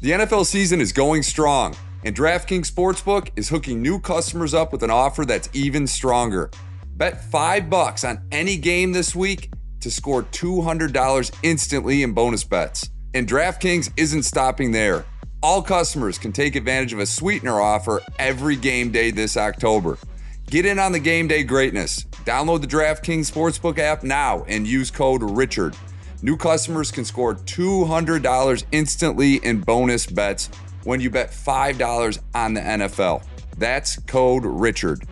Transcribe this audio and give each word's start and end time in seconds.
The 0.00 0.12
NFL 0.12 0.46
season 0.46 0.80
is 0.80 0.92
going 0.92 1.24
strong, 1.24 1.74
and 2.04 2.14
DraftKings 2.14 2.70
Sportsbook 2.70 3.30
is 3.34 3.48
hooking 3.48 3.82
new 3.82 3.98
customers 3.98 4.54
up 4.54 4.70
with 4.70 4.84
an 4.84 4.92
offer 4.92 5.24
that's 5.24 5.48
even 5.52 5.88
stronger. 5.88 6.52
Bet 6.94 7.24
5 7.24 7.68
bucks 7.68 8.04
on 8.04 8.22
any 8.30 8.56
game 8.56 8.92
this 8.92 9.16
week 9.16 9.50
to 9.80 9.90
score 9.90 10.22
$200 10.22 11.34
instantly 11.42 12.04
in 12.04 12.12
bonus 12.12 12.44
bets. 12.44 12.88
And 13.12 13.26
DraftKings 13.26 13.90
isn't 13.96 14.22
stopping 14.22 14.70
there. 14.70 15.04
All 15.42 15.62
customers 15.62 16.16
can 16.16 16.30
take 16.30 16.54
advantage 16.54 16.92
of 16.92 17.00
a 17.00 17.06
sweetener 17.06 17.60
offer 17.60 18.00
every 18.20 18.54
game 18.54 18.92
day 18.92 19.10
this 19.10 19.36
October. 19.36 19.98
Get 20.46 20.64
in 20.64 20.78
on 20.78 20.92
the 20.92 21.00
game 21.00 21.26
day 21.26 21.42
greatness. 21.42 22.04
Download 22.24 22.60
the 22.60 22.68
DraftKings 22.68 23.28
Sportsbook 23.32 23.80
app 23.80 24.04
now 24.04 24.44
and 24.44 24.64
use 24.64 24.92
code 24.92 25.22
RICHARD. 25.22 25.76
New 26.20 26.36
customers 26.36 26.90
can 26.90 27.04
score 27.04 27.34
$200 27.34 28.64
instantly 28.72 29.36
in 29.36 29.60
bonus 29.60 30.04
bets 30.04 30.50
when 30.82 31.00
you 31.00 31.10
bet 31.10 31.30
$5 31.30 32.18
on 32.34 32.54
the 32.54 32.60
NFL. 32.60 33.24
That's 33.56 34.00
code 34.00 34.42
RICHARD. 34.42 35.04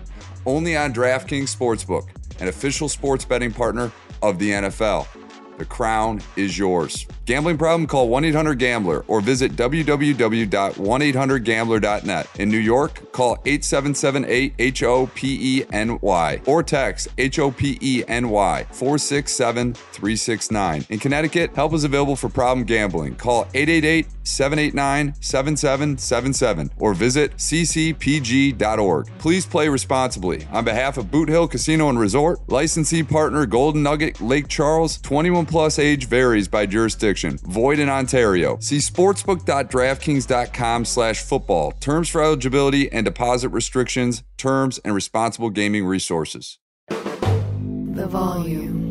Only 0.46 0.76
on 0.76 0.92
DraftKings 0.92 1.54
Sportsbook, 1.54 2.08
an 2.40 2.48
official 2.48 2.88
sports 2.88 3.24
betting 3.24 3.52
partner 3.52 3.92
of 4.22 4.40
the 4.40 4.50
NFL. 4.50 5.06
The 5.58 5.64
crown 5.64 6.20
is 6.34 6.58
yours. 6.58 7.06
Gambling 7.26 7.58
problem? 7.58 7.86
Call 7.88 8.08
1 8.08 8.24
800 8.26 8.56
Gambler 8.56 9.04
or 9.08 9.20
visit 9.20 9.56
www.1800Gambler.net. 9.56 12.28
In 12.38 12.48
New 12.48 12.56
York, 12.56 13.10
call 13.10 13.32
877 13.44 14.24
8 14.28 14.54
H 14.60 14.84
O 14.84 15.08
P 15.08 15.36
E 15.40 15.64
N 15.72 15.98
Y 16.02 16.40
or 16.46 16.62
text 16.62 17.08
H 17.18 17.40
O 17.40 17.50
P 17.50 17.78
E 17.80 18.04
N 18.06 18.30
Y 18.30 18.64
467 18.70 19.74
369. 19.74 20.86
In 20.88 21.00
Connecticut, 21.00 21.52
help 21.56 21.74
is 21.74 21.82
available 21.82 22.14
for 22.14 22.28
problem 22.28 22.64
gambling. 22.64 23.16
Call 23.16 23.48
888 23.54 24.06
789 24.22 25.14
7777 25.20 26.70
or 26.78 26.94
visit 26.94 27.36
ccpg.org. 27.36 29.08
Please 29.18 29.46
play 29.46 29.68
responsibly. 29.68 30.46
On 30.52 30.64
behalf 30.64 30.96
of 30.96 31.10
Boot 31.10 31.28
Hill 31.28 31.48
Casino 31.48 31.88
and 31.88 31.98
Resort, 31.98 32.38
licensee 32.46 33.02
partner 33.02 33.46
Golden 33.46 33.82
Nugget 33.82 34.20
Lake 34.20 34.46
Charles, 34.46 34.98
21 34.98 35.46
plus 35.46 35.80
age 35.80 36.06
varies 36.06 36.46
by 36.46 36.66
jurisdiction. 36.66 37.15
Void 37.24 37.78
in 37.78 37.88
Ontario. 37.88 38.58
See 38.60 38.78
sportsbook.draftkings.com 38.78 40.84
slash 40.84 41.22
football. 41.22 41.72
Terms 41.72 42.08
for 42.08 42.22
eligibility 42.22 42.90
and 42.92 43.04
deposit 43.04 43.48
restrictions, 43.50 44.22
terms, 44.36 44.78
and 44.84 44.94
responsible 44.94 45.50
gaming 45.50 45.84
resources. 45.84 46.58
The 46.88 48.06
volume. 48.08 48.84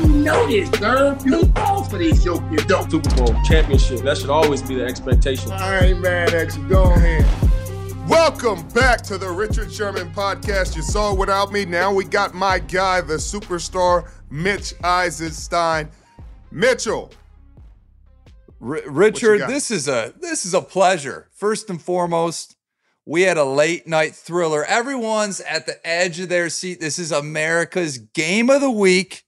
You 0.00 0.08
know 0.08 0.46
this, 0.46 0.68
sir. 0.78 1.16
You 1.24 1.44
fall 1.46 1.84
for 1.84 1.98
these 1.98 2.24
yoke 2.24 2.42
you 2.50 2.58
don't. 2.58 2.90
Super 2.90 3.14
Bowl 3.16 3.34
championship. 3.44 4.00
That 4.00 4.18
should 4.18 4.30
always 4.30 4.62
be 4.62 4.74
the 4.74 4.84
expectation. 4.84 5.52
I 5.52 5.86
ain't 5.86 6.00
mad 6.00 6.34
at 6.34 6.56
you. 6.56 6.68
Go 6.68 6.84
ahead. 6.92 7.24
Welcome 8.12 8.68
back 8.68 9.00
to 9.04 9.16
the 9.16 9.30
Richard 9.30 9.72
Sherman 9.72 10.12
podcast. 10.12 10.76
You 10.76 10.82
saw 10.82 11.14
it 11.14 11.18
without 11.18 11.50
me. 11.50 11.64
Now 11.64 11.94
we 11.94 12.04
got 12.04 12.34
my 12.34 12.58
guy, 12.58 13.00
the 13.00 13.14
superstar, 13.14 14.06
Mitch 14.28 14.74
Eisenstein. 14.84 15.88
Mitchell. 16.50 17.10
R- 18.60 18.82
Richard, 18.86 19.48
this 19.48 19.70
is 19.70 19.88
a 19.88 20.12
this 20.20 20.44
is 20.44 20.52
a 20.52 20.60
pleasure. 20.60 21.30
First 21.32 21.70
and 21.70 21.80
foremost, 21.80 22.54
we 23.06 23.22
had 23.22 23.38
a 23.38 23.44
late 23.44 23.86
night 23.86 24.14
thriller. 24.14 24.62
Everyone's 24.66 25.40
at 25.40 25.64
the 25.64 25.80
edge 25.82 26.20
of 26.20 26.28
their 26.28 26.50
seat. 26.50 26.80
This 26.80 26.98
is 26.98 27.12
America's 27.12 27.96
game 27.96 28.50
of 28.50 28.60
the 28.60 28.70
week. 28.70 29.24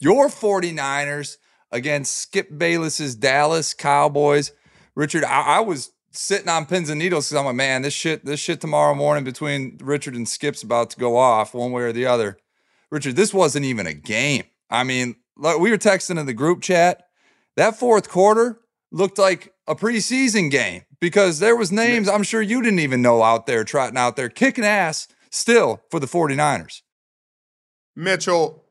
Your 0.00 0.26
49ers 0.26 1.36
against 1.70 2.16
Skip 2.16 2.48
Bayless's 2.58 3.14
Dallas 3.14 3.74
Cowboys. 3.74 4.50
Richard, 4.96 5.22
I, 5.22 5.58
I 5.58 5.60
was 5.60 5.92
sitting 6.18 6.48
on 6.48 6.66
pins 6.66 6.90
and 6.90 6.98
needles 6.98 7.28
because 7.28 7.38
I'm 7.38 7.46
like, 7.46 7.54
man, 7.54 7.82
this 7.82 7.94
shit, 7.94 8.24
this 8.24 8.40
shit 8.40 8.60
tomorrow 8.60 8.92
morning 8.92 9.22
between 9.22 9.78
Richard 9.80 10.16
and 10.16 10.28
Skip's 10.28 10.64
about 10.64 10.90
to 10.90 10.98
go 10.98 11.16
off 11.16 11.54
one 11.54 11.70
way 11.70 11.82
or 11.82 11.92
the 11.92 12.06
other. 12.06 12.38
Richard, 12.90 13.14
this 13.14 13.32
wasn't 13.32 13.64
even 13.64 13.86
a 13.86 13.94
game. 13.94 14.42
I 14.68 14.82
mean, 14.82 15.14
like, 15.36 15.60
we 15.60 15.70
were 15.70 15.78
texting 15.78 16.18
in 16.18 16.26
the 16.26 16.34
group 16.34 16.60
chat. 16.60 17.04
That 17.56 17.78
fourth 17.78 18.08
quarter 18.08 18.58
looked 18.90 19.16
like 19.16 19.54
a 19.68 19.76
preseason 19.76 20.50
game 20.50 20.82
because 21.00 21.38
there 21.38 21.54
was 21.54 21.70
names 21.70 22.08
I'm 22.08 22.24
sure 22.24 22.42
you 22.42 22.62
didn't 22.62 22.80
even 22.80 23.00
know 23.00 23.22
out 23.22 23.46
there 23.46 23.62
trotting 23.62 23.96
out 23.96 24.16
there 24.16 24.28
kicking 24.28 24.64
ass 24.64 25.06
still 25.30 25.82
for 25.88 26.00
the 26.00 26.06
49ers. 26.06 26.82
Mitchell, 27.94 28.64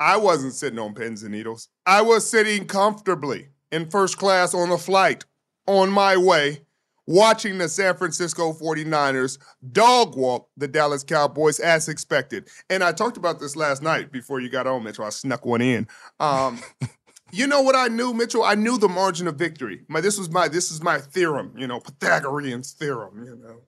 I 0.00 0.16
wasn't 0.16 0.54
sitting 0.54 0.78
on 0.78 0.94
pins 0.94 1.22
and 1.22 1.32
needles. 1.32 1.68
I 1.84 2.00
was 2.00 2.28
sitting 2.28 2.66
comfortably 2.66 3.48
in 3.70 3.90
first 3.90 4.16
class 4.16 4.54
on 4.54 4.70
a 4.70 4.78
flight 4.78 5.26
on 5.66 5.90
my 5.90 6.16
way, 6.16 6.63
watching 7.06 7.58
the 7.58 7.68
San 7.68 7.96
Francisco 7.96 8.52
49ers 8.52 9.38
dog 9.72 10.16
walk 10.16 10.48
the 10.56 10.68
Dallas 10.68 11.04
Cowboys 11.04 11.60
as 11.60 11.88
expected. 11.88 12.48
And 12.70 12.82
I 12.82 12.92
talked 12.92 13.16
about 13.16 13.40
this 13.40 13.56
last 13.56 13.82
night 13.82 14.12
before 14.12 14.40
you 14.40 14.48
got 14.48 14.66
on, 14.66 14.82
Mitchell. 14.84 15.04
I 15.04 15.10
snuck 15.10 15.44
one 15.44 15.60
in. 15.60 15.86
Um, 16.20 16.60
you 17.32 17.46
know 17.46 17.62
what 17.62 17.76
I 17.76 17.88
knew, 17.88 18.12
Mitchell? 18.12 18.44
I 18.44 18.54
knew 18.54 18.78
the 18.78 18.88
margin 18.88 19.26
of 19.26 19.36
victory. 19.36 19.82
My 19.88 20.00
this 20.00 20.18
was 20.18 20.30
my 20.30 20.48
this 20.48 20.70
is 20.70 20.82
my 20.82 20.98
theorem, 20.98 21.52
you 21.56 21.66
know, 21.66 21.80
Pythagorean's 21.80 22.72
theorem, 22.72 23.24
you 23.24 23.36
know, 23.36 23.60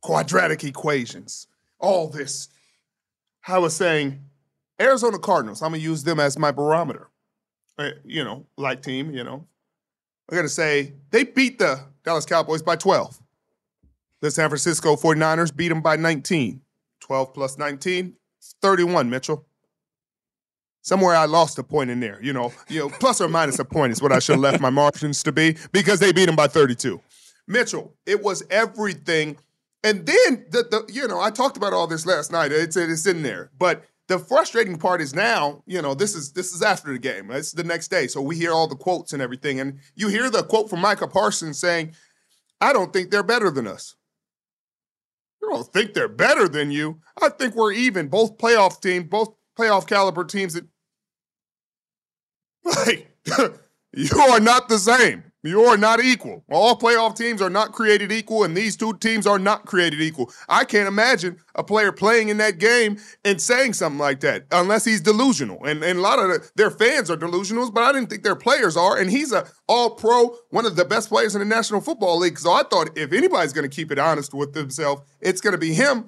quadratic 0.00 0.64
equations, 0.64 1.46
all 1.78 2.08
this. 2.08 2.48
I 3.46 3.58
was 3.58 3.74
saying 3.74 4.20
Arizona 4.80 5.18
Cardinals, 5.18 5.62
I'm 5.62 5.70
going 5.70 5.80
to 5.80 5.84
use 5.84 6.04
them 6.04 6.20
as 6.20 6.38
my 6.38 6.52
barometer. 6.52 7.08
Uh, 7.78 7.90
you 8.04 8.22
know, 8.22 8.46
like 8.56 8.82
team, 8.82 9.10
you 9.12 9.24
know. 9.24 9.46
I'm 10.28 10.36
going 10.36 10.46
to 10.46 10.52
say 10.52 10.94
they 11.10 11.24
beat 11.24 11.58
the 11.58 11.80
Dallas 12.04 12.24
Cowboys 12.24 12.62
by 12.62 12.76
12. 12.76 13.20
The 14.20 14.30
San 14.30 14.48
Francisco 14.48 14.96
49ers 14.96 15.54
beat 15.54 15.68
them 15.68 15.82
by 15.82 15.96
19. 15.96 16.60
12 17.00 17.34
plus 17.34 17.58
19, 17.58 18.14
31, 18.62 19.10
Mitchell. 19.10 19.44
Somewhere 20.82 21.14
I 21.14 21.26
lost 21.26 21.58
a 21.58 21.62
point 21.62 21.90
in 21.90 22.00
there, 22.00 22.18
you 22.22 22.32
know, 22.32 22.52
you 22.68 22.80
know, 22.80 22.88
plus 22.88 23.20
or 23.20 23.28
minus 23.28 23.58
a 23.58 23.64
point 23.64 23.92
is 23.92 24.02
what 24.02 24.12
I 24.12 24.18
should 24.18 24.34
have 24.34 24.40
left 24.40 24.60
my 24.60 24.70
margins 24.70 25.22
to 25.24 25.32
be 25.32 25.56
because 25.72 26.00
they 26.00 26.12
beat 26.12 26.26
them 26.26 26.36
by 26.36 26.48
32. 26.48 27.00
Mitchell, 27.46 27.94
it 28.06 28.22
was 28.22 28.42
everything. 28.50 29.36
And 29.84 30.06
then 30.06 30.46
the, 30.50 30.62
the 30.62 30.92
you 30.92 31.06
know, 31.06 31.20
I 31.20 31.30
talked 31.30 31.56
about 31.56 31.72
all 31.72 31.86
this 31.86 32.06
last 32.06 32.32
night. 32.32 32.52
It's 32.52 32.76
it's 32.76 33.06
in 33.06 33.22
there. 33.22 33.50
But 33.58 33.84
the 34.12 34.18
frustrating 34.18 34.76
part 34.76 35.00
is 35.00 35.14
now, 35.14 35.62
you 35.66 35.80
know, 35.80 35.94
this 35.94 36.14
is 36.14 36.32
this 36.32 36.52
is 36.52 36.62
after 36.62 36.92
the 36.92 36.98
game. 36.98 37.30
It's 37.30 37.52
the 37.52 37.64
next 37.64 37.88
day. 37.88 38.06
So 38.06 38.20
we 38.20 38.36
hear 38.36 38.52
all 38.52 38.68
the 38.68 38.76
quotes 38.76 39.14
and 39.14 39.22
everything. 39.22 39.58
And 39.58 39.78
you 39.94 40.08
hear 40.08 40.28
the 40.28 40.42
quote 40.42 40.68
from 40.68 40.80
Micah 40.80 41.08
Parsons 41.08 41.58
saying, 41.58 41.94
I 42.60 42.74
don't 42.74 42.92
think 42.92 43.10
they're 43.10 43.22
better 43.22 43.50
than 43.50 43.66
us. 43.66 43.96
You 45.40 45.48
don't 45.48 45.66
think 45.72 45.94
they're 45.94 46.08
better 46.08 46.46
than 46.46 46.70
you. 46.70 47.00
I 47.20 47.30
think 47.30 47.54
we're 47.54 47.72
even. 47.72 48.08
Both 48.08 48.36
playoff 48.36 48.82
teams, 48.82 49.06
both 49.06 49.34
playoff 49.58 49.86
caliber 49.86 50.24
teams 50.24 50.52
that 50.54 50.66
like 52.64 53.08
you 53.94 54.20
are 54.20 54.40
not 54.40 54.68
the 54.68 54.78
same. 54.78 55.24
You 55.44 55.62
are 55.64 55.76
not 55.76 56.00
equal. 56.00 56.44
All 56.52 56.78
playoff 56.78 57.16
teams 57.16 57.42
are 57.42 57.50
not 57.50 57.72
created 57.72 58.12
equal, 58.12 58.44
and 58.44 58.56
these 58.56 58.76
two 58.76 58.96
teams 58.98 59.26
are 59.26 59.40
not 59.40 59.66
created 59.66 60.00
equal. 60.00 60.30
I 60.48 60.64
can't 60.64 60.86
imagine 60.86 61.38
a 61.56 61.64
player 61.64 61.90
playing 61.90 62.28
in 62.28 62.36
that 62.36 62.58
game 62.58 62.98
and 63.24 63.40
saying 63.40 63.72
something 63.72 63.98
like 63.98 64.20
that 64.20 64.44
unless 64.52 64.84
he's 64.84 65.00
delusional. 65.00 65.64
And, 65.64 65.82
and 65.82 65.98
a 65.98 66.02
lot 66.02 66.20
of 66.20 66.28
the, 66.28 66.50
their 66.54 66.70
fans 66.70 67.10
are 67.10 67.16
delusional, 67.16 67.72
but 67.72 67.82
I 67.82 67.90
didn't 67.92 68.08
think 68.08 68.22
their 68.22 68.36
players 68.36 68.76
are. 68.76 68.96
And 68.96 69.10
he's 69.10 69.32
a 69.32 69.48
all 69.66 69.90
pro, 69.90 70.36
one 70.50 70.64
of 70.64 70.76
the 70.76 70.84
best 70.84 71.08
players 71.08 71.34
in 71.34 71.40
the 71.40 71.44
National 71.44 71.80
Football 71.80 72.18
League. 72.18 72.38
So 72.38 72.52
I 72.52 72.62
thought 72.62 72.96
if 72.96 73.12
anybody's 73.12 73.52
going 73.52 73.68
to 73.68 73.74
keep 73.74 73.90
it 73.90 73.98
honest 73.98 74.32
with 74.34 74.54
himself, 74.54 75.02
it's 75.20 75.40
going 75.40 75.54
to 75.54 75.58
be 75.58 75.74
him. 75.74 76.06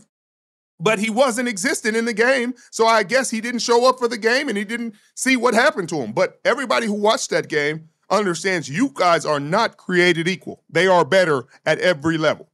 but 0.80 0.98
he 0.98 1.10
wasn't 1.10 1.48
existing 1.48 1.94
in 1.94 2.04
the 2.04 2.12
game. 2.12 2.54
So 2.70 2.86
I 2.86 3.02
guess 3.02 3.30
he 3.30 3.40
didn't 3.40 3.60
show 3.60 3.88
up 3.88 3.98
for 3.98 4.08
the 4.08 4.18
game 4.18 4.48
and 4.48 4.58
he 4.58 4.64
didn't 4.64 4.94
see 5.14 5.36
what 5.36 5.54
happened 5.54 5.88
to 5.90 5.96
him. 5.96 6.12
But 6.12 6.40
everybody 6.44 6.86
who 6.86 6.94
watched 6.94 7.30
that 7.30 7.48
game 7.48 7.88
understands 8.10 8.68
you 8.68 8.90
guys 8.94 9.24
are 9.24 9.40
not 9.40 9.76
created 9.76 10.28
equal. 10.28 10.62
They 10.70 10.86
are 10.86 11.04
better 11.04 11.44
at 11.66 11.78
every 11.78 12.18
level. 12.18 12.48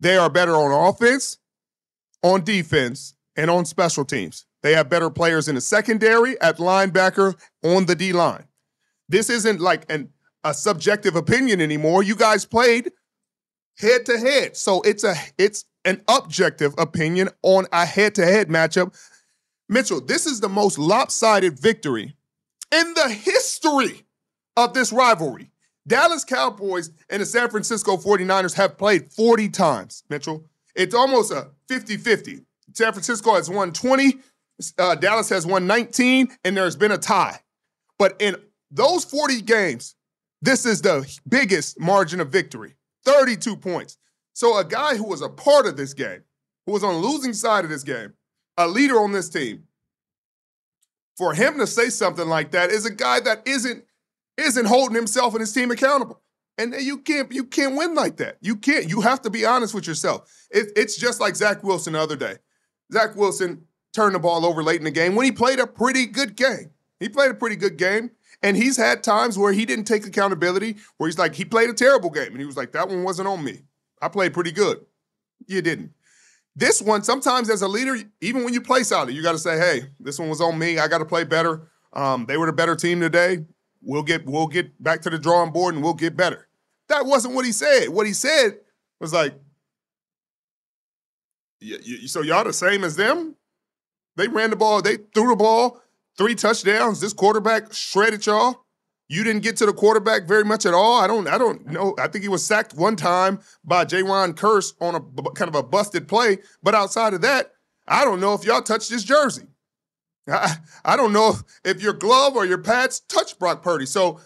They 0.00 0.16
are 0.16 0.30
better 0.30 0.54
on 0.54 0.88
offense, 0.88 1.38
on 2.22 2.44
defense, 2.44 3.14
and 3.36 3.50
on 3.50 3.64
special 3.64 4.04
teams. 4.04 4.46
They 4.62 4.74
have 4.74 4.88
better 4.88 5.10
players 5.10 5.48
in 5.48 5.54
the 5.54 5.60
secondary, 5.60 6.40
at 6.40 6.58
linebacker, 6.58 7.34
on 7.62 7.86
the 7.86 7.94
D 7.94 8.12
line. 8.12 8.44
This 9.08 9.30
isn't 9.30 9.60
like 9.60 9.90
an, 9.90 10.10
a 10.44 10.52
subjective 10.52 11.16
opinion 11.16 11.60
anymore. 11.60 12.02
You 12.02 12.16
guys 12.16 12.44
played 12.44 12.90
head 13.78 14.06
to 14.06 14.18
head. 14.18 14.56
So 14.56 14.82
it's 14.82 15.04
a 15.04 15.14
it's 15.38 15.64
an 15.84 16.02
objective 16.08 16.74
opinion 16.78 17.28
on 17.42 17.66
a 17.72 17.86
head 17.86 18.14
to 18.16 18.24
head 18.24 18.48
matchup. 18.48 18.94
Mitchell, 19.68 20.00
this 20.00 20.26
is 20.26 20.40
the 20.40 20.48
most 20.48 20.78
lopsided 20.78 21.58
victory 21.58 22.14
in 22.72 22.94
the 22.94 23.08
history 23.08 24.04
of 24.58 24.74
this 24.74 24.92
rivalry. 24.92 25.52
Dallas 25.86 26.24
Cowboys 26.24 26.90
and 27.08 27.22
the 27.22 27.26
San 27.26 27.48
Francisco 27.48 27.96
49ers 27.96 28.54
have 28.54 28.76
played 28.76 29.10
40 29.12 29.48
times, 29.50 30.02
Mitchell. 30.10 30.44
It's 30.74 30.94
almost 30.94 31.32
a 31.32 31.50
50 31.68 31.96
50. 31.96 32.40
San 32.74 32.92
Francisco 32.92 33.34
has 33.34 33.48
won 33.48 33.72
20, 33.72 34.16
uh, 34.78 34.96
Dallas 34.96 35.28
has 35.30 35.46
won 35.46 35.66
19, 35.66 36.28
and 36.44 36.56
there's 36.56 36.76
been 36.76 36.90
a 36.92 36.98
tie. 36.98 37.40
But 37.98 38.16
in 38.20 38.36
those 38.70 39.04
40 39.04 39.42
games, 39.42 39.94
this 40.42 40.66
is 40.66 40.82
the 40.82 41.08
biggest 41.28 41.78
margin 41.80 42.20
of 42.20 42.30
victory 42.30 42.74
32 43.04 43.56
points. 43.56 43.96
So 44.34 44.58
a 44.58 44.64
guy 44.64 44.96
who 44.96 45.04
was 45.04 45.22
a 45.22 45.28
part 45.28 45.66
of 45.66 45.76
this 45.76 45.94
game, 45.94 46.24
who 46.66 46.72
was 46.72 46.84
on 46.84 47.00
the 47.00 47.08
losing 47.08 47.32
side 47.32 47.64
of 47.64 47.70
this 47.70 47.84
game, 47.84 48.12
a 48.56 48.66
leader 48.66 49.00
on 49.00 49.12
this 49.12 49.28
team, 49.28 49.64
for 51.16 51.32
him 51.32 51.58
to 51.58 51.66
say 51.66 51.88
something 51.88 52.28
like 52.28 52.50
that 52.50 52.70
is 52.70 52.86
a 52.86 52.92
guy 52.92 53.20
that 53.20 53.46
isn't 53.46 53.84
isn't 54.38 54.66
holding 54.66 54.94
himself 54.94 55.34
and 55.34 55.40
his 55.40 55.52
team 55.52 55.70
accountable. 55.70 56.20
And 56.56 56.74
you 56.74 56.98
can't 56.98 57.30
you 57.32 57.44
can't 57.44 57.76
win 57.76 57.94
like 57.94 58.16
that. 58.16 58.38
You 58.40 58.56
can't. 58.56 58.88
You 58.88 59.00
have 59.02 59.22
to 59.22 59.30
be 59.30 59.44
honest 59.44 59.74
with 59.74 59.86
yourself. 59.86 60.32
It, 60.50 60.72
it's 60.74 60.96
just 60.96 61.20
like 61.20 61.36
Zach 61.36 61.62
Wilson 61.62 61.92
the 61.92 62.00
other 62.00 62.16
day. 62.16 62.36
Zach 62.92 63.14
Wilson 63.14 63.64
turned 63.92 64.14
the 64.14 64.18
ball 64.18 64.44
over 64.44 64.62
late 64.62 64.80
in 64.80 64.84
the 64.84 64.90
game 64.90 65.14
when 65.14 65.24
he 65.24 65.32
played 65.32 65.60
a 65.60 65.66
pretty 65.66 66.06
good 66.06 66.36
game. 66.36 66.70
He 66.98 67.08
played 67.08 67.30
a 67.30 67.34
pretty 67.34 67.56
good 67.56 67.76
game. 67.76 68.10
And 68.42 68.56
he's 68.56 68.76
had 68.76 69.02
times 69.02 69.36
where 69.36 69.52
he 69.52 69.66
didn't 69.66 69.86
take 69.86 70.06
accountability, 70.06 70.76
where 70.96 71.08
he's 71.08 71.18
like, 71.18 71.34
he 71.34 71.44
played 71.44 71.70
a 71.70 71.74
terrible 71.74 72.10
game. 72.10 72.28
And 72.28 72.38
he 72.38 72.46
was 72.46 72.56
like, 72.56 72.70
that 72.72 72.88
one 72.88 73.02
wasn't 73.02 73.26
on 73.26 73.42
me. 73.42 73.62
I 74.00 74.08
played 74.08 74.32
pretty 74.32 74.52
good. 74.52 74.78
You 75.48 75.60
didn't. 75.60 75.92
This 76.54 76.80
one, 76.80 77.02
sometimes 77.02 77.50
as 77.50 77.62
a 77.62 77.68
leader, 77.68 77.96
even 78.20 78.44
when 78.44 78.54
you 78.54 78.60
play 78.60 78.84
solid, 78.84 79.12
you 79.14 79.22
got 79.22 79.32
to 79.32 79.38
say, 79.38 79.58
hey, 79.58 79.88
this 79.98 80.18
one 80.18 80.28
was 80.28 80.40
on 80.40 80.56
me. 80.56 80.78
I 80.78 80.86
got 80.86 80.98
to 80.98 81.04
play 81.04 81.24
better. 81.24 81.68
Um, 81.92 82.26
they 82.26 82.36
were 82.36 82.46
the 82.46 82.52
better 82.52 82.76
team 82.76 83.00
today. 83.00 83.44
We'll 83.82 84.02
get 84.02 84.26
we'll 84.26 84.46
get 84.46 84.82
back 84.82 85.02
to 85.02 85.10
the 85.10 85.18
drawing 85.18 85.52
board 85.52 85.74
and 85.74 85.82
we'll 85.82 85.94
get 85.94 86.16
better. 86.16 86.48
That 86.88 87.06
wasn't 87.06 87.34
what 87.34 87.44
he 87.44 87.52
said. 87.52 87.88
What 87.88 88.06
he 88.06 88.12
said 88.12 88.58
was 89.00 89.12
like, 89.12 89.34
so 92.06 92.22
y'all 92.22 92.44
the 92.44 92.52
same 92.52 92.84
as 92.84 92.96
them? 92.96 93.36
They 94.16 94.26
ran 94.28 94.50
the 94.50 94.56
ball, 94.56 94.82
they 94.82 94.96
threw 95.14 95.28
the 95.28 95.36
ball, 95.36 95.80
three 96.16 96.34
touchdowns. 96.34 97.00
This 97.00 97.12
quarterback 97.12 97.72
shredded 97.72 98.26
y'all. 98.26 98.64
You 99.08 99.24
didn't 99.24 99.42
get 99.42 99.56
to 99.58 99.66
the 99.66 99.72
quarterback 99.72 100.28
very 100.28 100.44
much 100.44 100.66
at 100.66 100.74
all. 100.74 101.00
I 101.00 101.06
don't. 101.06 101.26
I 101.28 101.38
don't 101.38 101.66
know. 101.66 101.94
I 101.98 102.08
think 102.08 102.22
he 102.22 102.28
was 102.28 102.44
sacked 102.44 102.74
one 102.74 102.94
time 102.94 103.40
by 103.64 103.86
Jayron 103.86 104.34
Kearse 104.34 104.74
on 104.80 104.94
a 104.94 105.00
kind 105.30 105.48
of 105.48 105.54
a 105.54 105.62
busted 105.62 106.08
play. 106.08 106.38
But 106.62 106.74
outside 106.74 107.14
of 107.14 107.22
that, 107.22 107.52
I 107.86 108.04
don't 108.04 108.20
know 108.20 108.34
if 108.34 108.44
y'all 108.44 108.60
touched 108.60 108.90
his 108.90 109.04
jersey. 109.04 109.46
I, 110.28 110.56
I 110.84 110.96
don't 110.96 111.12
know 111.12 111.34
if 111.64 111.82
your 111.82 111.92
glove 111.92 112.36
or 112.36 112.44
your 112.44 112.58
pads 112.58 113.00
touch 113.00 113.38
Brock 113.38 113.62
Purdy. 113.62 113.86
So 113.86 114.20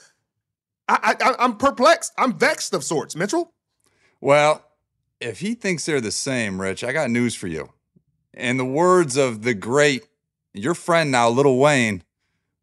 I, 0.89 1.15
I, 1.21 1.35
I'm 1.39 1.57
perplexed. 1.57 2.13
I'm 2.19 2.39
vexed 2.39 2.75
of 2.75 2.85
sorts. 2.85 3.17
Mitchell. 3.17 3.53
Well, 4.21 4.65
if 5.21 5.41
he 5.41 5.55
thinks 5.55 5.87
they're 5.87 6.01
the 6.01 6.11
same, 6.11 6.61
Rich, 6.61 6.85
I 6.85 6.93
got 6.93 7.11
news 7.11 7.35
for 7.35 7.47
you. 7.47 7.73
In 8.35 8.57
the 8.57 8.65
words 8.65 9.17
of 9.17 9.43
the 9.43 9.55
great, 9.55 10.07
your 10.53 10.75
friend 10.75 11.11
now, 11.11 11.29
Little 11.29 11.59
Wayne, 11.59 12.03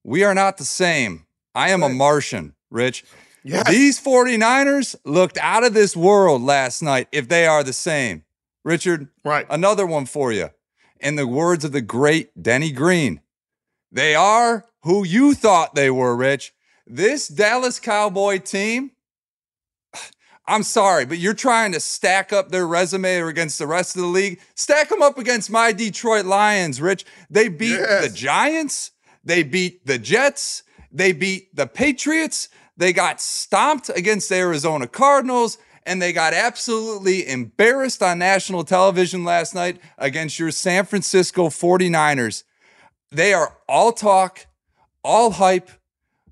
we 0.03 0.23
are 0.23 0.33
not 0.33 0.57
the 0.57 0.65
same. 0.65 1.25
I 1.53 1.69
am 1.69 1.83
a 1.83 1.89
Martian, 1.89 2.55
Rich. 2.69 3.03
Yes. 3.43 3.69
These 3.69 4.01
49ers 4.01 4.95
looked 5.05 5.37
out 5.39 5.63
of 5.63 5.73
this 5.73 5.95
world 5.95 6.41
last 6.41 6.81
night 6.81 7.07
if 7.11 7.27
they 7.27 7.47
are 7.47 7.63
the 7.63 7.73
same. 7.73 8.23
Richard, 8.63 9.07
right. 9.23 9.45
another 9.49 9.85
one 9.85 10.05
for 10.05 10.31
you. 10.31 10.49
In 10.99 11.15
the 11.15 11.27
words 11.27 11.63
of 11.63 11.71
the 11.71 11.81
great 11.81 12.41
Denny 12.41 12.71
Green, 12.71 13.21
they 13.91 14.15
are 14.15 14.65
who 14.83 15.05
you 15.05 15.33
thought 15.33 15.75
they 15.75 15.89
were, 15.89 16.15
Rich. 16.15 16.53
This 16.85 17.27
Dallas 17.27 17.79
Cowboy 17.79 18.39
team, 18.39 18.91
I'm 20.47 20.63
sorry, 20.63 21.05
but 21.05 21.19
you're 21.19 21.33
trying 21.33 21.71
to 21.73 21.79
stack 21.79 22.33
up 22.33 22.49
their 22.49 22.65
resume 22.65 23.21
against 23.21 23.59
the 23.59 23.67
rest 23.67 23.95
of 23.95 24.01
the 24.01 24.07
league. 24.07 24.39
Stack 24.55 24.89
them 24.89 25.01
up 25.01 25.17
against 25.17 25.51
my 25.51 25.71
Detroit 25.71 26.25
Lions, 26.25 26.81
Rich. 26.81 27.05
They 27.29 27.47
beat 27.49 27.79
yes. 27.79 28.07
the 28.07 28.15
Giants, 28.15 28.91
they 29.23 29.43
beat 29.43 29.85
the 29.85 29.99
Jets, 29.99 30.63
they 30.91 31.11
beat 31.11 31.55
the 31.55 31.67
Patriots. 31.67 32.49
They 32.77 32.93
got 32.93 33.19
stomped 33.19 33.89
against 33.89 34.29
the 34.29 34.35
Arizona 34.35 34.87
Cardinals, 34.87 35.57
and 35.85 36.01
they 36.01 36.13
got 36.13 36.33
absolutely 36.33 37.27
embarrassed 37.27 38.01
on 38.01 38.19
national 38.19 38.63
television 38.63 39.25
last 39.25 39.53
night 39.53 39.81
against 39.97 40.39
your 40.39 40.51
San 40.51 40.85
Francisco 40.85 41.49
49ers. 41.49 42.43
They 43.11 43.33
are 43.33 43.57
all 43.67 43.91
talk, 43.91 44.45
all 45.03 45.31
hype, 45.31 45.69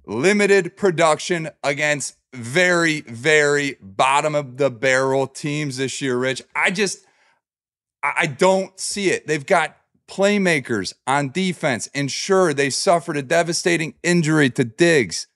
limited 0.05 0.77
production 0.77 1.49
against 1.63 2.17
very, 2.33 3.01
very 3.01 3.77
bottom 3.81 4.35
of 4.35 4.57
the 4.57 4.69
barrel 4.69 5.27
teams 5.27 5.77
this 5.77 6.01
year, 6.01 6.17
Rich. 6.17 6.43
I 6.55 6.71
just, 6.71 7.05
I 8.03 8.27
don't 8.27 8.79
see 8.79 9.09
it. 9.09 9.25
They've 9.27 9.45
got 9.45 9.77
playmakers 10.07 10.93
on 11.05 11.31
defense. 11.31 11.89
And 11.93 12.11
sure, 12.11 12.53
they 12.53 12.69
suffered 12.69 13.17
a 13.17 13.21
devastating 13.21 13.95
injury 14.03 14.49
to 14.51 14.63
Diggs. 14.63 15.27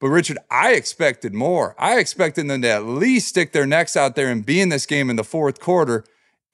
But 0.00 0.08
Richard, 0.08 0.38
I 0.50 0.72
expected 0.74 1.34
more. 1.34 1.74
I 1.78 1.98
expected 1.98 2.48
them 2.48 2.62
to 2.62 2.68
at 2.68 2.84
least 2.84 3.28
stick 3.28 3.52
their 3.52 3.66
necks 3.66 3.96
out 3.96 4.14
there 4.14 4.28
and 4.28 4.46
be 4.46 4.60
in 4.60 4.68
this 4.68 4.86
game 4.86 5.10
in 5.10 5.16
the 5.16 5.24
fourth 5.24 5.60
quarter. 5.60 6.04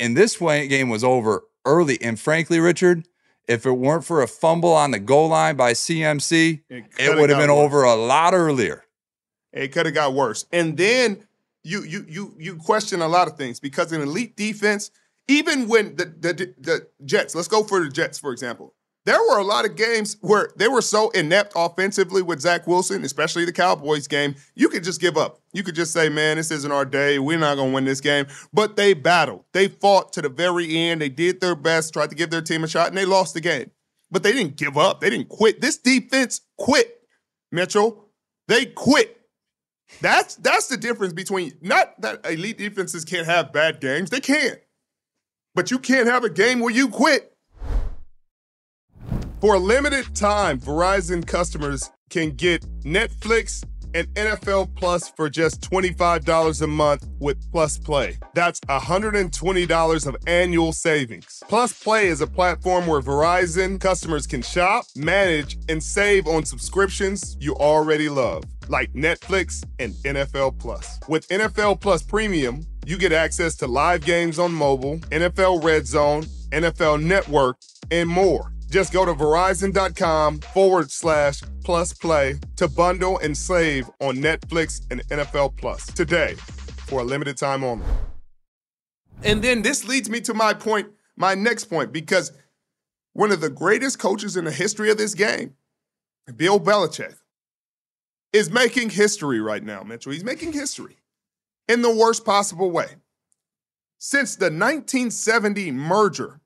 And 0.00 0.16
this 0.16 0.38
game 0.38 0.88
was 0.88 1.04
over 1.04 1.44
early. 1.66 2.00
And 2.00 2.18
frankly, 2.18 2.58
Richard, 2.58 3.06
if 3.48 3.66
it 3.66 3.72
weren't 3.72 4.04
for 4.04 4.22
a 4.22 4.28
fumble 4.28 4.72
on 4.72 4.90
the 4.90 4.98
goal 4.98 5.28
line 5.28 5.56
by 5.56 5.72
CMC, 5.72 6.62
it, 6.68 6.84
it 6.98 7.16
would 7.16 7.30
have 7.30 7.38
been 7.38 7.50
worse. 7.50 7.64
over 7.64 7.82
a 7.84 7.94
lot 7.94 8.34
earlier. 8.34 8.84
It 9.52 9.68
could 9.68 9.86
have 9.86 9.94
got 9.94 10.14
worse. 10.14 10.46
And 10.52 10.76
then 10.76 11.26
you 11.62 11.82
you 11.84 12.04
you 12.08 12.34
you 12.38 12.56
question 12.56 13.00
a 13.00 13.08
lot 13.08 13.28
of 13.28 13.36
things 13.36 13.60
because 13.60 13.92
an 13.92 14.02
elite 14.02 14.36
defense– 14.36 14.90
even 15.28 15.68
when 15.68 15.96
the, 15.96 16.04
the, 16.04 16.54
the 16.58 16.86
Jets, 17.04 17.34
let's 17.34 17.48
go 17.48 17.64
for 17.64 17.82
the 17.82 17.88
Jets, 17.88 18.18
for 18.18 18.32
example. 18.32 18.74
There 19.06 19.20
were 19.20 19.38
a 19.38 19.44
lot 19.44 19.66
of 19.66 19.76
games 19.76 20.16
where 20.22 20.50
they 20.56 20.66
were 20.66 20.80
so 20.80 21.10
inept 21.10 21.52
offensively 21.54 22.22
with 22.22 22.40
Zach 22.40 22.66
Wilson, 22.66 23.04
especially 23.04 23.44
the 23.44 23.52
Cowboys 23.52 24.08
game, 24.08 24.34
you 24.54 24.70
could 24.70 24.82
just 24.82 25.00
give 25.00 25.18
up. 25.18 25.40
You 25.52 25.62
could 25.62 25.74
just 25.74 25.92
say, 25.92 26.08
man, 26.08 26.38
this 26.38 26.50
isn't 26.50 26.72
our 26.72 26.86
day. 26.86 27.18
We're 27.18 27.38
not 27.38 27.56
going 27.56 27.70
to 27.70 27.74
win 27.74 27.84
this 27.84 28.00
game. 28.00 28.26
But 28.52 28.76
they 28.76 28.94
battled. 28.94 29.44
They 29.52 29.68
fought 29.68 30.14
to 30.14 30.22
the 30.22 30.30
very 30.30 30.74
end. 30.74 31.02
They 31.02 31.10
did 31.10 31.42
their 31.42 31.54
best, 31.54 31.92
tried 31.92 32.10
to 32.10 32.16
give 32.16 32.30
their 32.30 32.40
team 32.40 32.64
a 32.64 32.66
shot, 32.66 32.88
and 32.88 32.96
they 32.96 33.04
lost 33.04 33.34
the 33.34 33.42
game. 33.42 33.70
But 34.10 34.22
they 34.22 34.32
didn't 34.32 34.56
give 34.56 34.78
up. 34.78 35.00
They 35.00 35.10
didn't 35.10 35.28
quit. 35.28 35.60
This 35.60 35.76
defense 35.76 36.40
quit, 36.56 37.02
Mitchell. 37.52 38.08
They 38.48 38.66
quit. 38.66 39.20
That's 40.00 40.36
that's 40.36 40.68
the 40.68 40.76
difference 40.76 41.12
between 41.12 41.52
not 41.60 42.00
that 42.00 42.24
elite 42.26 42.58
defenses 42.58 43.04
can't 43.04 43.26
have 43.26 43.52
bad 43.52 43.80
games. 43.80 44.10
They 44.10 44.20
can't. 44.20 44.58
But 45.54 45.70
you 45.70 45.78
can't 45.78 46.08
have 46.08 46.24
a 46.24 46.30
game 46.30 46.60
where 46.60 46.74
you 46.74 46.88
quit. 46.88 47.33
For 49.44 49.56
a 49.56 49.58
limited 49.58 50.16
time, 50.16 50.58
Verizon 50.58 51.26
customers 51.26 51.90
can 52.08 52.30
get 52.30 52.62
Netflix 52.80 53.62
and 53.92 54.06
NFL 54.14 54.74
Plus 54.74 55.10
for 55.10 55.28
just 55.28 55.60
$25 55.60 56.62
a 56.62 56.66
month 56.66 57.06
with 57.18 57.36
Plus 57.52 57.76
Play. 57.76 58.16
That's 58.32 58.58
$120 58.60 60.06
of 60.06 60.16
annual 60.26 60.72
savings. 60.72 61.42
Plus 61.46 61.74
Play 61.74 62.06
is 62.06 62.22
a 62.22 62.26
platform 62.26 62.86
where 62.86 63.02
Verizon 63.02 63.78
customers 63.78 64.26
can 64.26 64.40
shop, 64.40 64.86
manage, 64.96 65.58
and 65.68 65.82
save 65.82 66.26
on 66.26 66.46
subscriptions 66.46 67.36
you 67.38 67.54
already 67.56 68.08
love, 68.08 68.44
like 68.68 68.94
Netflix 68.94 69.62
and 69.78 69.92
NFL 70.06 70.58
Plus. 70.58 70.98
With 71.06 71.28
NFL 71.28 71.82
Plus 71.82 72.02
Premium, 72.02 72.66
you 72.86 72.96
get 72.96 73.12
access 73.12 73.56
to 73.56 73.66
live 73.66 74.06
games 74.06 74.38
on 74.38 74.54
mobile, 74.54 75.00
NFL 75.10 75.62
Red 75.62 75.86
Zone, 75.86 76.22
NFL 76.50 77.02
Network, 77.02 77.58
and 77.90 78.08
more. 78.08 78.53
Just 78.74 78.92
go 78.92 79.04
to 79.04 79.14
verizon.com 79.14 80.40
forward 80.40 80.90
slash 80.90 81.44
plus 81.62 81.92
play 81.92 82.40
to 82.56 82.66
bundle 82.66 83.18
and 83.18 83.36
save 83.36 83.88
on 84.00 84.16
Netflix 84.16 84.84
and 84.90 85.00
NFL 85.10 85.56
Plus 85.56 85.86
today 85.86 86.34
for 86.88 87.02
a 87.02 87.04
limited 87.04 87.36
time 87.36 87.62
only. 87.62 87.86
And 89.22 89.44
then 89.44 89.62
this 89.62 89.86
leads 89.86 90.10
me 90.10 90.20
to 90.22 90.34
my 90.34 90.54
point 90.54 90.88
my 91.16 91.36
next 91.36 91.66
point 91.66 91.92
because 91.92 92.32
one 93.12 93.30
of 93.30 93.40
the 93.40 93.48
greatest 93.48 94.00
coaches 94.00 94.36
in 94.36 94.44
the 94.44 94.50
history 94.50 94.90
of 94.90 94.98
this 94.98 95.14
game, 95.14 95.54
Bill 96.34 96.58
Belichick, 96.58 97.14
is 98.32 98.50
making 98.50 98.90
history 98.90 99.40
right 99.40 99.62
now, 99.62 99.84
Mitchell. 99.84 100.10
He's 100.10 100.24
making 100.24 100.52
history 100.52 100.96
in 101.68 101.82
the 101.82 101.94
worst 101.94 102.24
possible 102.24 102.72
way. 102.72 102.88
Since 103.98 104.34
the 104.34 104.46
1970 104.46 105.70
merger, 105.70 106.40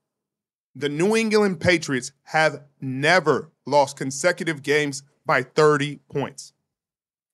the 0.78 0.88
New 0.88 1.16
England 1.16 1.60
Patriots 1.60 2.12
have 2.22 2.62
never 2.80 3.50
lost 3.66 3.96
consecutive 3.96 4.62
games 4.62 5.02
by 5.26 5.42
30 5.42 5.98
points. 6.08 6.52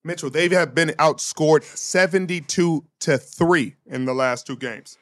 Mitchell, 0.03 0.31
they 0.31 0.49
have 0.49 0.75
been 0.75 0.89
outscored 0.99 1.63
72 1.63 2.85
to 3.01 3.19
3 3.19 3.77
in 3.87 4.07
the 4.07 4.15
last 4.15 4.47
two 4.47 4.57
games. 4.57 4.97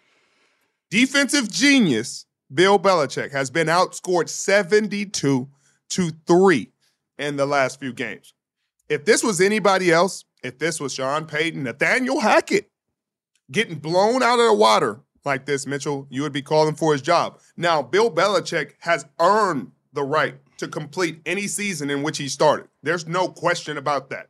Defensive 0.91 1.51
genius 1.51 2.27
Bill 2.53 2.81
Belichick 2.81 3.31
has 3.31 3.51
been 3.51 3.69
outscored 3.69 4.29
72 4.29 5.49
to 5.91 6.11
3 6.27 6.73
in 7.19 7.37
the 7.37 7.47
last 7.47 7.79
few 7.79 7.93
games. 7.93 8.35
If 8.89 9.05
this 9.05 9.23
was 9.23 9.41
anybody 9.41 9.93
else, 9.93 10.25
if 10.43 10.59
this 10.59 10.81
was 10.81 10.95
Sean 10.95 11.27
Payton, 11.27 11.63
Nathaniel 11.63 12.21
Hackett 12.21 12.71
getting 13.51 13.77
blown 13.77 14.23
out 14.23 14.41
of 14.41 14.47
the 14.47 14.55
water 14.55 15.01
like 15.25 15.47
this, 15.47 15.67
Mitchell, 15.67 16.07
you 16.11 16.23
would 16.23 16.33
be 16.33 16.43
calling 16.43 16.75
for 16.75 16.93
his 16.93 17.03
job. 17.03 17.39
Now, 17.57 17.83
Bill 17.83 18.11
Belichick 18.11 18.73
has 18.81 19.07
earned 19.21 19.73
the 19.93 20.03
right 20.03 20.35
to 20.59 20.69
complete 20.69 21.21
any 21.27 21.47
season 21.47 21.91
in 21.91 22.03
which 22.03 22.19
he 22.19 22.29
started. 22.29 22.69
There's 22.83 23.07
no 23.07 23.29
question 23.29 23.77
about 23.77 24.11
that. 24.11 24.29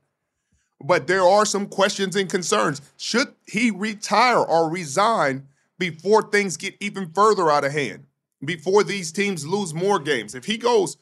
But 0.83 1.07
there 1.07 1.23
are 1.23 1.47
some 1.47 1.67
questions 1.67 2.17
and 2.17 2.29
concerns. 2.29 2.83
Should 2.97 3.35
he 3.47 3.71
retire 3.71 4.39
or 4.39 4.69
resign 4.69 5.47
before 5.79 6.23
things 6.23 6.57
get 6.57 6.75
even 6.81 7.11
further 7.13 7.51
out 7.51 7.65
of 7.65 7.73
hand? 7.73 8.07
Before 8.45 8.83
these 8.83 9.13
teams 9.13 9.47
lose 9.47 9.73
more 9.73 10.01
games? 10.01 10.35
If 10.35 10.47
he 10.47 10.57
goes 10.57 10.97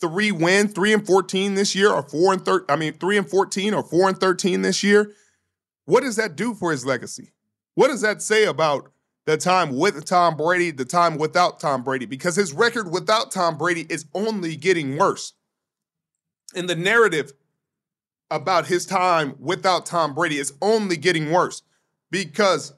three 0.00 0.32
win, 0.32 0.66
three 0.66 0.92
and 0.92 1.06
14 1.06 1.54
this 1.54 1.74
year, 1.74 1.90
or 1.90 2.02
four 2.02 2.32
and 2.32 2.44
13, 2.44 2.66
I 2.68 2.76
mean, 2.76 2.94
three 2.94 3.16
and 3.16 3.28
14 3.28 3.74
or 3.74 3.82
four 3.84 4.08
and 4.08 4.18
13 4.18 4.62
this 4.62 4.82
year, 4.82 5.12
what 5.84 6.02
does 6.02 6.16
that 6.16 6.36
do 6.36 6.54
for 6.54 6.72
his 6.72 6.84
legacy? 6.84 7.32
What 7.74 7.88
does 7.88 8.00
that 8.00 8.22
say 8.22 8.44
about 8.44 8.90
the 9.26 9.36
time 9.36 9.76
with 9.76 10.04
Tom 10.04 10.36
Brady, 10.36 10.70
the 10.70 10.84
time 10.84 11.18
without 11.18 11.60
Tom 11.60 11.82
Brady? 11.82 12.06
Because 12.06 12.36
his 12.36 12.52
record 12.52 12.90
without 12.90 13.30
Tom 13.30 13.58
Brady 13.58 13.86
is 13.88 14.06
only 14.14 14.56
getting 14.56 14.96
worse. 14.96 15.34
And 16.54 16.68
the 16.68 16.76
narrative 16.76 17.32
about 18.30 18.66
his 18.66 18.86
time 18.86 19.34
without 19.38 19.86
Tom 19.86 20.14
Brady 20.14 20.38
is 20.38 20.52
only 20.62 20.96
getting 20.96 21.30
worse 21.30 21.62
because 22.10 22.72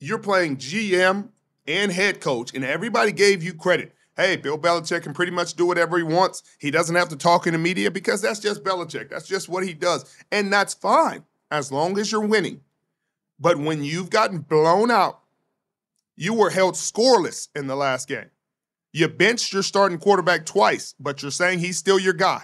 you're 0.00 0.18
playing 0.18 0.56
GM 0.56 1.28
and 1.66 1.92
head 1.92 2.20
coach, 2.20 2.54
and 2.54 2.64
everybody 2.64 3.12
gave 3.12 3.42
you 3.42 3.54
credit. 3.54 3.94
Hey, 4.16 4.36
Bill 4.36 4.58
Belichick 4.58 5.02
can 5.02 5.14
pretty 5.14 5.32
much 5.32 5.54
do 5.54 5.64
whatever 5.64 5.96
he 5.96 6.02
wants. 6.02 6.42
He 6.58 6.70
doesn't 6.70 6.96
have 6.96 7.08
to 7.10 7.16
talk 7.16 7.46
in 7.46 7.52
the 7.52 7.58
media 7.58 7.90
because 7.90 8.20
that's 8.20 8.40
just 8.40 8.64
Belichick. 8.64 9.08
That's 9.08 9.26
just 9.26 9.48
what 9.48 9.64
he 9.64 9.72
does. 9.72 10.04
And 10.32 10.52
that's 10.52 10.74
fine 10.74 11.24
as 11.50 11.70
long 11.70 11.98
as 11.98 12.10
you're 12.10 12.26
winning. 12.26 12.60
But 13.38 13.58
when 13.58 13.82
you've 13.82 14.10
gotten 14.10 14.40
blown 14.40 14.90
out, 14.90 15.19
you 16.20 16.34
were 16.34 16.50
held 16.50 16.74
scoreless 16.74 17.48
in 17.56 17.66
the 17.66 17.74
last 17.74 18.06
game. 18.06 18.30
You 18.92 19.08
benched 19.08 19.54
your 19.54 19.62
starting 19.62 19.96
quarterback 19.96 20.44
twice, 20.44 20.94
but 21.00 21.22
you're 21.22 21.30
saying 21.30 21.60
he's 21.60 21.78
still 21.78 21.98
your 21.98 22.12
guy. 22.12 22.42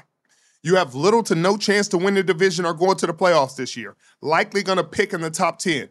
You 0.62 0.76
have 0.76 0.94
little 0.94 1.22
to 1.24 1.34
no 1.34 1.58
chance 1.58 1.86
to 1.88 1.98
win 1.98 2.14
the 2.14 2.22
division 2.22 2.64
or 2.64 2.72
go 2.72 2.90
into 2.90 3.06
the 3.06 3.12
playoffs 3.12 3.54
this 3.54 3.76
year. 3.76 3.94
Likely 4.22 4.62
going 4.62 4.78
to 4.78 4.84
pick 4.84 5.12
in 5.12 5.20
the 5.20 5.30
top 5.30 5.58
10. 5.58 5.90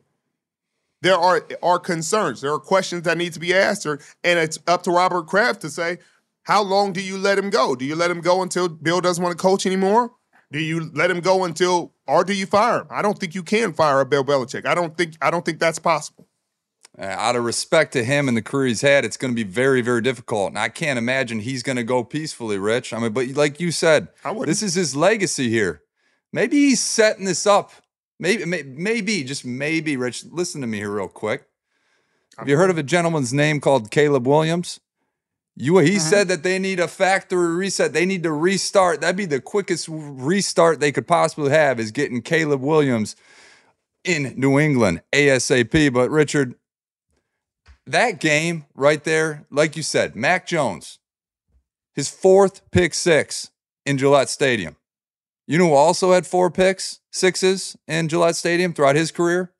There 1.03 1.15
are, 1.15 1.47
are 1.61 1.77
concerns. 1.77 2.41
There 2.41 2.51
are 2.51 2.59
questions 2.59 3.03
that 3.03 3.19
need 3.19 3.33
to 3.33 3.39
be 3.39 3.53
answered. 3.53 4.01
And 4.23 4.39
it's 4.39 4.57
up 4.65 4.81
to 4.83 4.91
Robert 4.91 5.27
Kraft 5.27 5.61
to 5.61 5.69
say, 5.69 5.99
how 6.41 6.63
long 6.63 6.91
do 6.91 7.01
you 7.01 7.19
let 7.19 7.37
him 7.37 7.51
go? 7.51 7.75
Do 7.75 7.85
you 7.85 7.95
let 7.95 8.09
him 8.09 8.21
go 8.21 8.41
until 8.41 8.67
Bill 8.67 8.99
doesn't 8.99 9.23
want 9.23 9.37
to 9.37 9.41
coach 9.41 9.67
anymore? 9.67 10.11
Do 10.51 10.57
you 10.57 10.89
let 10.95 11.11
him 11.11 11.19
go 11.19 11.43
until, 11.43 11.93
or 12.07 12.23
do 12.23 12.33
you 12.33 12.47
fire 12.47 12.81
him? 12.81 12.87
I 12.89 13.03
don't 13.03 13.19
think 13.19 13.35
you 13.35 13.43
can 13.43 13.73
fire 13.73 13.99
a 13.99 14.05
Bill 14.07 14.23
Belichick. 14.23 14.65
I 14.65 14.73
don't 14.73 14.97
think 14.97 15.17
I 15.21 15.29
don't 15.29 15.45
think 15.45 15.59
that's 15.59 15.79
possible. 15.79 16.27
Uh, 16.97 17.03
out 17.03 17.35
of 17.35 17.43
respect 17.43 17.91
to 17.91 18.05
him 18.05 18.29
and 18.29 18.37
the 18.37 18.41
career 18.41 18.67
he's 18.67 18.79
had, 18.79 19.03
it's 19.03 19.17
going 19.17 19.31
to 19.31 19.35
be 19.35 19.43
very, 19.43 19.81
very 19.81 20.01
difficult. 20.01 20.49
And 20.49 20.59
I 20.59 20.69
can't 20.69 20.97
imagine 20.97 21.39
he's 21.39 21.61
going 21.61 21.75
to 21.75 21.83
go 21.83 22.05
peacefully, 22.05 22.57
Rich. 22.57 22.93
I 22.93 22.99
mean, 22.99 23.11
but 23.11 23.27
like 23.29 23.59
you 23.59 23.71
said, 23.71 24.07
this 24.45 24.63
is 24.63 24.75
his 24.75 24.95
legacy 24.95 25.49
here. 25.49 25.81
Maybe 26.31 26.57
he's 26.57 26.79
setting 26.79 27.25
this 27.25 27.45
up. 27.45 27.71
Maybe, 28.17 28.45
maybe, 28.45 29.25
just 29.25 29.43
maybe, 29.43 29.97
Rich. 29.97 30.25
Listen 30.31 30.61
to 30.61 30.67
me 30.67 30.77
here, 30.77 30.91
real 30.91 31.09
quick. 31.09 31.47
Have 32.37 32.47
you 32.47 32.57
heard 32.57 32.69
of 32.69 32.77
a 32.77 32.83
gentleman's 32.83 33.33
name 33.33 33.59
called 33.59 33.91
Caleb 33.91 34.25
Williams? 34.25 34.79
You, 35.55 35.77
he 35.79 35.97
uh-huh. 35.97 35.99
said 35.99 36.27
that 36.27 36.43
they 36.43 36.59
need 36.59 36.79
a 36.79 36.87
factory 36.87 37.55
reset. 37.55 37.93
They 37.93 38.05
need 38.05 38.23
to 38.23 38.31
restart. 38.31 39.01
That'd 39.01 39.15
be 39.15 39.25
the 39.25 39.39
quickest 39.39 39.87
restart 39.89 40.79
they 40.79 40.91
could 40.91 41.07
possibly 41.07 41.51
have 41.51 41.79
is 41.79 41.91
getting 41.91 42.21
Caleb 42.21 42.61
Williams 42.61 43.15
in 44.03 44.33
New 44.35 44.59
England 44.59 45.01
ASAP. 45.13 45.93
But 45.93 46.09
Richard, 46.09 46.55
that 47.87 48.19
game 48.19 48.65
right 48.73 49.03
there, 49.03 49.45
like 49.51 49.75
you 49.75 49.83
said, 49.83 50.15
Mac 50.15 50.47
Jones, 50.47 50.99
his 51.93 52.09
fourth 52.09 52.61
pick 52.71 52.93
six 52.93 53.51
in 53.85 53.97
Gillette 53.97 54.29
Stadium. 54.29 54.75
You 55.47 55.59
know 55.59 55.69
who 55.69 55.73
also 55.73 56.11
had 56.11 56.25
four 56.25 56.49
picks, 56.49 56.99
sixes 57.11 57.77
in 57.87 58.09
Gillette 58.09 58.35
Stadium 58.35 58.73
throughout 58.73 58.95
his 58.95 59.11
career? 59.11 59.51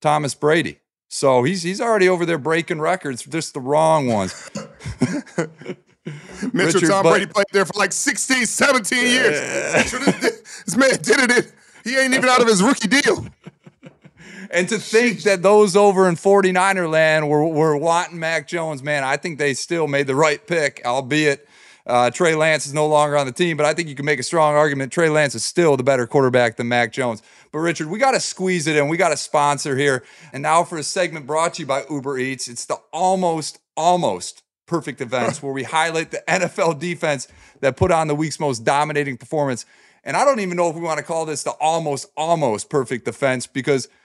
Thomas 0.00 0.34
Brady. 0.34 0.78
So 1.08 1.42
he's 1.42 1.62
he's 1.62 1.80
already 1.80 2.08
over 2.08 2.24
there 2.24 2.38
breaking 2.38 2.80
records, 2.80 3.24
just 3.24 3.52
the 3.52 3.60
wrong 3.60 4.06
ones. 4.06 4.50
Mitchell 6.52 6.80
Richard, 6.80 6.88
Tom 6.88 7.02
but, 7.04 7.10
Brady 7.10 7.26
played 7.26 7.46
there 7.52 7.66
for 7.66 7.78
like 7.78 7.92
16, 7.92 8.46
17 8.46 8.98
years. 8.98 9.38
this 9.92 10.76
man 10.76 10.90
did 11.02 11.30
it. 11.30 11.52
He 11.84 11.96
ain't 11.96 12.14
even 12.14 12.28
out 12.28 12.40
of 12.40 12.48
his 12.48 12.62
rookie 12.62 12.88
deal. 12.88 13.26
And 14.52 14.68
to 14.68 14.78
think 14.78 15.22
that 15.22 15.42
those 15.42 15.74
over 15.76 16.06
in 16.06 16.14
49er 16.14 16.88
land 16.88 17.28
were, 17.30 17.46
were 17.46 17.74
wanting 17.74 18.18
Mac 18.18 18.46
Jones, 18.46 18.82
man, 18.82 19.02
I 19.02 19.16
think 19.16 19.38
they 19.38 19.54
still 19.54 19.88
made 19.88 20.06
the 20.06 20.14
right 20.14 20.46
pick, 20.46 20.82
albeit 20.84 21.48
uh, 21.86 22.10
Trey 22.10 22.34
Lance 22.34 22.66
is 22.66 22.74
no 22.74 22.86
longer 22.86 23.16
on 23.16 23.24
the 23.24 23.32
team, 23.32 23.56
but 23.56 23.64
I 23.64 23.72
think 23.72 23.88
you 23.88 23.94
can 23.94 24.04
make 24.04 24.20
a 24.20 24.22
strong 24.22 24.54
argument. 24.54 24.92
Trey 24.92 25.08
Lance 25.08 25.34
is 25.34 25.42
still 25.42 25.78
the 25.78 25.82
better 25.82 26.06
quarterback 26.06 26.56
than 26.56 26.68
Mac 26.68 26.92
Jones. 26.92 27.22
But 27.50 27.60
Richard, 27.60 27.88
we 27.88 27.98
got 27.98 28.12
to 28.12 28.20
squeeze 28.20 28.66
it 28.66 28.76
in. 28.76 28.88
We 28.88 28.98
got 28.98 29.10
a 29.10 29.16
sponsor 29.16 29.74
here. 29.74 30.04
And 30.34 30.42
now 30.42 30.64
for 30.64 30.76
a 30.76 30.82
segment 30.82 31.26
brought 31.26 31.54
to 31.54 31.62
you 31.62 31.66
by 31.66 31.84
Uber 31.88 32.18
Eats, 32.18 32.46
it's 32.46 32.66
the 32.66 32.76
almost, 32.92 33.58
almost 33.74 34.42
perfect 34.66 35.00
events 35.00 35.42
where 35.42 35.52
we 35.52 35.62
highlight 35.62 36.10
the 36.10 36.22
NFL 36.28 36.78
defense 36.78 37.26
that 37.60 37.76
put 37.76 37.90
on 37.90 38.06
the 38.06 38.14
week's 38.14 38.38
most 38.38 38.60
dominating 38.64 39.16
performance. 39.16 39.64
And 40.04 40.14
I 40.14 40.26
don't 40.26 40.40
even 40.40 40.58
know 40.58 40.68
if 40.68 40.76
we 40.76 40.82
want 40.82 40.98
to 40.98 41.04
call 41.04 41.24
this 41.24 41.42
the 41.42 41.52
almost, 41.52 42.10
almost 42.18 42.68
perfect 42.68 43.06
defense 43.06 43.46
because– 43.46 43.88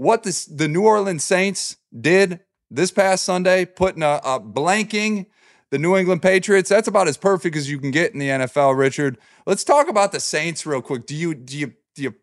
what 0.00 0.22
this, 0.22 0.46
the 0.46 0.66
New 0.66 0.86
Orleans 0.86 1.22
Saints 1.22 1.76
did 2.00 2.40
this 2.70 2.90
past 2.90 3.22
Sunday, 3.22 3.66
putting 3.66 4.02
a, 4.02 4.18
a 4.24 4.40
blanking 4.40 5.26
the 5.68 5.78
New 5.78 5.94
England 5.94 6.22
Patriots, 6.22 6.70
that's 6.70 6.88
about 6.88 7.06
as 7.06 7.18
perfect 7.18 7.54
as 7.54 7.70
you 7.70 7.78
can 7.78 7.90
get 7.90 8.14
in 8.14 8.18
the 8.18 8.28
NFL, 8.28 8.78
Richard. 8.78 9.18
Let's 9.44 9.62
talk 9.62 9.88
about 9.90 10.12
the 10.12 10.18
Saints 10.18 10.64
real 10.64 10.80
quick. 10.80 11.04
Do 11.04 11.14
you 11.14 11.34
do 11.34 11.56
you 11.56 11.74
do 11.94 12.02
you 12.02 12.14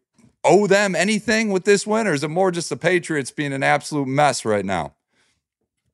owe 0.43 0.65
them 0.65 0.95
anything 0.95 1.51
with 1.51 1.65
this 1.65 1.85
win, 1.85 2.07
or 2.07 2.13
is 2.13 2.23
it 2.23 2.29
more 2.29 2.49
just 2.49 2.71
the 2.71 2.77
Patriots 2.77 3.29
being 3.29 3.53
an 3.53 3.61
absolute 3.61 4.07
mess 4.07 4.43
right 4.43 4.65
now? 4.65 4.95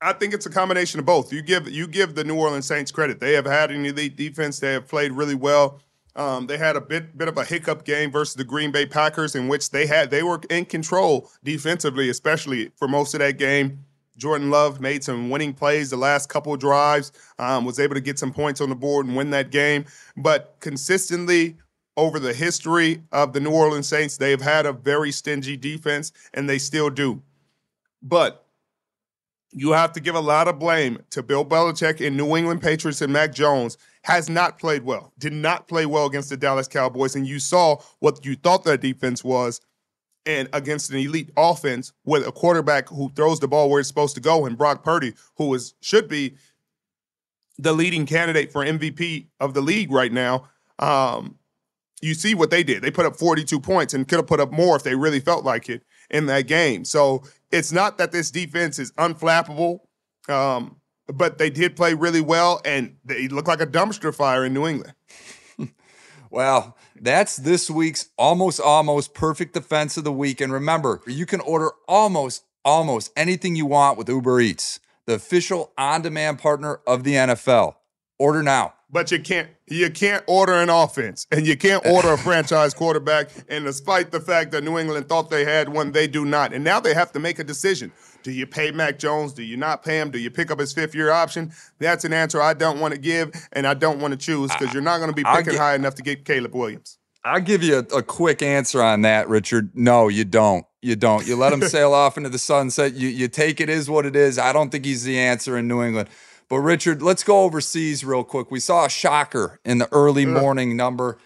I 0.01 0.13
think 0.13 0.33
it's 0.33 0.45
a 0.45 0.49
combination 0.49 1.01
of 1.01 1.05
both. 1.05 1.33
You 1.33 1.41
give 1.41 1.69
you 1.69 1.85
give 1.87 2.15
the 2.15 2.23
New 2.23 2.35
Orleans 2.35 2.65
Saints 2.65 2.93
credit. 2.93 3.19
They 3.19 3.33
have 3.33 3.45
had 3.45 3.71
an 3.71 3.85
elite 3.85 4.15
defense. 4.15 4.57
They 4.59 4.71
have 4.71 4.87
played 4.87 5.11
really 5.11 5.35
well. 5.35 5.81
Um, 6.15 6.45
they 6.47 6.57
had 6.57 6.75
a 6.75 6.81
bit 6.81 7.17
bit 7.17 7.27
of 7.27 7.37
a 7.37 7.43
hiccup 7.43 7.85
game 7.85 8.11
versus 8.11 8.35
the 8.35 8.43
Green 8.43 8.71
Bay 8.71 8.85
Packers, 8.85 9.35
in 9.35 9.47
which 9.47 9.71
they 9.71 9.87
had 9.87 10.11
they 10.11 10.23
were 10.23 10.39
in 10.49 10.65
control 10.65 11.29
defensively, 11.43 12.09
especially 12.09 12.71
for 12.75 12.87
most 12.87 13.13
of 13.13 13.19
that 13.19 13.37
game. 13.37 13.79
Jordan 14.15 14.51
Love 14.51 14.79
made 14.79 15.03
some 15.03 15.31
winning 15.31 15.53
plays 15.53 15.89
the 15.89 15.97
last 15.97 16.29
couple 16.29 16.55
drives, 16.55 17.11
um, 17.39 17.65
was 17.65 17.79
able 17.79 17.95
to 17.95 18.01
get 18.01 18.19
some 18.19 18.31
points 18.31 18.61
on 18.61 18.69
the 18.69 18.75
board 18.75 19.07
and 19.07 19.15
win 19.15 19.31
that 19.31 19.49
game. 19.49 19.85
But 20.15 20.55
consistently 20.59 21.57
over 21.97 22.19
the 22.19 22.33
history 22.33 23.01
of 23.11 23.33
the 23.33 23.39
New 23.39 23.51
Orleans 23.51 23.87
Saints, 23.87 24.17
they've 24.17 24.41
had 24.41 24.67
a 24.67 24.73
very 24.73 25.11
stingy 25.11 25.57
defense, 25.57 26.11
and 26.33 26.47
they 26.47 26.59
still 26.59 26.91
do. 26.91 27.23
But 28.03 28.45
you 29.51 29.71
have 29.71 29.93
to 29.93 29.99
give 29.99 30.15
a 30.15 30.19
lot 30.19 30.47
of 30.47 30.59
blame 30.59 30.99
to 31.11 31.23
Bill 31.23 31.45
Belichick 31.45 32.05
and 32.05 32.17
New 32.17 32.35
England 32.35 32.61
Patriots 32.61 33.01
and 33.01 33.13
Mac 33.13 33.33
Jones 33.33 33.77
has 34.03 34.29
not 34.29 34.59
played 34.59 34.83
well, 34.83 35.13
did 35.17 35.33
not 35.33 35.67
play 35.67 35.85
well 35.85 36.05
against 36.05 36.29
the 36.29 36.37
Dallas 36.37 36.67
Cowboys. 36.67 37.15
And 37.15 37.27
you 37.27 37.39
saw 37.39 37.77
what 37.99 38.25
you 38.25 38.35
thought 38.35 38.63
their 38.63 38.77
defense 38.77 39.23
was 39.23 39.61
and 40.25 40.47
against 40.53 40.91
an 40.91 40.97
elite 40.97 41.31
offense 41.35 41.93
with 42.05 42.27
a 42.27 42.31
quarterback 42.31 42.89
who 42.89 43.09
throws 43.15 43.39
the 43.39 43.47
ball 43.47 43.69
where 43.69 43.79
it's 43.79 43.89
supposed 43.89 44.15
to 44.15 44.21
go 44.21 44.45
and 44.45 44.57
Brock 44.57 44.83
Purdy, 44.83 45.13
who 45.37 45.53
is 45.53 45.73
should 45.81 46.07
be 46.07 46.35
the 47.57 47.73
leading 47.73 48.05
candidate 48.05 48.51
for 48.51 48.63
MVP 48.63 49.27
of 49.39 49.53
the 49.53 49.61
league 49.61 49.91
right 49.91 50.11
now. 50.11 50.49
Um, 50.79 51.37
you 52.01 52.13
see 52.13 52.35
what 52.35 52.51
they 52.51 52.63
did. 52.63 52.81
They 52.81 52.91
put 52.91 53.05
up 53.05 53.15
42 53.15 53.59
points 53.61 53.93
and 53.93 54.07
could 54.07 54.17
have 54.17 54.27
put 54.27 54.39
up 54.41 54.51
more 54.51 54.75
if 54.75 54.83
they 54.83 54.95
really 54.95 55.21
felt 55.21 55.45
like 55.45 55.69
it 55.69 55.83
in 56.09 56.25
that 56.25 56.47
game. 56.47 56.83
So 56.83 57.23
it's 57.51 57.71
not 57.71 57.97
that 57.99 58.11
this 58.11 58.31
defense 58.31 58.79
is 58.79 58.91
unflappable. 58.93 59.79
Um, 60.27 60.77
but 61.17 61.37
they 61.37 61.49
did 61.49 61.75
play 61.75 61.93
really 61.93 62.21
well, 62.21 62.61
and 62.65 62.97
they 63.05 63.27
look 63.27 63.47
like 63.47 63.61
a 63.61 63.67
dumpster 63.67 64.13
fire 64.13 64.45
in 64.45 64.53
New 64.53 64.67
England. 64.67 64.93
well, 66.29 66.77
that's 66.99 67.37
this 67.37 67.69
week's 67.69 68.09
almost 68.17 68.59
almost 68.59 69.13
perfect 69.13 69.53
defense 69.53 69.97
of 69.97 70.03
the 70.03 70.11
week. 70.11 70.41
And 70.41 70.51
remember, 70.51 71.01
you 71.07 71.25
can 71.25 71.41
order 71.41 71.71
almost 71.87 72.43
almost 72.65 73.11
anything 73.17 73.55
you 73.55 73.65
want 73.65 73.97
with 73.97 74.07
Uber 74.07 74.39
Eats, 74.39 74.79
the 75.05 75.15
official 75.15 75.73
on-demand 75.77 76.39
partner 76.39 76.79
of 76.87 77.03
the 77.03 77.13
NFL. 77.13 77.75
Order 78.17 78.41
now. 78.41 78.73
But 78.93 79.11
you 79.11 79.19
can't 79.19 79.49
you 79.67 79.89
can't 79.89 80.23
order 80.27 80.53
an 80.53 80.69
offense 80.69 81.25
and 81.31 81.47
you 81.47 81.57
can't 81.57 81.83
order 81.85 82.13
a 82.13 82.17
franchise 82.29 82.75
quarterback. 82.75 83.31
And 83.49 83.65
despite 83.65 84.11
the 84.11 84.19
fact 84.19 84.51
that 84.51 84.63
New 84.63 84.77
England 84.77 85.09
thought 85.09 85.31
they 85.31 85.43
had 85.43 85.67
one, 85.67 85.91
they 85.91 86.05
do 86.05 86.25
not. 86.25 86.53
And 86.53 86.63
now 86.63 86.79
they 86.79 86.93
have 86.93 87.11
to 87.13 87.19
make 87.19 87.39
a 87.39 87.43
decision. 87.43 87.91
Do 88.21 88.31
you 88.31 88.45
pay 88.45 88.69
Mac 88.69 88.99
Jones? 88.99 89.33
Do 89.33 89.41
you 89.41 89.57
not 89.57 89.83
pay 89.83 89.99
him? 89.99 90.11
Do 90.11 90.19
you 90.19 90.29
pick 90.29 90.51
up 90.51 90.59
his 90.59 90.71
fifth 90.73 90.93
year 90.93 91.09
option? 91.09 91.51
That's 91.79 92.05
an 92.05 92.13
answer 92.13 92.39
I 92.39 92.53
don't 92.53 92.79
want 92.79 92.93
to 92.93 92.99
give 92.99 93.31
and 93.51 93.65
I 93.65 93.73
don't 93.73 93.99
want 93.99 94.11
to 94.11 94.17
choose 94.17 94.51
because 94.53 94.71
you're 94.73 94.83
not 94.83 94.99
going 94.99 95.09
to 95.09 95.15
be 95.15 95.23
picking 95.23 95.57
high 95.57 95.73
enough 95.73 95.95
to 95.95 96.03
get 96.03 96.23
Caleb 96.23 96.53
Williams. 96.53 96.99
I'll 97.25 97.41
give 97.41 97.63
you 97.63 97.77
a, 97.77 97.97
a, 97.97 98.03
quick 98.03 98.41
answer 98.41 98.81
on 98.81 99.03
that, 99.03 99.29
Richard. 99.29 99.71
No, 99.73 100.09
you 100.09 100.25
don't. 100.25 100.65
You 100.81 100.97
don't. 100.97 101.25
You 101.25 101.37
let 101.37 101.53
him 101.53 101.61
sail 101.69 101.93
off 101.93 102.17
into 102.17 102.29
the 102.29 102.37
sunset. 102.37 102.93
You 102.93 103.07
you 103.07 103.29
take 103.29 103.61
it 103.61 103.69
is 103.69 103.89
what 103.89 104.05
it 104.05 104.15
is. 104.15 104.37
I 104.37 104.51
don't 104.51 104.69
think 104.69 104.83
he's 104.83 105.05
the 105.05 105.17
answer 105.17 105.57
in 105.57 105.67
New 105.67 105.81
England. 105.81 106.09
But 106.53 106.59
Richard, 106.59 107.01
let's 107.01 107.23
go 107.23 107.41
overseas 107.41 108.05
real 108.05 108.23
quick. 108.23 108.51
We 108.51 108.59
saw 108.59 108.85
a 108.85 108.89
shocker 108.89 109.59
in 109.65 109.79
the 109.79 109.91
early 109.91 110.27
morning 110.27 110.77
number. 110.77 111.17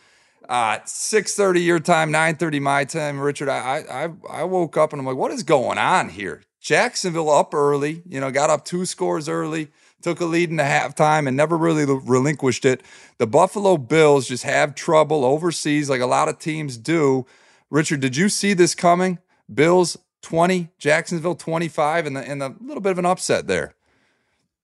Uh, 0.48 0.80
6:30 0.86 1.66
your 1.66 1.82
time, 1.82 2.14
9:30 2.14 2.62
my 2.62 2.86
time. 2.86 3.20
Richard, 3.20 3.50
I, 3.50 3.84
I 3.92 4.10
I 4.30 4.44
woke 4.46 4.78
up 4.78 4.94
and 4.94 5.02
I'm 5.02 5.06
like, 5.06 5.18
what 5.18 5.34
is 5.34 5.44
going 5.44 5.78
on 5.78 6.08
here? 6.08 6.44
Jacksonville 6.62 7.30
up 7.30 7.54
early, 7.54 8.04
you 8.08 8.22
know, 8.22 8.32
got 8.32 8.50
up 8.50 8.64
two 8.64 8.86
scores 8.86 9.28
early, 9.28 9.68
took 10.02 10.22
a 10.22 10.26
lead 10.26 10.50
in 10.50 10.56
the 10.56 10.64
halftime 10.64 11.28
and 11.28 11.36
never 11.36 11.58
really 11.58 11.84
relinquished 11.84 12.64
it. 12.64 12.82
The 13.18 13.28
Buffalo 13.28 13.76
Bills 13.76 14.30
just 14.30 14.46
have 14.46 14.76
trouble 14.76 15.26
overseas, 15.26 15.90
like 15.90 16.00
a 16.00 16.06
lot 16.06 16.30
of 16.30 16.40
teams 16.40 16.78
do. 16.78 17.26
Richard, 17.70 18.00
did 18.00 18.16
you 18.16 18.30
see 18.30 18.54
this 18.54 18.74
coming? 18.74 19.20
Bills 19.54 19.98
20, 20.22 20.70
Jacksonville 20.80 21.36
25, 21.36 22.06
and, 22.06 22.16
the, 22.16 22.22
and 22.22 22.42
a 22.42 22.56
little 22.62 22.80
bit 22.80 22.94
of 22.94 23.00
an 23.00 23.06
upset 23.06 23.48
there. 23.48 23.74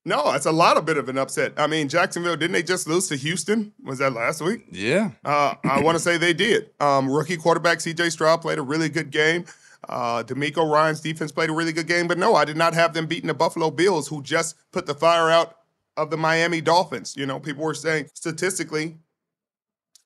No, 0.05 0.33
it's 0.33 0.45
a 0.45 0.51
lot 0.51 0.75
of 0.75 0.85
bit 0.85 0.97
of 0.97 1.07
an 1.07 1.17
upset. 1.17 1.53
I 1.55 1.67
mean, 1.67 1.87
Jacksonville 1.87 2.35
didn't 2.35 2.51
they 2.51 2.63
just 2.63 2.87
lose 2.87 3.07
to 3.07 3.15
Houston? 3.15 3.71
Was 3.83 3.99
that 3.99 4.11
last 4.11 4.41
week? 4.41 4.65
Yeah. 4.69 5.11
Uh, 5.23 5.55
I 5.63 5.81
want 5.81 5.95
to 5.95 6.03
say 6.03 6.17
they 6.17 6.33
did. 6.33 6.71
Um, 6.81 7.09
rookie 7.09 7.37
quarterback 7.37 7.79
C.J. 7.79 8.09
Stroud 8.09 8.41
played 8.41 8.57
a 8.57 8.61
really 8.61 8.89
good 8.89 9.11
game. 9.11 9.45
Uh, 9.87 10.23
DeMeco 10.23 10.69
Ryans' 10.69 11.01
defense 11.01 11.31
played 11.31 11.49
a 11.49 11.53
really 11.53 11.73
good 11.73 11.87
game, 11.87 12.07
but 12.07 12.17
no, 12.17 12.35
I 12.35 12.45
did 12.45 12.57
not 12.57 12.73
have 12.73 12.93
them 12.93 13.05
beating 13.05 13.27
the 13.27 13.33
Buffalo 13.33 13.69
Bills, 13.71 14.07
who 14.07 14.21
just 14.21 14.55
put 14.71 14.85
the 14.85 14.93
fire 14.93 15.29
out 15.29 15.57
of 15.97 16.09
the 16.09 16.17
Miami 16.17 16.61
Dolphins. 16.61 17.15
You 17.15 17.25
know, 17.25 17.39
people 17.39 17.63
were 17.63 17.73
saying 17.73 18.09
statistically, 18.13 18.97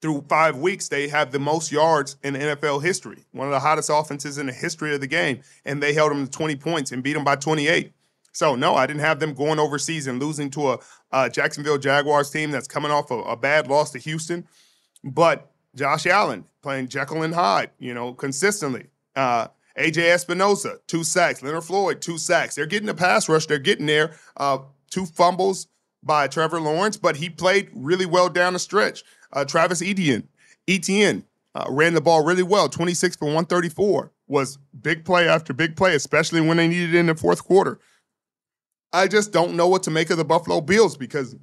through 0.02 0.26
five 0.30 0.58
weeks, 0.58 0.90
they 0.90 1.08
have 1.08 1.32
the 1.32 1.40
most 1.40 1.72
yards 1.72 2.18
in 2.24 2.36
NFL 2.36 2.84
history, 2.84 3.26
one 3.32 3.48
of 3.48 3.52
the 3.52 3.60
hottest 3.60 3.90
offenses 3.92 4.38
in 4.38 4.46
the 4.46 4.54
history 4.54 4.94
of 4.94 5.02
the 5.02 5.08
game, 5.08 5.42
and 5.66 5.82
they 5.82 5.94
held 5.94 6.12
them 6.12 6.26
to 6.26 6.32
20 6.32 6.56
points 6.58 6.92
and 6.92 7.02
beat 7.02 7.14
them 7.14 7.24
by 7.24 7.36
28. 7.36 7.92
So 8.32 8.56
no, 8.56 8.76
I 8.76 8.86
didn't 8.86 9.02
have 9.02 9.20
them 9.20 9.34
going 9.34 9.60
overseas 9.60 10.08
and 10.08 10.22
losing 10.22 10.50
to 10.52 10.72
a, 10.72 10.80
a 11.12 11.30
Jacksonville 11.30 11.78
Jaguars 11.78 12.30
team 12.30 12.52
that's 12.52 12.68
coming 12.68 12.92
off 12.92 13.10
a, 13.12 13.16
a, 13.16 13.36
bad 13.36 13.68
loss 13.68 13.92
to 13.92 14.00
Houston. 14.00 14.48
But 15.04 15.52
Josh 15.76 16.06
Allen 16.06 16.46
playing 16.62 16.88
Jekyll 16.90 17.24
and 17.24 17.34
Hyde, 17.34 17.72
you 17.80 17.94
know, 17.94 18.14
consistently. 18.14 18.88
Uh, 19.16 19.48
AJ 19.78 20.26
Epenesa, 20.26 20.80
two 20.88 21.04
sacks. 21.04 21.42
Leonard 21.42 21.64
Floyd, 21.64 22.02
two 22.02 22.18
sacks. 22.18 22.56
They're 22.56 22.66
getting 22.66 22.88
the 22.88 22.94
pass 22.94 23.30
rush. 23.30 23.46
They're 23.46 23.60
getting 23.60 23.86
there. 23.86 24.16
Uh, 24.36 24.60
two 24.90 25.06
fumbles 25.06 25.68
by 26.04 26.28
Trevor 26.28 26.60
Lawrence, 26.60 26.98
but 26.98 27.18
he 27.18 27.30
played 27.30 27.70
really 27.74 28.06
well 28.06 28.30
down 28.30 28.54
the 28.54 28.60
stretch. 28.60 29.04
Uh, 29.34 29.46
Travis 29.46 29.82
Etienne, 29.82 30.28
Etienne 30.68 31.24
uh, 31.54 31.66
ran 31.70 31.94
the 31.94 32.02
ball 32.02 32.24
really 32.24 32.44
well, 32.44 32.70
26 32.70 33.16
for 33.18 33.26
134. 33.26 34.12
Was 34.28 34.58
big 34.82 35.06
play 35.06 35.28
after 35.28 35.54
big 35.54 35.76
play, 35.76 35.96
especially 35.96 36.42
when 36.42 36.58
they 36.58 36.68
needed 36.68 36.94
it 36.94 36.98
in 36.98 37.06
the 37.08 37.16
fourth 37.16 37.44
quarter. 37.44 37.80
I 38.94 39.08
just 39.08 39.32
don't 39.32 39.56
know 39.56 39.68
what 39.68 39.84
to 39.84 39.92
make 39.92 40.10
of 40.10 40.18
the 40.18 40.26
Buffalo 40.26 40.62
Bills 40.62 40.98
because 40.98 41.36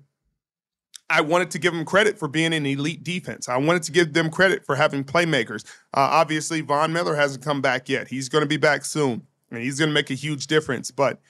I 1.11 1.21
wanted 1.21 1.51
to 1.53 1.59
give 1.59 1.75
them 1.75 1.85
credit 1.85 2.19
for 2.19 2.29
being 2.29 2.55
an 2.55 2.65
elite 2.65 3.05
defense. 3.05 3.49
I 3.49 3.59
wanted 3.59 3.83
to 3.85 3.93
give 3.93 4.15
them 4.15 4.31
credit 4.31 4.65
for 4.65 4.75
having 4.75 5.05
playmakers. 5.05 5.65
Uh, 5.93 6.09
obviously, 6.11 6.63
Von 6.63 6.93
Miller 6.93 7.15
hasn't 7.15 7.45
come 7.45 7.61
back 7.61 7.89
yet. 7.89 8.09
He's 8.09 8.29
going 8.29 8.43
to 8.43 8.49
be 8.49 8.57
back 8.57 8.85
soon, 8.85 9.27
and 9.51 9.63
he's 9.63 9.79
going 9.79 9.91
to 9.91 9.95
make 9.95 10.11
a 10.11 10.15
huge 10.15 10.47
difference. 10.47 10.91
But 10.91 11.21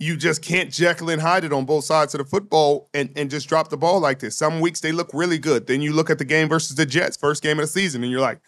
you 0.00 0.16
just 0.16 0.42
can't 0.42 0.72
Jekyll 0.72 1.10
and 1.10 1.22
hide 1.22 1.44
it 1.44 1.52
on 1.52 1.64
both 1.64 1.84
sides 1.84 2.12
of 2.14 2.18
the 2.18 2.24
football 2.24 2.90
and, 2.92 3.10
and 3.14 3.30
just 3.30 3.48
drop 3.48 3.68
the 3.68 3.76
ball 3.76 4.00
like 4.00 4.18
this. 4.18 4.36
Some 4.36 4.58
weeks 4.60 4.80
they 4.80 4.90
look 4.90 5.10
really 5.14 5.38
good. 5.38 5.68
Then 5.68 5.80
you 5.80 5.92
look 5.92 6.10
at 6.10 6.18
the 6.18 6.24
game 6.24 6.48
versus 6.48 6.74
the 6.74 6.84
Jets, 6.84 7.16
first 7.16 7.42
game 7.42 7.60
of 7.60 7.62
the 7.62 7.68
season, 7.68 8.02
and 8.02 8.10
you're 8.10 8.20
like, 8.20 8.40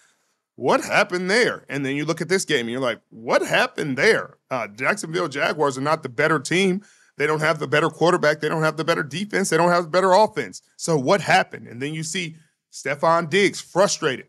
what 0.56 0.82
happened 0.82 1.30
there? 1.30 1.64
And 1.68 1.86
then 1.86 1.94
you 1.94 2.04
look 2.04 2.20
at 2.20 2.28
this 2.28 2.44
game 2.44 2.60
and 2.60 2.70
you're 2.70 2.80
like, 2.80 3.00
what 3.10 3.42
happened 3.42 3.96
there? 3.96 4.38
Uh, 4.50 4.66
Jacksonville 4.68 5.28
Jaguars 5.28 5.78
are 5.78 5.82
not 5.82 6.02
the 6.02 6.08
better 6.08 6.40
team. 6.40 6.82
They 7.16 7.26
don't 7.26 7.40
have 7.40 7.58
the 7.58 7.68
better 7.68 7.90
quarterback. 7.90 8.40
They 8.40 8.48
don't 8.48 8.62
have 8.62 8.76
the 8.76 8.84
better 8.84 9.02
defense. 9.02 9.50
They 9.50 9.56
don't 9.56 9.70
have 9.70 9.84
the 9.84 9.90
better 9.90 10.12
offense. 10.12 10.62
So 10.76 10.96
what 10.96 11.20
happened? 11.20 11.68
And 11.68 11.80
then 11.80 11.94
you 11.94 12.02
see 12.02 12.36
Stefon 12.72 13.30
Diggs 13.30 13.60
frustrated. 13.60 14.26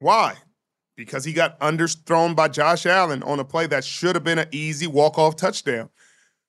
Why? 0.00 0.34
Because 0.96 1.24
he 1.24 1.32
got 1.32 1.58
underthrown 1.60 2.34
by 2.34 2.48
Josh 2.48 2.86
Allen 2.86 3.22
on 3.22 3.38
a 3.38 3.44
play 3.44 3.66
that 3.68 3.84
should 3.84 4.16
have 4.16 4.24
been 4.24 4.38
an 4.38 4.48
easy 4.50 4.88
walk-off 4.88 5.36
touchdown. 5.36 5.90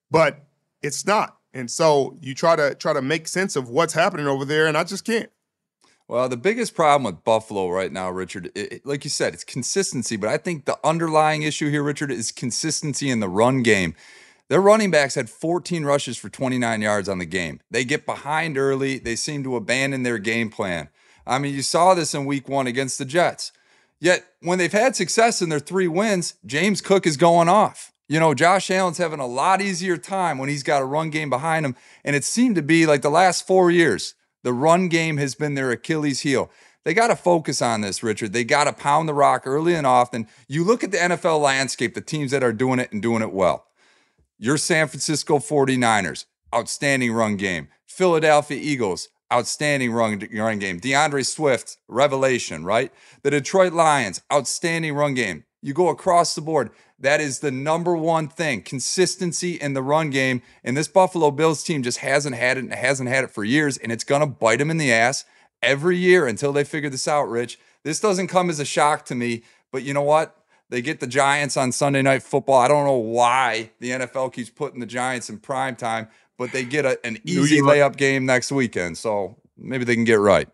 But 0.10 0.44
it's 0.82 1.06
not. 1.06 1.38
And 1.54 1.70
so 1.70 2.18
you 2.22 2.34
try 2.34 2.56
to 2.56 2.76
try 2.76 2.94
to 2.94 3.02
make 3.02 3.28
sense 3.28 3.56
of 3.56 3.70
what's 3.70 3.94
happening 3.94 4.28
over 4.28 4.46
there, 4.46 4.68
and 4.68 4.78
I 4.78 4.84
just 4.84 5.06
can't. 5.06 5.30
Well, 6.08 6.28
the 6.28 6.38
biggest 6.38 6.74
problem 6.74 7.04
with 7.04 7.24
Buffalo 7.24 7.70
right 7.70 7.92
now, 7.92 8.10
Richard, 8.10 8.52
it, 8.56 8.84
like 8.84 9.04
you 9.04 9.12
said, 9.12 9.36
it's 9.36 9.44
consistency. 9.44 10.16
But 10.16 10.30
I 10.30 10.38
think 10.38 10.66
the 10.66 10.80
underlying 10.84 11.44
issue 11.44 11.70
here, 11.70 11.84
Richard, 11.84 12.12
is 12.12 12.32
consistency 12.32 13.12
in 13.12 13.20
the 13.20 13.30
run 13.30 13.62
game. 13.62 13.94
Their 14.50 14.62
running 14.62 14.90
backs 14.90 15.14
had 15.14 15.30
14 15.30 15.86
rushes 15.86 16.18
for 16.18 16.28
29 16.28 16.82
yards 16.82 17.08
on 17.08 17.20
the 17.20 17.26
game. 17.26 17.62
They 17.70 17.86
get 17.86 18.06
behind 18.06 18.58
early. 18.58 18.98
They 18.98 19.16
seem 19.16 19.44
to 19.44 19.56
abandon 19.56 20.02
their 20.04 20.18
game 20.18 20.50
plan. 20.50 20.90
I 21.26 21.38
mean, 21.38 21.54
you 21.54 21.62
saw 21.62 21.94
this 21.94 22.16
in 22.16 22.26
week 22.26 22.50
one 22.50 22.66
against 22.66 22.98
the 22.98 23.06
Jets. 23.06 23.52
Yet, 24.00 24.26
when 24.42 24.58
they've 24.58 24.72
had 24.72 24.96
success 24.96 25.42
in 25.42 25.50
their 25.50 25.60
three 25.60 25.88
wins, 25.88 26.34
James 26.46 26.82
Cook 26.82 27.06
is 27.06 27.16
going 27.16 27.48
off. 27.48 27.92
You 28.08 28.20
know, 28.20 28.34
Josh 28.34 28.72
Allen's 28.72 28.98
having 28.98 29.20
a 29.20 29.28
lot 29.28 29.62
easier 29.62 29.98
time 29.98 30.40
when 30.40 30.50
he's 30.50 30.64
got 30.64 30.82
a 30.82 30.86
run 30.86 31.12
game 31.12 31.30
behind 31.30 31.64
him. 31.64 31.76
And 32.04 32.16
it 32.16 32.24
seemed 32.24 32.56
to 32.56 32.64
be 32.64 32.88
like 32.88 33.04
the 33.04 33.12
last 33.12 33.46
four 33.46 33.70
years, 33.70 34.16
the 34.42 34.54
run 34.54 34.88
game 34.88 35.18
has 35.18 35.36
been 35.36 35.54
their 35.54 35.70
Achilles 35.70 36.22
heel. 36.22 36.50
They 36.86 36.96
got 36.96 37.08
to 37.08 37.16
focus 37.16 37.62
on 37.62 37.82
this, 37.82 38.02
Richard. 38.02 38.34
They 38.34 38.44
got 38.44 38.64
to 38.64 38.74
pound 38.74 39.08
the 39.08 39.14
rock 39.14 39.44
early 39.46 39.76
and 39.76 39.86
often. 39.86 40.28
You 40.48 40.64
look 40.64 40.84
at 40.84 40.92
the 40.92 40.98
NFL 40.98 41.40
landscape, 41.40 41.94
the 41.94 42.02
teams 42.02 42.32
that 42.32 42.42
are 42.42 42.54
doing 42.54 42.80
it 42.80 42.92
and 42.92 43.00
doing 43.00 43.22
it 43.22 43.32
well. 43.32 43.68
Your 44.42 44.56
San 44.56 44.88
Francisco 44.88 45.40
49ers, 45.40 46.24
outstanding 46.56 47.12
run 47.12 47.36
game. 47.36 47.68
Philadelphia 47.86 48.58
Eagles, 48.58 49.10
outstanding 49.34 49.92
run, 49.92 50.26
run 50.34 50.60
game. 50.60 50.80
D'Andre 50.80 51.24
Swift, 51.24 51.76
revelation, 51.90 52.64
right? 52.64 52.94
The 53.22 53.32
Detroit 53.32 53.74
Lions, 53.74 54.22
outstanding 54.32 54.96
run 54.96 55.14
game. 55.14 55.44
You 55.62 55.74
go 55.74 55.90
across 55.90 56.36
the 56.36 56.42
board. 56.42 56.72
That 56.98 57.20
is 57.20 57.40
the 57.40 57.52
number 57.52 57.98
one 57.98 58.30
thing 58.30 58.62
consistency 58.62 59.56
in 59.56 59.74
the 59.74 59.84
run 59.84 60.10
game. 60.10 60.42
And 60.64 60.78
this 60.78 60.88
Buffalo 60.88 61.32
Bills 61.32 61.62
team 61.62 61.84
just 61.84 61.98
hasn't 61.98 62.38
had 62.38 62.58
it 62.58 62.64
and 62.64 62.74
hasn't 62.74 63.10
had 63.10 63.26
it 63.26 63.32
for 63.32 63.44
years. 63.44 63.78
And 63.78 63.92
it's 63.92 64.06
to 64.06 64.26
bite 64.26 64.60
them 64.60 64.72
in 64.72 64.78
the 64.78 64.94
ass 64.94 65.26
every 65.62 65.98
year 65.98 66.26
until 66.28 66.54
they 66.54 66.64
figure 66.64 66.90
this 66.90 67.10
out, 67.10 67.30
Rich. 67.30 67.60
This 67.84 68.00
doesn't 68.00 68.28
come 68.28 68.50
as 68.50 68.62
a 68.62 68.66
shock 68.66 69.04
to 69.08 69.16
me. 69.16 69.44
But 69.70 69.84
you 69.84 69.94
know 69.94 70.02
what? 70.02 70.36
They 70.70 70.82
get 70.82 71.00
the 71.00 71.08
Giants 71.08 71.58
on 71.58 71.72
Sunday 71.72 72.02
Night 72.02 72.22
Football. 72.22 72.60
I 72.60 72.68
don't 72.68 72.86
know 72.86 72.94
why 72.94 73.72
the 73.80 73.90
NFL 73.92 74.34
keeps 74.34 74.52
putting 74.52 74.80
the 74.80 74.86
Giants 74.86 75.30
in 75.30 75.40
prime 75.40 75.76
time, 75.76 76.08
but 76.38 76.52
they 76.52 76.64
get 76.64 76.86
a, 76.86 77.04
an 77.06 77.18
easy 77.26 77.60
layup 77.60 77.98
game 77.98 78.26
next 78.26 78.52
weekend. 78.52 78.98
So 78.98 79.36
maybe 79.58 79.84
they 79.84 79.96
can 79.96 80.04
get 80.04 80.20
right. 80.20 80.48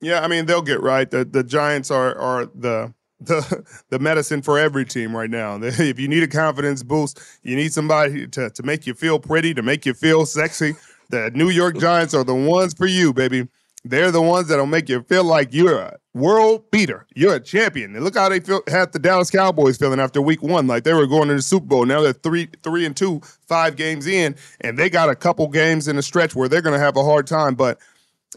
Yeah, 0.00 0.20
I 0.20 0.28
mean 0.28 0.46
they'll 0.46 0.62
get 0.62 0.82
right. 0.82 1.10
The 1.10 1.24
the 1.24 1.42
Giants 1.42 1.90
are 1.90 2.16
are 2.18 2.46
the 2.46 2.92
the 3.20 3.64
the 3.88 3.98
medicine 3.98 4.42
for 4.42 4.58
every 4.58 4.84
team 4.84 5.16
right 5.16 5.30
now. 5.30 5.56
If 5.62 5.98
you 5.98 6.08
need 6.08 6.22
a 6.22 6.28
confidence 6.28 6.82
boost, 6.82 7.20
you 7.42 7.56
need 7.56 7.72
somebody 7.72 8.26
to 8.28 8.50
to 8.50 8.62
make 8.62 8.86
you 8.86 8.92
feel 8.92 9.18
pretty, 9.18 9.54
to 9.54 9.62
make 9.62 9.86
you 9.86 9.94
feel 9.94 10.26
sexy. 10.26 10.74
The 11.08 11.30
New 11.34 11.48
York 11.48 11.78
Giants 11.78 12.14
are 12.14 12.24
the 12.24 12.34
ones 12.34 12.74
for 12.74 12.86
you, 12.86 13.14
baby. 13.14 13.48
They're 13.88 14.10
the 14.10 14.22
ones 14.22 14.48
that'll 14.48 14.66
make 14.66 14.88
you 14.88 15.02
feel 15.02 15.22
like 15.22 15.54
you're 15.54 15.78
a 15.78 15.98
world 16.12 16.70
beater. 16.70 17.06
You're 17.14 17.36
a 17.36 17.40
champion. 17.40 17.94
And 17.94 18.04
look 18.04 18.16
how 18.16 18.28
they 18.28 18.40
feel, 18.40 18.62
had 18.66 18.92
the 18.92 18.98
Dallas 18.98 19.30
Cowboys 19.30 19.76
feeling 19.76 20.00
after 20.00 20.20
week 20.20 20.42
one, 20.42 20.66
like 20.66 20.82
they 20.82 20.92
were 20.92 21.06
going 21.06 21.28
to 21.28 21.34
the 21.34 21.42
Super 21.42 21.66
Bowl. 21.66 21.86
Now 21.86 22.00
they're 22.00 22.12
three, 22.12 22.48
three 22.62 22.84
and 22.84 22.96
two, 22.96 23.20
five 23.46 23.76
games 23.76 24.06
in, 24.06 24.34
and 24.60 24.76
they 24.76 24.90
got 24.90 25.08
a 25.08 25.14
couple 25.14 25.46
games 25.48 25.86
in 25.86 25.98
a 25.98 26.02
stretch 26.02 26.34
where 26.34 26.48
they're 26.48 26.62
going 26.62 26.72
to 26.78 26.84
have 26.84 26.96
a 26.96 27.04
hard 27.04 27.26
time. 27.26 27.54
But 27.54 27.78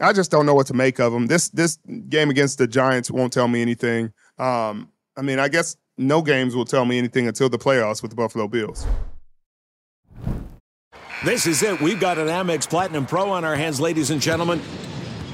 I 0.00 0.12
just 0.12 0.30
don't 0.30 0.46
know 0.46 0.54
what 0.54 0.68
to 0.68 0.74
make 0.74 1.00
of 1.00 1.12
them. 1.12 1.26
This 1.26 1.48
this 1.48 1.78
game 2.08 2.30
against 2.30 2.58
the 2.58 2.68
Giants 2.68 3.10
won't 3.10 3.32
tell 3.32 3.48
me 3.48 3.60
anything. 3.60 4.12
Um, 4.38 4.90
I 5.16 5.22
mean, 5.22 5.38
I 5.38 5.48
guess 5.48 5.76
no 5.98 6.22
games 6.22 6.54
will 6.54 6.64
tell 6.64 6.84
me 6.84 6.96
anything 6.96 7.26
until 7.26 7.48
the 7.48 7.58
playoffs 7.58 8.02
with 8.02 8.10
the 8.10 8.16
Buffalo 8.16 8.46
Bills. 8.46 8.86
This 11.24 11.46
is 11.46 11.62
it. 11.62 11.80
We've 11.80 12.00
got 12.00 12.16
an 12.18 12.28
Amex 12.28 12.68
Platinum 12.68 13.04
Pro 13.04 13.30
on 13.30 13.44
our 13.44 13.56
hands, 13.56 13.80
ladies 13.80 14.10
and 14.10 14.22
gentlemen. 14.22 14.62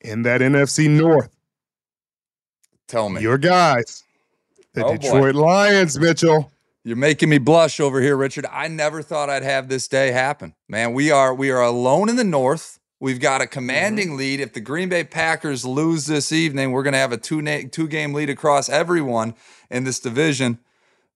in 0.00 0.22
that 0.22 0.40
NFC 0.40 0.88
North. 0.88 1.34
Tell 2.86 3.08
me. 3.08 3.20
Your 3.20 3.38
guys, 3.38 4.04
the 4.72 4.84
Oh, 4.84 4.92
boy. 4.92 4.96
Detroit 4.98 5.34
Lions, 5.34 5.98
Mitchell. 5.98 6.50
You're 6.84 6.96
making 6.96 7.28
me 7.28 7.38
blush 7.38 7.80
over 7.80 8.00
here, 8.00 8.16
Richard. 8.16 8.46
I 8.50 8.68
never 8.68 9.02
thought 9.02 9.28
I'd 9.28 9.42
have 9.42 9.68
this 9.68 9.88
day 9.88 10.10
happen. 10.10 10.54
Man, 10.68 10.94
we 10.94 11.10
are 11.10 11.34
we 11.34 11.50
are 11.50 11.60
alone 11.60 12.08
in 12.08 12.16
the 12.16 12.24
north. 12.24 12.78
We've 13.00 13.20
got 13.20 13.40
a 13.40 13.46
commanding 13.46 14.08
mm-hmm. 14.08 14.16
lead. 14.16 14.40
If 14.40 14.54
the 14.54 14.60
Green 14.60 14.88
Bay 14.88 15.04
Packers 15.04 15.64
lose 15.64 16.06
this 16.06 16.32
evening, 16.32 16.72
we're 16.72 16.82
going 16.82 16.94
to 16.94 16.98
have 16.98 17.12
a 17.12 17.18
two 17.18 17.42
na- 17.42 17.68
two 17.70 17.88
game 17.88 18.14
lead 18.14 18.30
across 18.30 18.68
everyone 18.68 19.34
in 19.70 19.84
this 19.84 20.00
division. 20.00 20.58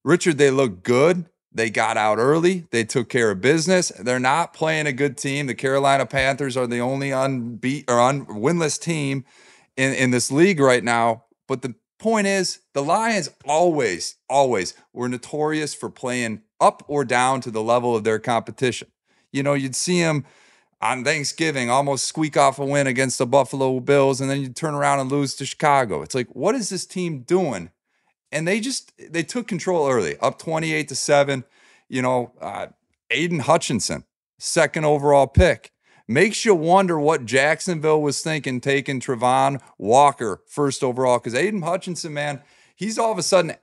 Richard, 0.04 0.38
they 0.38 0.50
look 0.50 0.82
good. 0.82 1.26
They 1.54 1.70
got 1.70 1.96
out 1.96 2.18
early. 2.18 2.66
They 2.70 2.84
took 2.84 3.08
care 3.08 3.30
of 3.30 3.40
business. 3.40 3.90
They're 3.98 4.18
not 4.18 4.54
playing 4.54 4.86
a 4.86 4.92
good 4.92 5.16
team. 5.16 5.46
The 5.46 5.54
Carolina 5.54 6.06
Panthers 6.06 6.56
are 6.56 6.66
the 6.66 6.80
only 6.80 7.10
unbeat 7.10 7.84
or 7.88 8.00
un- 8.00 8.26
winless 8.26 8.80
team 8.80 9.24
in, 9.76 9.92
in 9.94 10.10
this 10.10 10.32
league 10.32 10.60
right 10.60 10.82
now. 10.82 11.24
But 11.46 11.62
the 11.62 11.74
point 11.98 12.26
is, 12.26 12.60
the 12.72 12.82
Lions 12.82 13.28
always, 13.44 14.16
always 14.28 14.74
were 14.92 15.08
notorious 15.08 15.74
for 15.74 15.90
playing 15.90 16.42
up 16.60 16.82
or 16.88 17.04
down 17.04 17.40
to 17.42 17.50
the 17.50 17.62
level 17.62 17.94
of 17.94 18.04
their 18.04 18.18
competition. 18.18 18.88
You 19.30 19.42
know, 19.42 19.54
you'd 19.54 19.76
see 19.76 20.00
them 20.00 20.24
on 20.80 21.04
Thanksgiving 21.04 21.70
almost 21.70 22.04
squeak 22.04 22.36
off 22.36 22.58
a 22.58 22.64
win 22.64 22.86
against 22.86 23.18
the 23.18 23.26
Buffalo 23.26 23.78
Bills, 23.80 24.20
and 24.20 24.28
then 24.28 24.40
you 24.40 24.48
turn 24.48 24.74
around 24.74 25.00
and 25.00 25.10
lose 25.10 25.34
to 25.36 25.46
Chicago. 25.46 26.02
It's 26.02 26.14
like, 26.14 26.28
what 26.34 26.54
is 26.54 26.70
this 26.70 26.86
team 26.86 27.20
doing? 27.20 27.70
And 28.32 28.48
they 28.48 28.60
just 28.60 28.92
they 28.98 29.22
took 29.22 29.46
control 29.46 29.88
early, 29.88 30.16
up 30.18 30.38
28 30.38 30.88
to 30.88 30.94
7. 30.94 31.44
You 31.88 32.02
know, 32.02 32.32
uh, 32.40 32.68
Aidan 33.10 33.40
Hutchinson, 33.40 34.04
second 34.38 34.84
overall 34.84 35.26
pick. 35.26 35.70
Makes 36.08 36.44
you 36.44 36.54
wonder 36.54 36.98
what 36.98 37.26
Jacksonville 37.26 38.02
was 38.02 38.22
thinking 38.22 38.60
taking 38.60 39.00
Travon 39.00 39.60
Walker 39.78 40.42
first 40.46 40.82
overall. 40.82 41.18
Because 41.18 41.34
Aidan 41.34 41.62
Hutchinson, 41.62 42.12
man, 42.12 42.42
he's 42.74 42.98
all 42.98 43.12
of 43.12 43.18
a 43.18 43.22
sudden 43.22 43.54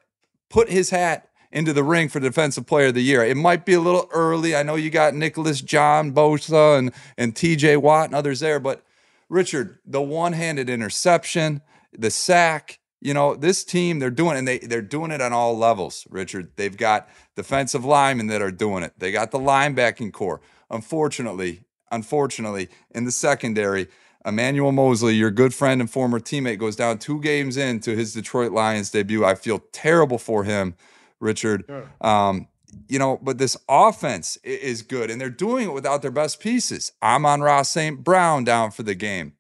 put 0.49 0.69
his 0.69 0.89
hat 0.89 1.29
into 1.51 1.73
the 1.73 1.83
ring 1.83 2.09
for 2.09 2.19
Defensive 2.19 2.65
Player 2.65 2.87
of 2.87 2.93
the 2.93 3.03
Year. 3.03 3.23
It 3.23 3.37
might 3.37 3.65
be 3.65 3.73
a 3.73 3.79
little 3.79 4.07
early. 4.11 4.55
I 4.55 4.63
know 4.63 4.75
you 4.75 4.89
got 4.89 5.15
Nicholas 5.15 5.61
John 5.61 6.13
Bosa 6.13 6.77
and, 6.77 6.91
and 7.17 7.33
TJ 7.33 7.77
Watt 7.81 8.05
and 8.05 8.15
others 8.15 8.39
there, 8.39 8.59
but 8.59 8.83
Richard, 9.29 9.79
the 9.85 10.01
one-handed 10.01 10.69
interception, 10.69 11.61
the 11.91 12.11
sack, 12.11 12.78
you 13.01 13.13
know, 13.13 13.35
this 13.35 13.63
team, 13.63 13.99
they're 13.99 14.09
doing 14.11 14.37
and 14.37 14.47
they 14.47 14.59
they're 14.59 14.81
doing 14.81 15.11
it 15.11 15.21
on 15.21 15.31
all 15.33 15.57
levels, 15.57 16.05
Richard. 16.09 16.51
They've 16.55 16.75
got 16.75 17.07
defensive 17.35 17.85
linemen 17.85 18.27
that 18.27 18.41
are 18.41 18.51
doing 18.51 18.83
it. 18.83 18.93
They 18.97 19.11
got 19.11 19.31
the 19.31 19.39
linebacking 19.39 20.11
core. 20.11 20.41
Unfortunately, 20.69 21.63
unfortunately, 21.91 22.69
in 22.91 23.05
the 23.05 23.11
secondary, 23.11 23.87
Emmanuel 24.25 24.71
Moseley, 24.71 25.15
your 25.15 25.31
good 25.31 25.53
friend 25.53 25.79
and 25.79 25.89
former 25.89 26.19
teammate, 26.19 26.59
goes 26.59 26.75
down 26.75 26.99
two 26.99 27.21
games 27.21 27.55
into 27.55 27.95
his 27.95 28.13
Detroit 28.13 28.51
Lions 28.51 28.91
debut. 28.91 29.23
I 29.23 29.35
feel 29.35 29.63
terrible 29.71 30.17
for 30.17 30.43
him, 30.43 30.75
Richard. 31.19 31.63
Um, 32.01 32.47
you 32.87 32.99
know, 32.99 33.17
but 33.21 33.37
this 33.37 33.57
offense 33.67 34.37
is 34.43 34.81
good, 34.81 35.09
and 35.09 35.19
they're 35.19 35.29
doing 35.29 35.69
it 35.69 35.73
without 35.73 36.01
their 36.01 36.11
best 36.11 36.39
pieces. 36.39 36.91
Amon-Ra 37.01 37.63
St. 37.63 38.03
Brown 38.03 38.43
down 38.43 38.71
for 38.71 38.83
the 38.83 38.93
game. 38.93 39.33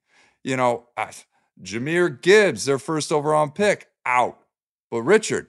You 0.43 0.55
know, 0.55 0.87
uh, 0.95 1.11
Jahmyr 1.63 2.21
Gibbs, 2.21 2.65
their 2.65 2.79
first 2.79 3.11
overall 3.11 3.49
pick, 3.49 3.87
out. 4.05 4.39
But 4.91 5.03
Richard, 5.03 5.47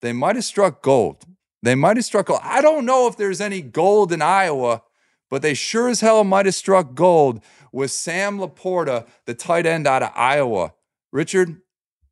they 0.00 0.12
might 0.12 0.36
have 0.36 0.44
struck 0.44 0.82
gold. 0.82 1.24
They 1.62 1.74
might 1.74 1.96
have 1.96 2.04
struck 2.04 2.26
gold. 2.26 2.40
I 2.42 2.62
don't 2.62 2.86
know 2.86 3.06
if 3.06 3.16
there's 3.16 3.40
any 3.40 3.60
gold 3.60 4.12
in 4.12 4.22
Iowa, 4.22 4.82
but 5.28 5.42
they 5.42 5.54
sure 5.54 5.88
as 5.88 6.00
hell 6.00 6.24
might 6.24 6.46
have 6.46 6.54
struck 6.54 6.94
gold 6.94 7.42
with 7.72 7.90
Sam 7.90 8.38
LaPorta, 8.38 9.06
the 9.26 9.34
tight 9.34 9.66
end 9.66 9.86
out 9.86 10.02
of 10.02 10.10
Iowa. 10.14 10.72
Richard, 11.12 11.60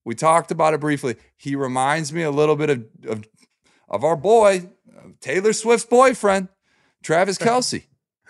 we 0.05 0.15
talked 0.15 0.51
about 0.51 0.75
it 0.75 0.81
briefly. 0.81 1.17
He 1.37 1.57
reminds 1.57 2.13
me 2.13 2.23
a 2.23 2.31
little 2.31 2.57
bit 2.57 2.71
of, 2.71 2.85
of, 3.07 3.25
of 3.89 4.05
our 4.05 4.17
boy, 4.17 4.71
Taylor 5.21 5.53
Swift's 5.53 5.87
boyfriend, 5.87 6.49
Travis 7.03 7.39
Kelce. 7.39 7.85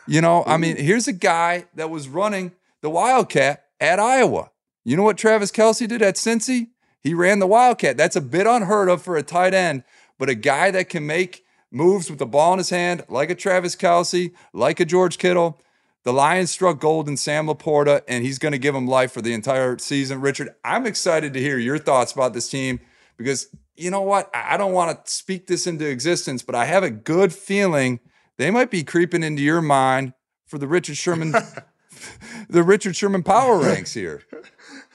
You 0.07 0.23
know, 0.23 0.43
I 0.47 0.57
mean, 0.57 0.77
here's 0.77 1.07
a 1.07 1.13
guy 1.13 1.67
that 1.75 1.91
was 1.91 2.09
running 2.09 2.53
the 2.81 2.89
Wildcat 2.89 3.65
at 3.79 4.01
Iowa. 4.01 4.51
You 4.89 4.97
know 4.97 5.03
what 5.03 5.19
Travis 5.19 5.53
Kelce 5.53 5.87
did 5.87 6.01
at 6.01 6.15
Cincy? 6.15 6.69
He 7.03 7.13
ran 7.13 7.41
the 7.41 7.47
Wildcat. 7.47 7.99
That's 7.99 8.17
a 8.17 8.23
bit 8.23 8.47
unheard 8.47 8.89
of 8.89 9.03
for 9.03 9.19
a 9.19 9.23
tight 9.23 9.53
end, 9.53 9.85
but 10.19 10.31
a 10.31 10.35
guy 10.35 10.71
that 10.71 10.89
can 10.89 11.07
make 11.07 11.45
moves 11.71 12.09
with 12.09 12.19
the 12.19 12.25
ball 12.25 12.55
in 12.55 12.59
his 12.59 12.71
hand, 12.71 13.05
like 13.07 13.29
a 13.29 13.35
Travis 13.35 13.77
Kelce, 13.77 14.33
like 14.55 14.81
a 14.81 14.87
George 14.87 15.19
Kittle. 15.19 15.61
The 16.05 16.13
Lions 16.15 16.51
struck 16.51 16.81
gold 16.81 17.07
in 17.07 17.19
Sam 17.19 17.49
LaPorta, 17.49 18.01
and 18.09 18.25
he's 18.25 18.39
going 18.39 18.53
to 18.53 18.59
give 18.59 18.75
him 18.75 18.87
life 18.87 19.13
for 19.13 19.21
the 19.21 19.35
entire 19.35 19.77
season. 19.77 20.23
Richard, 20.23 20.55
I'm 20.65 20.87
excited 20.87 21.35
to 21.35 21.41
hear 21.41 21.59
your 21.59 21.77
thoughts 21.77 22.13
about 22.13 22.33
this 22.33 22.49
team 22.49 22.81
because 23.19 23.49
you 23.77 23.91
know 23.91 24.01
what? 24.01 24.31
I 24.35 24.55
I 24.55 24.57
don't 24.57 24.73
want 24.73 25.05
to 25.05 25.13
speak 25.13 25.49
this 25.49 25.67
into 25.67 25.87
existence, 25.87 26.43
but 26.43 26.55
I 26.55 26.65
have 26.65 26.83
a 26.83 26.91
good 26.91 27.35
feeling 27.35 28.01
they 28.39 28.51
might 28.51 28.71
be 28.71 28.85
creeping 28.85 29.23
into 29.23 29.43
your 29.43 29.61
mind 29.61 30.15
for 30.47 30.57
the 30.57 30.67
Richard 30.67 30.97
Sherman, 30.97 31.35
the 32.49 32.63
Richard 32.63 32.97
Sherman 32.97 33.23
power 33.23 33.59
ranks 33.59 33.93
here. 33.93 34.23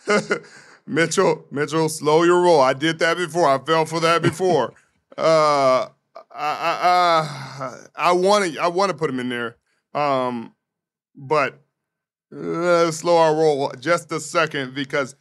Mitchell, 0.88 1.46
Mitchell, 1.52 1.90
slow 1.90 2.24
your 2.24 2.42
roll. 2.42 2.60
I 2.60 2.74
did 2.74 3.00
that 3.00 3.18
before. 3.18 3.48
I 3.48 3.58
fell 3.60 3.86
for 3.86 4.00
that 4.02 4.22
before. 4.22 4.74
uh, 5.18 5.88
I, 6.36 6.36
I, 6.36 7.86
I 7.96 8.12
want 8.12 8.54
to, 8.54 8.60
I 8.60 8.68
want 8.68 8.92
to 8.92 8.98
put 8.98 9.10
him 9.10 9.20
in 9.20 9.30
there, 9.30 9.58
um, 9.94 10.56
but 11.16 11.62
let's 12.32 12.98
slow 12.98 13.18
our 13.18 13.36
roll 13.36 13.72
just 13.80 14.12
a 14.12 14.20
second 14.20 14.74
because 14.74 15.16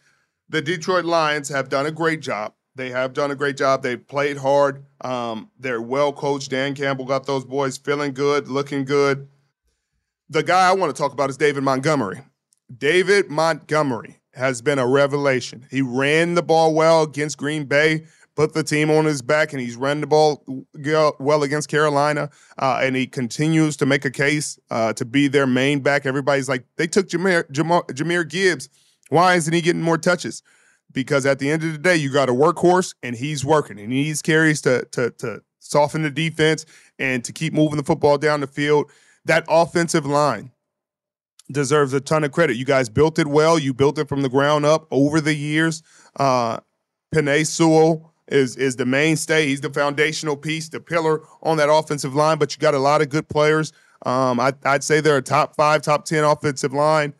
the 0.48 0.62
Detroit 0.62 1.04
Lions 1.04 1.48
have 1.50 1.68
done 1.68 1.86
a 1.86 1.90
great 1.90 2.20
job. 2.20 2.54
They 2.74 2.90
have 2.90 3.12
done 3.12 3.30
a 3.30 3.34
great 3.34 3.58
job. 3.58 3.82
They've 3.82 4.06
played 4.06 4.38
hard. 4.38 4.86
Um, 5.02 5.50
they're 5.58 5.82
well 5.82 6.12
coached. 6.12 6.50
Dan 6.50 6.74
Campbell 6.74 7.04
got 7.04 7.26
those 7.26 7.44
boys 7.44 7.76
feeling 7.76 8.14
good, 8.14 8.48
looking 8.48 8.86
good. 8.86 9.28
The 10.30 10.42
guy 10.42 10.70
I 10.70 10.72
want 10.72 10.94
to 10.94 10.98
talk 10.98 11.12
about 11.12 11.28
is 11.28 11.36
David 11.36 11.62
Montgomery. 11.62 12.22
David 12.74 13.28
Montgomery 13.28 14.21
has 14.34 14.62
been 14.62 14.78
a 14.78 14.86
revelation. 14.86 15.66
He 15.70 15.82
ran 15.82 16.34
the 16.34 16.42
ball 16.42 16.74
well 16.74 17.02
against 17.02 17.38
Green 17.38 17.64
Bay, 17.64 18.06
put 18.34 18.54
the 18.54 18.62
team 18.62 18.90
on 18.90 19.04
his 19.04 19.22
back, 19.22 19.52
and 19.52 19.60
he's 19.60 19.76
run 19.76 20.00
the 20.00 20.06
ball 20.06 20.44
well 21.18 21.42
against 21.42 21.68
Carolina. 21.68 22.30
Uh, 22.58 22.80
and 22.82 22.96
he 22.96 23.06
continues 23.06 23.76
to 23.78 23.86
make 23.86 24.04
a 24.04 24.10
case 24.10 24.58
uh, 24.70 24.92
to 24.94 25.04
be 25.04 25.28
their 25.28 25.46
main 25.46 25.80
back. 25.80 26.06
Everybody's 26.06 26.48
like, 26.48 26.64
they 26.76 26.86
took 26.86 27.08
Jahmyr, 27.08 27.50
Jahmyr, 27.50 27.86
Jahmyr 27.88 28.28
Gibbs. 28.28 28.68
Why 29.10 29.34
isn't 29.34 29.52
he 29.52 29.60
getting 29.60 29.82
more 29.82 29.98
touches? 29.98 30.42
Because 30.92 31.26
at 31.26 31.38
the 31.38 31.50
end 31.50 31.62
of 31.64 31.72
the 31.72 31.78
day, 31.78 31.96
you 31.96 32.12
got 32.12 32.28
a 32.28 32.32
workhorse, 32.32 32.94
and 33.02 33.16
he's 33.16 33.44
working, 33.44 33.78
and 33.78 33.92
he 33.92 34.04
needs 34.04 34.22
carries 34.22 34.60
to 34.62 34.84
to 34.92 35.10
to 35.18 35.42
soften 35.58 36.02
the 36.02 36.10
defense 36.10 36.66
and 36.98 37.24
to 37.24 37.32
keep 37.32 37.52
moving 37.52 37.76
the 37.76 37.82
football 37.82 38.18
down 38.18 38.40
the 38.40 38.46
field. 38.46 38.90
That 39.24 39.44
offensive 39.48 40.04
line 40.04 40.51
deserves 41.50 41.92
a 41.92 42.00
ton 42.00 42.24
of 42.24 42.32
credit. 42.32 42.56
You 42.56 42.64
guys 42.64 42.88
built 42.88 43.18
it 43.18 43.26
well. 43.26 43.58
You 43.58 43.74
built 43.74 43.98
it 43.98 44.08
from 44.08 44.22
the 44.22 44.28
ground 44.28 44.64
up 44.64 44.86
over 44.90 45.20
the 45.20 45.34
years. 45.34 45.82
Uh, 46.16 46.60
Penei 47.14 47.46
Sewell 47.46 48.12
is 48.28 48.56
is 48.56 48.76
the 48.76 48.86
mainstay. 48.86 49.46
He's 49.46 49.60
the 49.60 49.70
foundational 49.70 50.36
piece, 50.36 50.68
the 50.68 50.80
pillar 50.80 51.22
on 51.42 51.56
that 51.58 51.70
offensive 51.70 52.14
line. 52.14 52.38
But 52.38 52.54
you 52.54 52.60
got 52.60 52.74
a 52.74 52.78
lot 52.78 53.02
of 53.02 53.08
good 53.08 53.28
players. 53.28 53.72
Um, 54.04 54.40
I, 54.40 54.52
I'd 54.64 54.82
say 54.82 55.00
they're 55.00 55.18
a 55.18 55.22
top 55.22 55.54
five, 55.54 55.82
top 55.82 56.04
ten 56.04 56.24
offensive 56.24 56.72
line, 56.72 57.14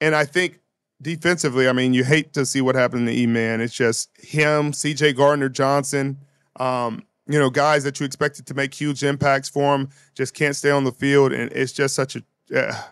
and 0.00 0.14
I 0.14 0.24
think 0.24 0.60
defensively, 1.02 1.68
I 1.68 1.72
mean, 1.72 1.94
you 1.94 2.04
hate 2.04 2.32
to 2.34 2.44
see 2.46 2.60
what 2.60 2.74
happened 2.74 3.06
to 3.08 3.14
E 3.14 3.26
Man. 3.26 3.60
It's 3.60 3.74
just 3.74 4.10
him, 4.18 4.72
C.J. 4.72 5.14
Gardner 5.14 5.48
Johnson. 5.48 6.18
Um, 6.56 7.02
you 7.26 7.38
know, 7.38 7.50
guys 7.50 7.84
that 7.84 7.98
you 8.00 8.06
expected 8.06 8.46
to 8.48 8.54
make 8.54 8.74
huge 8.74 9.02
impacts 9.02 9.48
for 9.48 9.74
him 9.74 9.88
just 10.14 10.34
can't 10.34 10.54
stay 10.54 10.70
on 10.70 10.84
the 10.84 10.92
field, 10.92 11.32
and 11.32 11.50
it's 11.52 11.72
just 11.72 11.94
such 11.94 12.16
a. 12.16 12.22
Uh, 12.54 12.82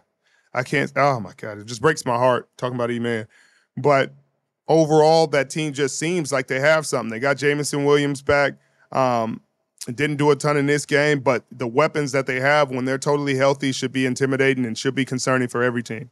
I 0.58 0.64
can't. 0.64 0.90
Oh 0.96 1.20
my 1.20 1.32
god, 1.36 1.58
it 1.58 1.66
just 1.66 1.80
breaks 1.80 2.04
my 2.04 2.16
heart 2.16 2.48
talking 2.56 2.74
about 2.74 2.90
E 2.90 2.98
Man. 2.98 3.28
But 3.76 4.12
overall, 4.66 5.28
that 5.28 5.50
team 5.50 5.72
just 5.72 5.98
seems 5.98 6.32
like 6.32 6.48
they 6.48 6.58
have 6.58 6.84
something. 6.84 7.10
They 7.10 7.20
got 7.20 7.36
Jameson 7.36 7.84
Williams 7.84 8.22
back. 8.22 8.54
Um, 8.90 9.40
didn't 9.86 10.16
do 10.16 10.32
a 10.32 10.36
ton 10.36 10.56
in 10.56 10.66
this 10.66 10.84
game, 10.84 11.20
but 11.20 11.44
the 11.52 11.68
weapons 11.68 12.10
that 12.10 12.26
they 12.26 12.40
have 12.40 12.70
when 12.70 12.84
they're 12.84 12.98
totally 12.98 13.36
healthy 13.36 13.70
should 13.70 13.92
be 13.92 14.04
intimidating 14.04 14.66
and 14.66 14.76
should 14.76 14.96
be 14.96 15.04
concerning 15.04 15.46
for 15.46 15.62
every 15.62 15.82
team. 15.82 16.10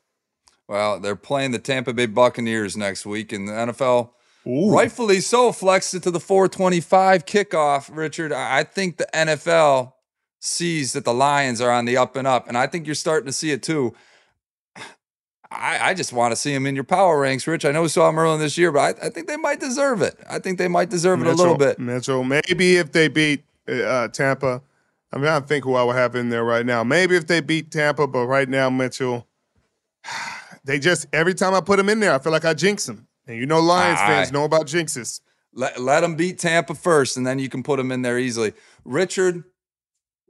Well, 0.68 1.00
they're 1.00 1.16
playing 1.16 1.50
the 1.50 1.58
Tampa 1.58 1.92
Bay 1.92 2.06
Buccaneers 2.06 2.76
next 2.76 3.04
week, 3.04 3.32
and 3.32 3.48
the 3.48 3.52
NFL, 3.52 4.10
Ooh. 4.46 4.70
rightfully 4.70 5.20
so, 5.20 5.50
flexed 5.50 5.92
it 5.94 6.04
to 6.04 6.12
the 6.12 6.20
425 6.20 7.26
kickoff. 7.26 7.90
Richard, 7.92 8.32
I 8.32 8.62
think 8.62 8.96
the 8.96 9.08
NFL 9.12 9.94
sees 10.38 10.92
that 10.92 11.04
the 11.04 11.14
Lions 11.14 11.60
are 11.60 11.72
on 11.72 11.84
the 11.84 11.96
up 11.96 12.14
and 12.14 12.28
up, 12.28 12.46
and 12.46 12.56
I 12.56 12.68
think 12.68 12.86
you're 12.86 12.94
starting 12.94 13.26
to 13.26 13.32
see 13.32 13.50
it 13.50 13.62
too. 13.64 13.94
I, 15.50 15.90
I 15.90 15.94
just 15.94 16.12
want 16.12 16.32
to 16.32 16.36
see 16.36 16.52
them 16.52 16.66
in 16.66 16.74
your 16.74 16.84
power 16.84 17.20
ranks, 17.20 17.46
Rich. 17.46 17.64
I 17.64 17.72
know 17.72 17.82
we 17.82 17.88
saw 17.88 18.06
them 18.06 18.18
early 18.18 18.38
this 18.38 18.58
year, 18.58 18.72
but 18.72 18.98
I, 19.02 19.06
I 19.06 19.10
think 19.10 19.26
they 19.26 19.36
might 19.36 19.60
deserve 19.60 20.02
it. 20.02 20.16
I 20.28 20.38
think 20.38 20.58
they 20.58 20.68
might 20.68 20.90
deserve 20.90 21.18
Mitchell, 21.18 21.32
it 21.32 21.34
a 21.34 21.38
little 21.38 21.56
bit. 21.56 21.78
Mitchell, 21.78 22.24
maybe 22.24 22.76
if 22.76 22.92
they 22.92 23.08
beat 23.08 23.44
uh, 23.68 24.08
Tampa, 24.08 24.62
I 25.12 25.18
mean, 25.18 25.28
I 25.28 25.40
think 25.40 25.64
who 25.64 25.74
I 25.74 25.82
would 25.82 25.96
have 25.96 26.14
in 26.14 26.30
there 26.30 26.44
right 26.44 26.66
now. 26.66 26.82
Maybe 26.84 27.16
if 27.16 27.26
they 27.26 27.40
beat 27.40 27.70
Tampa, 27.70 28.06
but 28.06 28.26
right 28.26 28.48
now, 28.48 28.68
Mitchell, 28.70 29.26
they 30.64 30.78
just 30.78 31.06
every 31.12 31.34
time 31.34 31.54
I 31.54 31.60
put 31.60 31.76
them 31.76 31.88
in 31.88 32.00
there, 32.00 32.12
I 32.12 32.18
feel 32.18 32.32
like 32.32 32.44
I 32.44 32.54
jinx 32.54 32.86
them. 32.86 33.06
And 33.26 33.38
you 33.38 33.46
know, 33.46 33.60
Lions 33.60 34.00
fans 34.00 34.32
know 34.32 34.44
about 34.44 34.66
jinxes. 34.66 35.20
Let, 35.52 35.80
let 35.80 36.00
them 36.00 36.16
beat 36.16 36.38
Tampa 36.38 36.74
first, 36.74 37.16
and 37.16 37.26
then 37.26 37.38
you 37.38 37.48
can 37.48 37.62
put 37.62 37.78
them 37.78 37.90
in 37.90 38.02
there 38.02 38.18
easily. 38.18 38.52
Richard, 38.84 39.44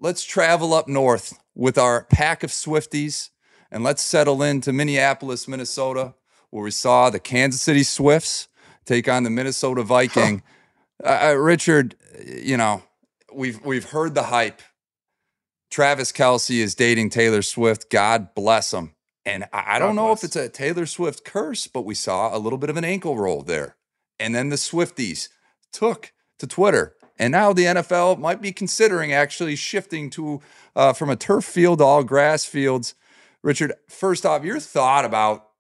let's 0.00 0.24
travel 0.24 0.72
up 0.72 0.88
north 0.88 1.38
with 1.54 1.78
our 1.78 2.04
pack 2.04 2.42
of 2.42 2.50
Swifties 2.50 3.30
and 3.70 3.84
let's 3.84 4.02
settle 4.02 4.42
into 4.42 4.72
Minneapolis, 4.72 5.48
Minnesota, 5.48 6.14
where 6.50 6.64
we 6.64 6.70
saw 6.70 7.10
the 7.10 7.18
Kansas 7.18 7.60
City 7.60 7.82
Swifts 7.82 8.48
take 8.84 9.08
on 9.08 9.24
the 9.24 9.30
Minnesota 9.30 9.82
Viking. 9.82 10.42
Uh, 11.04 11.30
uh, 11.30 11.34
Richard, 11.34 11.94
you 12.24 12.56
know, 12.56 12.82
we've 13.32 13.62
we've 13.64 13.90
heard 13.90 14.14
the 14.14 14.24
hype. 14.24 14.62
Travis 15.70 16.12
Kelce 16.12 16.58
is 16.62 16.74
dating 16.74 17.10
Taylor 17.10 17.42
Swift. 17.42 17.90
God 17.90 18.34
bless 18.34 18.72
him. 18.72 18.94
And 19.26 19.44
I, 19.52 19.76
I 19.76 19.78
don't 19.78 19.96
know 19.96 20.12
if 20.12 20.22
it's 20.24 20.36
a 20.36 20.48
Taylor 20.48 20.86
Swift 20.86 21.24
curse, 21.24 21.66
but 21.66 21.82
we 21.82 21.94
saw 21.94 22.34
a 22.34 22.38
little 22.38 22.58
bit 22.58 22.70
of 22.70 22.76
an 22.76 22.84
ankle 22.84 23.18
roll 23.18 23.42
there. 23.42 23.76
And 24.18 24.34
then 24.34 24.48
the 24.48 24.56
Swifties 24.56 25.28
took 25.72 26.12
to 26.38 26.46
Twitter. 26.46 26.94
And 27.18 27.32
now 27.32 27.52
the 27.52 27.64
NFL 27.64 28.18
might 28.18 28.40
be 28.40 28.52
considering 28.52 29.12
actually 29.12 29.56
shifting 29.56 30.10
to 30.10 30.40
uh, 30.74 30.92
from 30.92 31.10
a 31.10 31.16
turf 31.16 31.44
field 31.44 31.78
to 31.78 31.84
all 31.84 32.04
grass 32.04 32.44
fields. 32.44 32.94
Richard, 33.46 33.74
first 33.88 34.26
off, 34.26 34.42
your 34.42 34.58
thought 34.58 35.04
about 35.04 35.50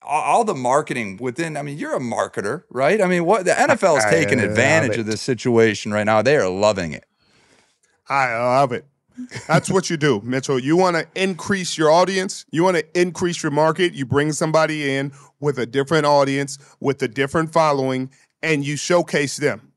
all 0.00 0.44
the 0.44 0.54
marketing 0.54 1.16
within. 1.20 1.56
I 1.56 1.62
mean, 1.62 1.76
you're 1.76 1.96
a 1.96 1.98
marketer, 1.98 2.62
right? 2.70 3.02
I 3.02 3.08
mean, 3.08 3.24
what 3.24 3.44
the 3.44 3.50
NFL 3.54 3.98
is 3.98 4.04
taking 4.04 4.38
advantage 4.38 4.98
of 4.98 5.06
this 5.06 5.20
situation 5.20 5.92
right 5.92 6.04
now. 6.04 6.22
They 6.22 6.36
are 6.36 6.48
loving 6.48 6.92
it. 6.92 7.04
I 8.08 8.36
love 8.36 8.70
it. 8.70 8.86
That's 9.48 9.68
what 9.68 9.90
you 9.90 9.96
do, 9.96 10.20
Mitchell. 10.22 10.60
You 10.60 10.76
want 10.76 10.94
to 10.94 11.08
increase 11.20 11.76
your 11.76 11.90
audience. 11.90 12.46
You 12.52 12.62
want 12.62 12.76
to 12.76 13.00
increase 13.00 13.42
your 13.42 13.50
market. 13.50 13.94
You 13.94 14.06
bring 14.06 14.30
somebody 14.30 14.94
in 14.94 15.10
with 15.40 15.58
a 15.58 15.66
different 15.66 16.06
audience, 16.06 16.56
with 16.78 17.02
a 17.02 17.08
different 17.08 17.52
following, 17.52 18.10
and 18.44 18.64
you 18.64 18.76
showcase 18.76 19.38
them. 19.38 19.72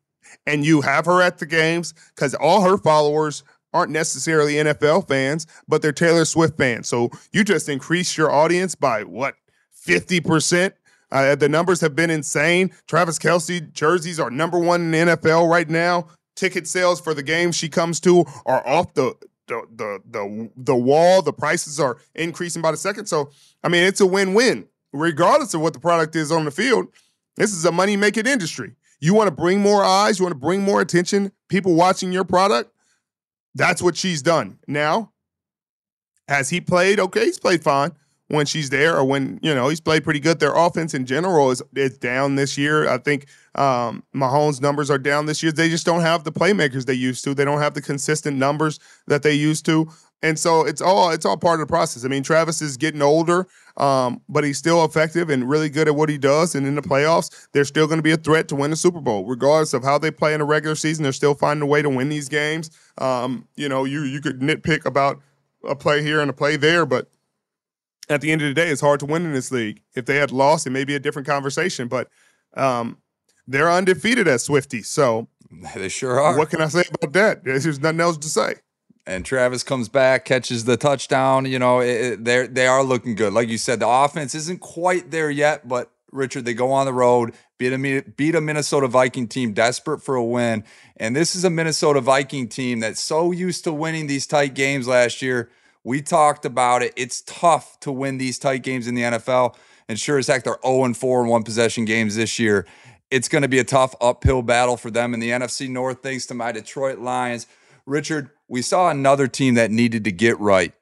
And 0.45 0.63
you 0.63 0.81
have 0.81 1.05
her 1.07 1.23
at 1.23 1.39
the 1.39 1.47
games 1.47 1.95
because 2.13 2.35
all 2.35 2.61
her 2.61 2.77
followers 2.77 3.43
aren't 3.73 3.91
necessarily 3.91 4.53
NFL 4.53 5.07
fans, 5.07 5.47
but 5.67 5.81
they're 5.81 5.91
Taylor 5.91 6.25
Swift 6.25 6.57
fans. 6.57 6.87
So 6.87 7.09
you 7.31 7.43
just 7.43 7.69
increase 7.69 8.17
your 8.17 8.31
audience 8.31 8.75
by 8.75 9.03
what, 9.03 9.35
50%? 9.85 10.73
Uh, 11.11 11.35
the 11.35 11.49
numbers 11.49 11.81
have 11.81 11.95
been 11.95 12.09
insane. 12.09 12.71
Travis 12.87 13.17
Kelce 13.17 13.71
jerseys 13.71 14.19
are 14.19 14.29
number 14.29 14.59
one 14.59 14.93
in 14.93 15.07
NFL 15.07 15.49
right 15.49 15.69
now. 15.69 16.07
Ticket 16.35 16.67
sales 16.67 16.99
for 16.99 17.13
the 17.13 17.23
games 17.23 17.55
she 17.55 17.69
comes 17.69 17.99
to 18.01 18.25
are 18.45 18.65
off 18.67 18.93
the 18.93 19.15
the 19.47 19.63
the 19.75 19.99
the, 20.11 20.49
the 20.55 20.75
wall. 20.75 21.21
The 21.21 21.33
prices 21.33 21.79
are 21.79 21.97
increasing 22.13 22.61
by 22.61 22.71
the 22.71 22.77
second. 22.77 23.07
So 23.07 23.31
I 23.63 23.69
mean, 23.69 23.83
it's 23.83 24.01
a 24.01 24.05
win-win, 24.05 24.67
regardless 24.93 25.53
of 25.53 25.61
what 25.61 25.73
the 25.73 25.79
product 25.79 26.15
is 26.15 26.31
on 26.31 26.45
the 26.45 26.51
field. 26.51 26.87
This 27.37 27.53
is 27.53 27.65
a 27.65 27.71
money-making 27.71 28.27
industry. 28.27 28.75
You 28.99 29.13
want 29.13 29.27
to 29.27 29.35
bring 29.35 29.61
more 29.61 29.83
eyes, 29.83 30.19
you 30.19 30.25
want 30.25 30.33
to 30.33 30.39
bring 30.39 30.63
more 30.63 30.81
attention, 30.81 31.31
people 31.49 31.73
watching 31.75 32.11
your 32.11 32.23
product. 32.23 32.71
That's 33.57 33.81
what 33.81 33.97
she's 33.97 34.21
done. 34.21 34.59
Now, 34.67 35.11
has 36.27 36.49
he 36.49 36.61
played? 36.61 36.99
Okay, 36.99 37.25
he's 37.25 37.39
played 37.39 37.63
fine 37.63 37.91
when 38.27 38.45
she's 38.45 38.69
there, 38.69 38.95
or 38.95 39.03
when 39.03 39.39
you 39.41 39.55
know 39.55 39.69
he's 39.69 39.81
played 39.81 40.03
pretty 40.03 40.19
good. 40.19 40.39
Their 40.39 40.55
offense 40.55 40.93
in 40.93 41.07
general 41.07 41.49
is 41.49 41.63
is 41.75 41.97
down 41.97 42.35
this 42.35 42.55
year. 42.55 42.87
I 42.87 42.99
think 42.99 43.25
um, 43.55 44.03
Mahomes' 44.15 44.61
numbers 44.61 44.91
are 44.91 44.99
down 44.99 45.25
this 45.25 45.41
year. 45.41 45.51
They 45.51 45.69
just 45.69 45.87
don't 45.87 46.01
have 46.01 46.23
the 46.23 46.31
playmakers 46.31 46.85
they 46.85 46.93
used 46.93 47.23
to. 47.23 47.33
They 47.33 47.45
don't 47.45 47.59
have 47.59 47.73
the 47.73 47.81
consistent 47.81 48.37
numbers 48.37 48.79
that 49.07 49.23
they 49.23 49.33
used 49.33 49.65
to. 49.65 49.89
And 50.23 50.39
so 50.39 50.65
it's 50.65 50.81
all 50.81 51.11
it's 51.11 51.25
all 51.25 51.37
part 51.37 51.59
of 51.59 51.67
the 51.67 51.71
process. 51.71 52.03
I 52.03 52.07
mean, 52.07 52.23
Travis 52.23 52.61
is 52.61 52.75
getting 52.75 53.03
older, 53.03 53.47
um, 53.77 54.21
but 54.27 54.43
he's 54.43 54.57
still 54.57 54.83
effective 54.83 55.29
and 55.29 55.47
really 55.47 55.69
good 55.69 55.87
at 55.87 55.95
what 55.95 56.09
he 56.09 56.17
does. 56.17 56.55
And 56.55 56.65
in 56.65 56.73
the 56.73 56.81
playoffs, 56.81 57.47
they're 57.53 57.65
still 57.65 57.85
going 57.85 57.99
to 57.99 58.03
be 58.03 58.11
a 58.11 58.17
threat 58.17 58.47
to 58.47 58.55
win 58.55 58.71
the 58.71 58.77
Super 58.77 58.99
Bowl, 58.99 59.25
regardless 59.25 59.73
of 59.73 59.83
how 59.83 59.99
they 59.99 60.09
play 60.09 60.33
in 60.33 60.39
the 60.39 60.45
regular 60.45 60.75
season. 60.75 61.03
They're 61.03 61.11
still 61.11 61.35
finding 61.35 61.61
a 61.61 61.67
way 61.67 61.83
to 61.83 61.89
win 61.89 62.09
these 62.09 62.29
games. 62.29 62.71
Um, 62.97 63.47
you 63.55 63.69
know, 63.69 63.83
you 63.83 64.03
you 64.03 64.19
could 64.19 64.39
nitpick 64.39 64.85
about 64.85 65.21
a 65.63 65.75
play 65.75 66.01
here 66.01 66.19
and 66.19 66.29
a 66.31 66.33
play 66.33 66.55
there, 66.55 66.85
but 66.85 67.11
at 68.09 68.21
the 68.21 68.31
end 68.31 68.41
of 68.41 68.47
the 68.47 68.53
day, 68.55 68.69
it's 68.69 68.81
hard 68.81 68.99
to 69.01 69.05
win 69.05 69.23
in 69.23 69.33
this 69.33 69.51
league. 69.51 69.83
If 69.95 70.05
they 70.05 70.15
had 70.15 70.31
lost, 70.31 70.65
it 70.65 70.71
may 70.71 70.83
be 70.83 70.95
a 70.95 70.99
different 70.99 71.27
conversation. 71.27 71.87
But 71.87 72.09
um, 72.55 72.97
they're 73.45 73.71
undefeated 73.71 74.27
as 74.27 74.47
Swifties, 74.47 74.85
so 74.85 75.27
they 75.75 75.89
sure 75.89 76.19
are. 76.19 76.35
What 76.35 76.49
can 76.49 76.61
I 76.61 76.69
say 76.69 76.85
about 76.91 77.13
that? 77.13 77.43
There's 77.43 77.79
nothing 77.79 77.99
else 77.99 78.17
to 78.17 78.29
say 78.29 78.55
and 79.07 79.25
Travis 79.25 79.63
comes 79.63 79.87
back, 79.87 80.25
catches 80.25 80.65
the 80.65 80.75
touchdown. 80.75 81.45
You 81.45 81.57
know, 81.57 81.79
they 81.79 82.45
they 82.45 82.67
are 82.67 82.83
looking 82.83 83.15
good. 83.15 83.33
Like 83.33 83.47
you 83.47 83.57
said, 83.57 83.79
the 83.79 83.87
offense 83.87 84.35
isn't 84.35 84.59
quite 84.59 85.11
there 85.11 85.31
yet, 85.31 85.67
but 85.67 85.89
Richard, 86.11 86.45
they 86.45 86.53
go 86.53 86.71
on 86.71 86.85
the 86.85 86.93
road, 86.93 87.33
beat 87.57 87.73
a 87.73 88.01
beat 88.01 88.35
a 88.35 88.41
Minnesota 88.41 88.87
Viking 88.87 89.27
team 89.27 89.53
desperate 89.53 90.03
for 90.03 90.15
a 90.15 90.23
win, 90.23 90.65
and 90.97 91.15
this 91.15 91.35
is 91.35 91.45
a 91.45 91.49
Minnesota 91.49 92.01
Viking 92.01 92.49
team 92.49 92.81
that's 92.81 92.99
so 92.99 93.31
used 93.31 93.63
to 93.63 93.71
winning 93.71 94.07
these 94.07 94.27
tight 94.27 94.53
games 94.53 94.87
last 94.87 95.21
year. 95.21 95.49
We 95.85 96.01
talked 96.01 96.43
about 96.43 96.83
it. 96.83 96.91
It's 96.97 97.21
tough 97.21 97.79
to 97.79 97.93
win 97.93 98.17
these 98.17 98.37
tight 98.37 98.61
games 98.61 98.87
in 98.87 98.95
the 98.95 99.03
NFL. 99.03 99.55
and 99.87 99.97
sure 99.97 100.17
as 100.17 100.27
heck 100.27 100.43
they're 100.43 100.59
0 100.65 100.93
4 100.93 101.23
in 101.23 101.29
one 101.29 101.43
possession 101.43 101.85
games 101.85 102.17
this 102.17 102.37
year. 102.37 102.65
It's 103.09 103.29
going 103.29 103.43
to 103.43 103.47
be 103.47 103.59
a 103.59 103.63
tough 103.63 103.95
uphill 104.01 104.41
battle 104.41 104.75
for 104.75 104.91
them 104.91 105.13
in 105.13 105.21
the 105.21 105.29
NFC 105.29 105.69
North, 105.69 106.03
thanks 106.03 106.25
to 106.25 106.33
my 106.33 106.51
Detroit 106.51 106.99
Lions. 106.99 107.47
Richard, 107.85 108.31
we 108.47 108.61
saw 108.61 108.89
another 108.89 109.27
team 109.27 109.55
that 109.55 109.71
needed 109.71 110.03
to 110.05 110.11
get 110.11 110.39
right 110.39 110.73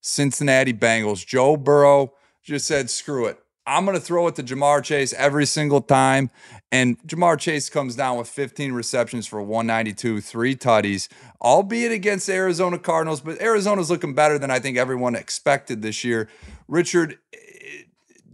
Cincinnati 0.00 0.72
Bengals. 0.72 1.24
Joe 1.24 1.56
Burrow 1.56 2.12
just 2.42 2.66
said, 2.66 2.90
screw 2.90 3.26
it. 3.26 3.38
I'm 3.64 3.84
going 3.84 3.96
to 3.96 4.02
throw 4.02 4.26
it 4.26 4.34
to 4.36 4.42
Ja'Marr 4.42 4.82
Chase 4.82 5.12
every 5.12 5.46
single 5.46 5.80
time. 5.80 6.30
And 6.72 7.00
Ja'Marr 7.06 7.38
Chase 7.38 7.70
comes 7.70 7.94
down 7.94 8.18
with 8.18 8.28
15 8.28 8.72
receptions 8.72 9.26
for 9.26 9.40
192, 9.40 10.20
three 10.20 10.56
tutties, 10.56 11.08
albeit 11.40 11.92
against 11.92 12.26
the 12.26 12.32
Arizona 12.32 12.78
Cardinals. 12.78 13.20
But 13.20 13.40
Arizona's 13.40 13.88
looking 13.88 14.14
better 14.14 14.38
than 14.38 14.50
I 14.50 14.58
think 14.58 14.76
everyone 14.76 15.14
expected 15.14 15.82
this 15.82 16.02
year. 16.02 16.28
Richard, 16.66 17.18
eh, 17.32 17.82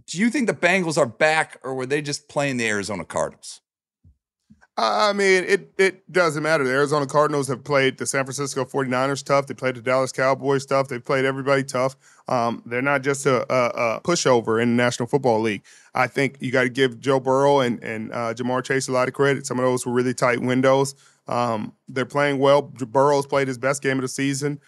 do 0.07 0.17
you 0.17 0.31
think 0.31 0.47
the 0.47 0.53
Bengals 0.55 0.97
are 0.97 1.05
back 1.05 1.59
or 1.63 1.75
were 1.75 1.85
they 1.85 2.01
just 2.01 2.27
playing 2.27 2.57
the 2.57 2.67
Arizona 2.67 3.05
Cardinals? 3.05 3.61
I 4.81 5.13
mean, 5.13 5.43
it 5.43 5.73
it 5.77 6.11
doesn't 6.11 6.41
matter. 6.41 6.63
The 6.63 6.71
Arizona 6.71 7.05
Cardinals 7.05 7.49
have 7.49 7.63
played 7.65 7.97
the 7.97 8.05
San 8.05 8.23
Francisco 8.23 8.63
49ers 8.63 9.25
tough. 9.25 9.47
They 9.47 9.53
played 9.53 9.75
the 9.75 9.81
Dallas 9.81 10.13
Cowboys 10.13 10.65
tough. 10.65 10.87
They've 10.87 11.03
played 11.03 11.25
everybody 11.25 11.63
tough. 11.63 11.97
Um, 12.29 12.63
they're 12.65 12.81
not 12.81 13.01
just 13.01 13.25
a, 13.25 13.41
a, 13.51 13.97
a, 13.97 14.01
pushover 14.01 14.61
in 14.61 14.77
the 14.77 14.81
National 14.81 15.07
Football 15.07 15.41
League. 15.41 15.63
I 15.93 16.07
think 16.07 16.37
you 16.39 16.51
got 16.51 16.63
to 16.63 16.69
give 16.69 16.99
Joe 16.99 17.19
Burrow 17.19 17.59
and, 17.59 17.83
and 17.83 18.11
uh, 18.13 18.33
Ja'Marr 18.33 18.63
Chase 18.63 18.87
a 18.87 18.91
lot 18.91 19.07
of 19.07 19.13
credit. 19.13 19.45
Some 19.45 19.59
of 19.59 19.65
those 19.65 19.85
were 19.85 19.91
really 19.91 20.13
tight 20.13 20.39
windows. 20.39 20.95
Um, 21.27 21.73
they're 21.89 22.05
playing 22.05 22.39
well. 22.39 22.61
Burrow's 22.61 23.25
played 23.25 23.47
his 23.47 23.57
best 23.57 23.81
game 23.81 23.97
of 23.97 24.03
the 24.03 24.07
season. 24.07 24.59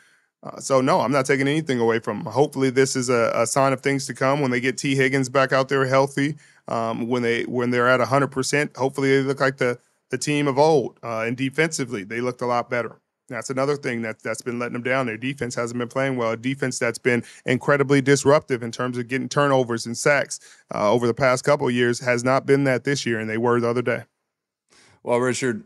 Uh, 0.44 0.60
so 0.60 0.82
no, 0.82 1.02
I'm 1.02 1.12
not 1.12 1.26
taking 1.26 1.48
anything 1.48 1.80
away 1.80 2.00
from 2.00 2.24
them. 2.24 2.34
Hopefully, 2.34 2.72
this 2.72 2.96
is 2.96 3.10
a, 3.10 3.32
a, 3.36 3.46
sign 3.46 3.74
of 3.74 3.82
things 3.82 4.08
to 4.08 4.14
come 4.16 4.42
when 4.42 4.50
they 4.50 4.60
get 4.60 4.78
Tee 4.78 4.96
Higgins 4.96 5.30
back 5.30 5.54
out 5.54 5.70
there 5.70 5.86
healthy. 5.86 6.36
Um, 6.68 7.08
when 7.08 7.22
they 7.22 7.44
when 7.44 7.70
they're 7.70 7.88
at 7.88 8.00
100, 8.00 8.28
percent 8.28 8.76
hopefully 8.76 9.10
they 9.10 9.22
look 9.22 9.40
like 9.40 9.58
the 9.58 9.78
the 10.12 10.18
team 10.18 10.48
of 10.48 10.60
old. 10.60 11.00
Uh, 11.04 11.22
and 11.22 11.36
defensively, 11.36 12.04
they 12.04 12.22
looked 12.22 12.42
a 12.42 12.46
lot 12.46 12.70
better. 12.70 13.02
That's 13.30 13.50
another 13.50 13.78
thing 13.78 14.02
that 14.02 14.22
that's 14.22 14.42
been 14.42 14.60
letting 14.60 14.74
them 14.74 14.84
down. 14.84 15.06
Their 15.06 15.18
defense 15.18 15.56
hasn't 15.56 15.80
been 15.80 15.88
playing 15.88 16.18
well. 16.18 16.32
A 16.32 16.38
defense 16.38 16.78
that's 16.78 17.00
been 17.00 17.24
incredibly 17.46 18.02
disruptive 18.02 18.62
in 18.62 18.72
terms 18.72 18.98
of 18.98 19.08
getting 19.08 19.30
turnovers 19.30 19.86
and 19.86 19.98
sacks 19.98 20.40
uh, 20.76 20.92
over 20.92 21.08
the 21.08 21.14
past 21.14 21.44
couple 21.46 21.72
years 21.72 22.02
has 22.02 22.24
not 22.24 22.46
been 22.46 22.66
that 22.66 22.84
this 22.84 23.06
year, 23.06 23.20
and 23.20 23.30
they 23.30 23.38
were 23.38 23.60
the 23.60 23.70
other 23.70 23.82
day. 23.82 24.04
Well, 25.02 25.20
Richard, 25.20 25.64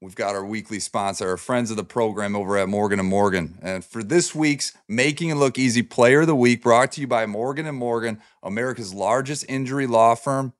we've 0.00 0.16
got 0.16 0.34
our 0.34 0.44
weekly 0.44 0.80
sponsor, 0.80 1.30
our 1.30 1.36
friends 1.36 1.70
of 1.70 1.76
the 1.76 1.84
program 1.84 2.34
over 2.34 2.58
at 2.58 2.68
Morgan 2.68 2.98
and 2.98 3.08
Morgan, 3.08 3.58
and 3.62 3.84
for 3.84 4.02
this 4.02 4.34
week's 4.34 4.76
Making 4.88 5.30
It 5.30 5.36
Look 5.36 5.58
Easy 5.58 5.82
Player 5.82 6.22
of 6.22 6.26
the 6.26 6.36
Week, 6.36 6.62
brought 6.62 6.92
to 6.92 7.00
you 7.00 7.06
by 7.06 7.26
Morgan 7.26 7.66
and 7.66 7.78
Morgan, 7.78 8.20
America's 8.42 8.92
largest 8.92 9.46
injury 9.48 9.86
law 9.86 10.16
firm. 10.16 10.52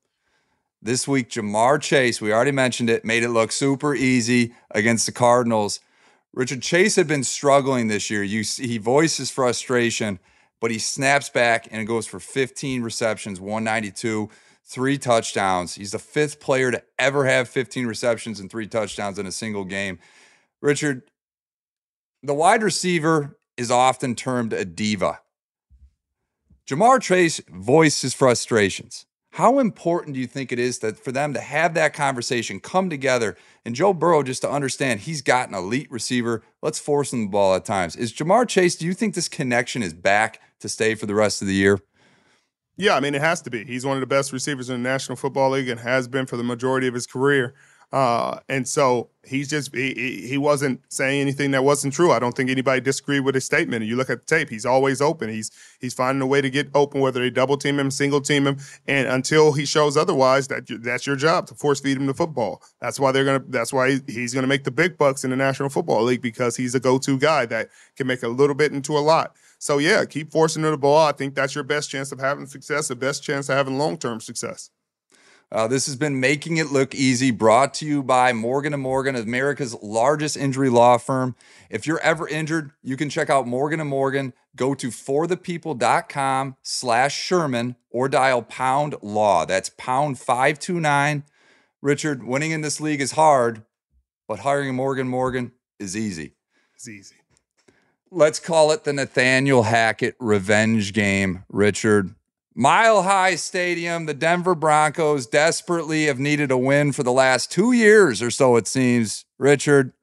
This 0.85 1.07
week, 1.07 1.29
Ja'Marr 1.29 1.79
Chase, 1.81 2.19
we 2.19 2.33
already 2.33 2.51
mentioned 2.51 2.89
it, 2.89 3.05
made 3.05 3.23
it 3.23 3.29
look 3.29 3.53
super 3.53 3.95
easy 3.95 4.53
against 4.71 5.05
the 5.05 5.13
Cardinals. 5.13 5.79
Richard 6.33 6.61
Chase 6.61 6.97
had 6.97 7.07
been 7.07 7.23
struggling 7.23 7.87
this 7.87 8.09
year. 8.09 8.21
You 8.21 8.43
see, 8.43 8.67
he 8.67 8.79
voices 8.79 9.31
frustration, 9.31 10.19
but 10.59 10.71
he 10.71 10.79
snaps 10.79 11.29
back 11.29 11.69
and 11.71 11.87
goes 11.87 12.05
for 12.05 12.19
15 12.19 12.83
receptions, 12.83 13.39
192, 13.39 14.29
three 14.65 14.97
touchdowns. 14.97 15.75
He's 15.75 15.93
the 15.93 15.99
fifth 15.99 16.41
player 16.41 16.69
to 16.69 16.83
ever 16.99 17.23
have 17.27 17.47
15 17.47 17.87
receptions 17.87 18.41
and 18.41 18.51
three 18.51 18.67
touchdowns 18.67 19.17
in 19.17 19.25
a 19.25 19.31
single 19.31 19.63
game. 19.63 19.99
Richard, 20.61 21.03
the 22.23 22.33
wide 22.33 22.61
receiver 22.61 23.37
is 23.55 23.71
often 23.71 24.15
termed 24.15 24.51
a 24.51 24.65
diva. 24.65 25.21
Ja'Marr 26.67 27.01
Chase 27.01 27.39
voiced 27.47 28.01
his 28.01 28.13
frustrations. 28.13 29.05
How 29.33 29.57
important 29.57 30.13
do 30.13 30.19
you 30.19 30.27
think 30.27 30.51
it 30.51 30.59
is 30.59 30.77
that 30.79 31.03
for 31.03 31.11
them 31.11 31.33
to 31.33 31.39
have 31.39 31.73
that 31.73 31.95
conversation, 31.95 32.59
come 32.59 32.87
together, 32.87 33.35
and 33.65 33.73
Joe 33.73 33.91
Burrow 33.91 34.21
just 34.21 34.43
to 34.43 34.49
understand 34.49 34.99
he's 34.99 35.23
got 35.23 35.49
an 35.49 35.55
elite 35.55 35.91
receiver. 35.91 36.43
Let's 36.61 36.77
force 36.77 37.11
him 37.11 37.23
the 37.23 37.29
ball 37.31 37.55
at 37.55 37.65
times. 37.65 37.95
Is 37.95 38.13
Ja'Marr 38.13 38.47
Chase? 38.47 38.75
Do 38.75 38.85
you 38.85 38.93
think 38.93 39.15
this 39.15 39.27
connection 39.27 39.81
is 39.81 39.95
back 39.95 40.39
to 40.59 40.69
stay 40.69 40.93
for 40.93 41.07
the 41.07 41.15
rest 41.15 41.41
of 41.41 41.47
the 41.47 41.55
year? 41.55 41.79
Yeah, 42.77 42.95
I 42.95 42.99
mean 42.99 43.15
it 43.15 43.21
has 43.21 43.41
to 43.41 43.49
be. 43.49 43.65
He's 43.65 43.87
one 43.87 43.97
of 43.97 44.01
the 44.01 44.07
best 44.07 44.31
receivers 44.31 44.69
in 44.69 44.83
the 44.83 44.87
National 44.87 45.15
Football 45.15 45.49
League 45.49 45.67
and 45.67 45.79
has 45.79 46.07
been 46.07 46.27
for 46.27 46.37
the 46.37 46.43
majority 46.43 46.85
of 46.85 46.93
his 46.93 47.07
career. 47.07 47.55
Uh, 47.93 48.39
and 48.49 48.67
so 48.67 49.07
he's 49.23 49.47
just 49.47 49.73
he, 49.75 50.25
he 50.27 50.35
wasn't 50.35 50.81
saying 50.89 51.21
anything 51.21 51.51
that 51.51 51.63
wasn't 51.63 51.93
true. 51.93 52.11
I 52.11 52.17
don't 52.17 52.35
think 52.35 52.49
anybody 52.49 52.81
disagreed 52.81 53.23
with 53.23 53.35
his 53.35 53.45
statement. 53.45 53.83
And 53.83 53.89
you 53.89 53.95
look 53.95 54.09
at 54.09 54.25
the 54.25 54.35
tape; 54.35 54.49
he's 54.49 54.65
always 54.65 54.99
open. 54.99 55.29
He's 55.29 55.51
he's 55.79 55.93
finding 55.93 56.19
a 56.23 56.25
way 56.25 56.41
to 56.41 56.49
get 56.49 56.69
open, 56.73 57.01
whether 57.01 57.19
they 57.19 57.29
double 57.29 57.55
team 57.55 57.79
him, 57.79 57.91
single 57.91 58.19
team 58.19 58.47
him, 58.47 58.57
and 58.87 59.07
until 59.07 59.53
he 59.53 59.63
shows 59.63 59.95
otherwise, 59.95 60.47
that 60.47 60.63
that's 60.81 61.05
your 61.05 61.15
job 61.15 61.45
to 61.47 61.53
force 61.53 61.81
feed 61.81 61.97
him 61.97 62.07
the 62.07 62.15
football. 62.15 62.63
That's 62.81 62.99
why 62.99 63.11
they're 63.11 63.25
gonna. 63.25 63.43
That's 63.47 63.71
why 63.71 63.99
he's 64.07 64.33
gonna 64.33 64.47
make 64.47 64.63
the 64.63 64.71
big 64.71 64.97
bucks 64.97 65.23
in 65.23 65.29
the 65.29 65.35
National 65.35 65.69
Football 65.69 66.01
League 66.01 66.23
because 66.23 66.57
he's 66.57 66.73
a 66.73 66.79
go-to 66.79 67.19
guy 67.19 67.45
that 67.45 67.69
can 67.95 68.07
make 68.07 68.23
a 68.23 68.27
little 68.27 68.55
bit 68.55 68.71
into 68.71 68.97
a 68.97 69.01
lot. 69.01 69.35
So 69.59 69.77
yeah, 69.77 70.03
keep 70.05 70.31
forcing 70.31 70.63
him 70.63 70.71
the 70.71 70.77
ball. 70.77 71.05
I 71.05 71.11
think 71.11 71.35
that's 71.35 71.53
your 71.53 71.63
best 71.63 71.91
chance 71.91 72.11
of 72.11 72.19
having 72.19 72.47
success, 72.47 72.87
the 72.87 72.95
best 72.95 73.21
chance 73.23 73.49
of 73.49 73.55
having 73.55 73.77
long-term 73.77 74.19
success. 74.19 74.71
Uh, 75.53 75.67
this 75.67 75.85
has 75.85 75.95
been 75.95 76.19
Making 76.19 76.57
It 76.57 76.71
Look 76.71 76.95
Easy, 76.95 77.29
brought 77.29 77.75
to 77.75 77.85
you 77.85 78.01
by 78.01 78.33
Morgan 78.33 78.73
& 78.79 78.79
Morgan, 78.79 79.15
America's 79.15 79.75
largest 79.83 80.35
injury 80.35 80.67
law 80.67 80.97
firm. 80.97 81.35
If 81.69 81.85
you're 81.85 81.99
ever 81.99 82.27
injured, 82.27 82.71
you 82.81 82.97
can 82.97 83.07
check 83.07 83.29
out 83.29 83.45
Morgan 83.45 83.79
& 83.79 83.87
Morgan. 83.87 84.33
Go 84.55 84.73
to 84.73 84.87
forthepeople.com 84.87 86.55
slash 86.63 87.15
Sherman 87.15 87.75
or 87.91 88.09
dial 88.09 88.41
pound 88.41 88.95
law. 89.03 89.45
That's 89.45 89.69
pound 89.69 90.17
529. 90.17 91.23
Richard, 91.83 92.23
winning 92.23 92.49
in 92.49 92.61
this 92.61 92.81
league 92.81 93.01
is 93.01 93.11
hard, 93.11 93.61
but 94.27 94.39
hiring 94.39 94.73
Morgan 94.73 95.07
Morgan 95.07 95.51
is 95.77 95.95
easy. 95.95 96.33
It's 96.73 96.87
easy. 96.87 97.17
Let's 98.09 98.39
call 98.39 98.71
it 98.71 98.85
the 98.85 98.93
Nathaniel 98.93 99.63
Hackett 99.63 100.15
revenge 100.19 100.93
game, 100.93 101.43
Richard. 101.47 102.15
Mile 102.55 103.01
High 103.01 103.35
Stadium, 103.35 104.05
the 104.05 104.13
Denver 104.13 104.53
Broncos 104.53 105.25
desperately 105.25 106.05
have 106.05 106.19
needed 106.19 106.51
a 106.51 106.57
win 106.57 106.91
for 106.91 107.01
the 107.01 107.11
last 107.11 107.51
two 107.51 107.71
years 107.71 108.21
or 108.21 108.29
so, 108.29 108.55
it 108.57 108.67
seems, 108.67 109.25
Richard. 109.39 109.93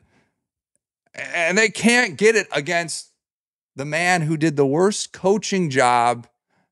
And 1.15 1.57
they 1.57 1.69
can't 1.69 2.17
get 2.17 2.35
it 2.35 2.49
against 2.53 3.13
the 3.77 3.85
man 3.85 4.23
who 4.23 4.37
did 4.37 4.57
the 4.57 4.67
worst 4.67 5.13
coaching 5.13 5.71
job 5.71 6.27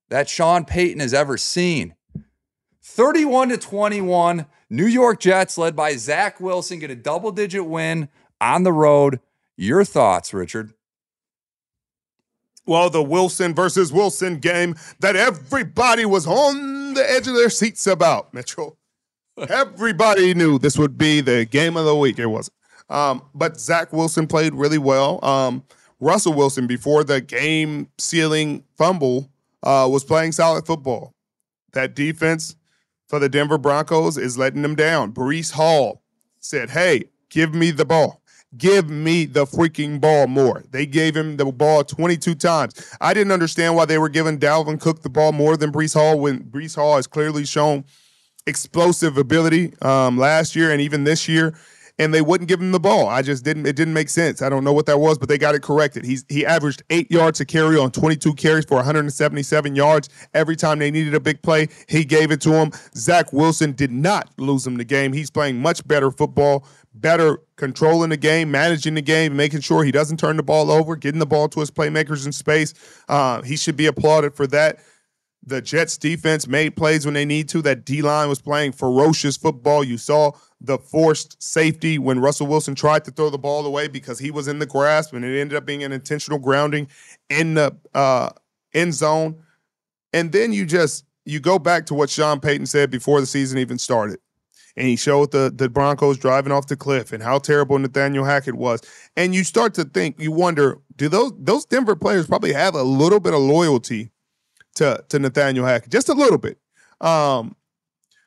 that 0.09 0.29
Sean 0.29 0.65
Payton 0.65 1.01
has 1.01 1.15
ever 1.15 1.37
seen. 1.37 1.95
31 2.83 3.51
to 3.51 3.59
21, 3.59 4.47
New 4.71 4.87
York 4.87 5.21
Jets, 5.21 5.59
led 5.59 5.77
by 5.77 5.95
Zach 5.95 6.41
Wilson, 6.41 6.81
get 6.81 6.91
a 6.91 6.97
double 6.97 7.31
digit 7.31 7.67
win 7.67 8.09
on 8.41 8.65
the 8.65 8.73
road. 8.73 9.21
Your 9.57 9.85
thoughts, 9.85 10.35
Richard? 10.35 10.73
Well, 12.69 12.91
the 12.91 13.03
Wilson 13.03 13.55
versus 13.55 13.93
Wilson 13.93 14.39
game 14.39 14.77
that 15.01 15.17
everybody 15.17 16.05
was 16.05 16.27
on 16.27 16.95
the 16.95 17.11
edge 17.11 17.27
of 17.27 17.35
their 17.35 17.51
seats 17.51 17.87
about, 17.87 18.33
Mitchell. 18.35 18.77
everybody 19.49 20.35
knew 20.35 20.59
this 20.59 20.79
would 20.79 20.99
be 20.99 21.21
the 21.21 21.47
game 21.47 21.77
of 21.77 21.87
the 21.87 21.97
week. 21.97 22.19
It 22.19 22.27
wasn't. 22.27 22.55
Um, 22.91 23.23
but 23.35 23.59
Zach 23.59 23.93
Wilson 23.93 24.27
played 24.27 24.55
really 24.55 24.79
well. 24.79 25.25
Um, 25.25 25.65
Russell 26.01 26.35
Wilson, 26.35 26.67
before 26.67 27.05
the 27.05 27.21
game 27.21 27.89
sealing 27.99 28.65
fumble, 28.77 29.31
uh, 29.63 29.89
was 29.91 30.05
playing 30.05 30.33
solid 30.33 30.67
football. 30.67 31.15
That 31.73 31.95
defense 31.95 32.55
for 33.07 33.19
the 33.19 33.29
Denver 33.29 33.59
Broncos 33.59 34.17
is 34.19 34.39
letting 34.39 34.63
them 34.63 34.75
down. 34.75 35.13
Breece 35.13 35.53
Hall 35.53 36.03
said, 36.39 36.71
Hey, 36.71 37.05
give 37.31 37.55
me 37.55 37.71
the 37.71 37.85
ball. 37.85 38.23
Give 38.57 38.89
me 38.89 39.27
the 39.27 39.45
freaking 39.45 40.01
ball 40.01 40.27
more. 40.27 40.65
They 40.71 40.87
gave 40.87 41.15
him 41.15 41.37
the 41.37 41.45
ball 41.47 41.85
22 41.85 42.35
times. 42.35 42.97
I 43.01 43.13
didn't 43.13 43.33
understand 43.33 43.77
why 43.77 43.85
they 43.85 43.99
were 43.99 44.09
giving 44.09 44.39
Dalvin 44.39 44.81
Cook 44.81 45.03
the 45.03 45.11
ball 45.11 45.33
more 45.33 45.57
than 45.57 45.71
Breece 45.71 45.95
Hall 45.95 46.19
when 46.19 46.45
Breece 46.45 46.75
Hall 46.75 46.97
has 46.97 47.07
clearly 47.07 47.45
shown 47.45 47.85
explosive 48.47 49.19
ability 49.19 49.75
um, 49.83 50.17
last 50.17 50.57
year 50.57 50.71
and 50.71 50.81
even 50.81 51.05
this 51.05 51.29
year 51.29 51.55
and 51.99 52.15
they 52.15 52.23
wouldn't 52.23 52.49
give 52.49 52.61
him 52.61 52.73
the 52.73 52.81
ball. 52.81 53.09
I 53.09 53.23
just 53.23 53.45
didn't. 53.45 53.67
It 53.67 53.75
didn't 53.75 53.95
make 53.95 54.09
sense. 54.09 54.41
I 54.41 54.49
don't 54.49 54.63
know 54.63 54.73
what 54.73 54.87
that 54.87 54.99
was, 54.99 55.19
but 55.19 55.29
they 55.29 55.37
got 55.37 55.55
it 55.55 55.63
corrected. 55.63 56.05
He's 56.05 56.25
he 56.29 56.47
averaged 56.47 56.83
eight 56.91 57.11
yards 57.11 57.41
a 57.41 57.45
carry 57.45 57.77
on 57.77 57.91
22 57.91 58.35
carries 58.35 58.65
for 58.65 58.77
177 58.77 59.75
yards. 59.75 60.09
Every 60.33 60.57
time 60.57 60.79
they 60.79 60.91
needed 60.91 61.15
a 61.15 61.21
big 61.21 61.43
play, 61.43 61.69
he 61.89 62.05
gave 62.05 62.31
it 62.31 62.41
to 62.43 62.53
him. 62.53 62.71
Zach 62.95 63.33
Wilson 63.33 63.73
did 63.73 63.91
not 63.91 64.31
lose 64.39 64.67
him 64.67 64.77
the 64.77 64.85
game. 64.85 65.13
He's 65.13 65.31
playing 65.31 65.61
much 65.61 65.87
better 65.87 66.11
football, 66.11 66.65
better 67.01 67.39
controlling 67.57 68.11
the 68.11 68.17
game, 68.17 68.51
managing 68.51 68.95
the 68.95 69.03
game, 69.03 69.37
making 69.37 69.61
sure 69.61 69.85
he 69.85 69.93
doesn't 69.93 70.19
turn 70.19 70.37
the 70.37 70.43
ball 70.43 70.71
over, 70.71 70.97
getting 70.97 71.19
the 71.19 71.27
ball 71.27 71.49
to 71.49 71.61
his 71.61 71.71
playmakers 71.71 72.27
in 72.27 72.33
space. 72.33 72.75
Uh, 73.09 73.43
he 73.43 73.57
should 73.57 73.77
be 73.77 73.87
applauded 73.87 74.35
for 74.35 74.47
that. 74.49 74.79
The 75.45 75.63
Jets 75.63 75.97
defense 75.97 76.47
made 76.47 76.77
plays 76.77 77.05
when 77.05 77.15
they 77.15 77.25
need 77.25 77.49
to. 77.51 77.63
That 77.63 77.85
D 77.85 78.03
line 78.03 78.29
was 78.29 78.41
playing 78.41 78.73
ferocious 78.73 79.37
football. 79.37 79.83
You 79.83 79.97
saw 79.97 80.33
the 80.61 80.79
forced 80.79 81.43
safety 81.43 81.99
when 81.99 82.21
Russell 82.21 82.49
Wilson 82.49 82.75
tried 82.75 83.05
to 83.05 83.11
throw 83.11 83.31
the 83.31 83.39
ball 83.39 83.65
away 83.65 83.89
because 83.89 84.19
he 84.19 84.31
was 84.31 84.49
in 84.49 84.59
the 84.59 84.67
grasp, 84.67 85.15
and 85.15 85.25
it 85.25 85.41
ended 85.41 85.57
up 85.57 85.65
being 85.65 85.85
an 85.85 85.93
intentional 85.93 86.39
grounding 86.39 86.89
in 87.31 87.55
the 87.55 87.75
uh, 87.95 88.31
end 88.75 88.95
zone. 88.95 89.43
And 90.13 90.33
then 90.33 90.53
you 90.53 90.67
just 90.67 91.05
you 91.25 91.41
go 91.41 91.59
back 91.59 91.87
to 91.87 91.95
what 91.95 92.11
Sean 92.11 92.41
Payton 92.41 92.67
said 92.67 92.91
before 92.91 93.21
the 93.21 93.27
season 93.27 93.59
even 93.59 93.79
started. 93.79 94.19
And 94.79 94.87
he 94.87 94.95
showed 94.95 95.33
the, 95.33 95.53
the 95.53 95.69
Broncos 95.69 96.19
driving 96.19 96.53
off 96.53 96.69
the 96.69 96.77
cliff 96.77 97.13
and 97.13 97.21
how 97.21 97.41
terrible 97.41 97.77
Nathaniel 97.81 98.25
Hackett 98.25 98.55
was. 98.55 98.81
And 99.17 99.35
you 99.35 99.43
start 99.43 99.75
to 99.75 99.85
think, 99.85 100.21
you 100.21 100.31
wonder, 100.31 100.79
do 100.95 101.09
those 101.09 101.33
those 101.37 101.65
Denver 101.65 101.97
players 101.97 102.29
probably 102.29 102.53
have 102.53 102.77
a 102.77 102.85
little 102.85 103.19
bit 103.19 103.35
of 103.35 103.41
loyalty 103.41 104.13
to, 104.77 105.05
to 105.09 105.19
Nathaniel 105.19 105.67
Hackett? 105.67 105.91
Just 105.91 106.09
a 106.09 106.15
little 106.15 106.39
bit. 106.39 106.59
Um, 107.01 107.57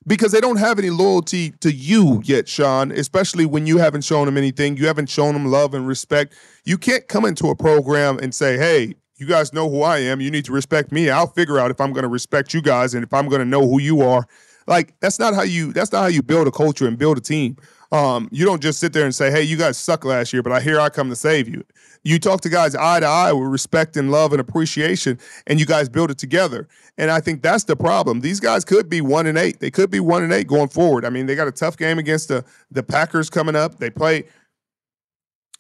because 0.06 0.34
they 0.34 0.41
don't 0.41 0.58
have 0.58 0.78
any 0.78 0.89
loyalty 0.89 1.52
to 1.62 1.72
you 1.72 2.22
yet, 2.26 2.49
Sean, 2.49 2.91
especially 2.91 3.45
when 3.45 3.66
you 3.66 3.78
haven't 3.78 4.04
shown 4.04 4.26
them 4.26 4.38
anything. 4.38 4.76
You 4.76 4.88
haven't 4.88 5.10
shown 5.10 5.34
them 5.34 5.45
love 5.45 5.74
and 5.74 5.88
respect. 5.88 6.34
You 6.66 6.78
can't 6.78 7.08
come 7.08 7.24
into 7.24 7.47
a 7.47 7.56
program 7.56 8.20
and 8.20 8.36
say, 8.36 8.58
hey, 8.58 8.95
you 9.16 9.26
guys 9.26 9.54
know 9.54 9.70
who 9.70 9.84
I 9.84 9.99
am. 9.99 10.20
You 10.20 10.32
need 10.32 10.43
to 10.45 10.52
respect 10.52 10.91
me. 10.91 11.10
I'll 11.10 11.28
figure 11.28 11.60
out 11.60 11.72
if 11.72 11.80
I'm 11.80 11.93
going 11.93 12.04
to 12.04 12.10
respect 12.10 12.54
you 12.54 12.62
guys 12.62 12.93
and 12.93 13.06
if 13.06 13.14
I'm 13.14 13.30
going 13.30 13.39
to 13.39 13.45
know 13.45 13.66
who 13.66 13.80
you 13.80 14.02
are. 14.02 14.28
Like 14.68 14.99
that's 14.99 15.20
not 15.20 15.34
how 15.34 15.43
you 15.43 15.74
that's 15.74 15.91
not 15.91 16.01
how 16.01 16.07
you 16.07 16.22
build 16.22 16.47
a 16.47 16.51
culture 16.51 16.88
and 16.88 16.97
build 16.97 17.18
a 17.18 17.22
team. 17.22 17.57
Um, 17.91 18.30
you 18.32 18.45
don't 18.45 18.62
just 18.62 18.80
sit 18.80 18.93
there 18.93 19.03
and 19.03 19.14
say, 19.14 19.32
"Hey, 19.32 19.43
you 19.43 19.57
guys 19.57 19.78
suck 19.78 20.05
last 20.05 20.32
year, 20.32 20.41
but 20.41 20.53
I 20.53 20.62
hear 20.62 20.80
I 20.80 20.89
come 20.89 21.09
to 21.09 21.16
save 21.16 21.49
you." 21.49 21.64
You 22.03 22.20
talk 22.20 22.41
to 22.41 22.49
guys 22.49 22.74
eye 22.74 23.01
to 23.01 23.05
eye 23.05 23.34
with 23.34 23.49
respect 23.49 23.97
and 23.97 24.12
love 24.12 24.32
and 24.32 24.39
appreciation, 24.39 25.20
and 25.45 25.59
you 25.59 25.66
guys 25.66 25.89
build 25.89 26.09
it 26.09 26.18
together. 26.18 26.68
And 26.97 27.12
I 27.12 27.20
think 27.20 27.41
that's 27.41 27.66
the 27.66 27.76
problem. 27.76 28.22
These 28.22 28.39
guys 28.39 28.64
could 28.64 28.89
be 28.89 29.01
one 29.01 29.28
and 29.28 29.38
eight. 29.38 29.59
They 29.59 29.72
could 29.72 29.91
be 29.91 29.99
one 29.99 30.24
and 30.24 30.32
eight 30.32 30.47
going 30.47 30.70
forward. 30.70 31.03
I 31.05 31.09
mean, 31.09 31.26
they 31.26 31.36
got 31.36 31.47
a 31.47 31.51
tough 31.51 31.76
game 31.78 31.99
against 31.99 32.30
the 32.30 32.45
the 32.72 32.82
Packers 32.82 33.30
coming 33.30 33.55
up. 33.55 33.78
They 33.78 33.89
play 33.89 34.24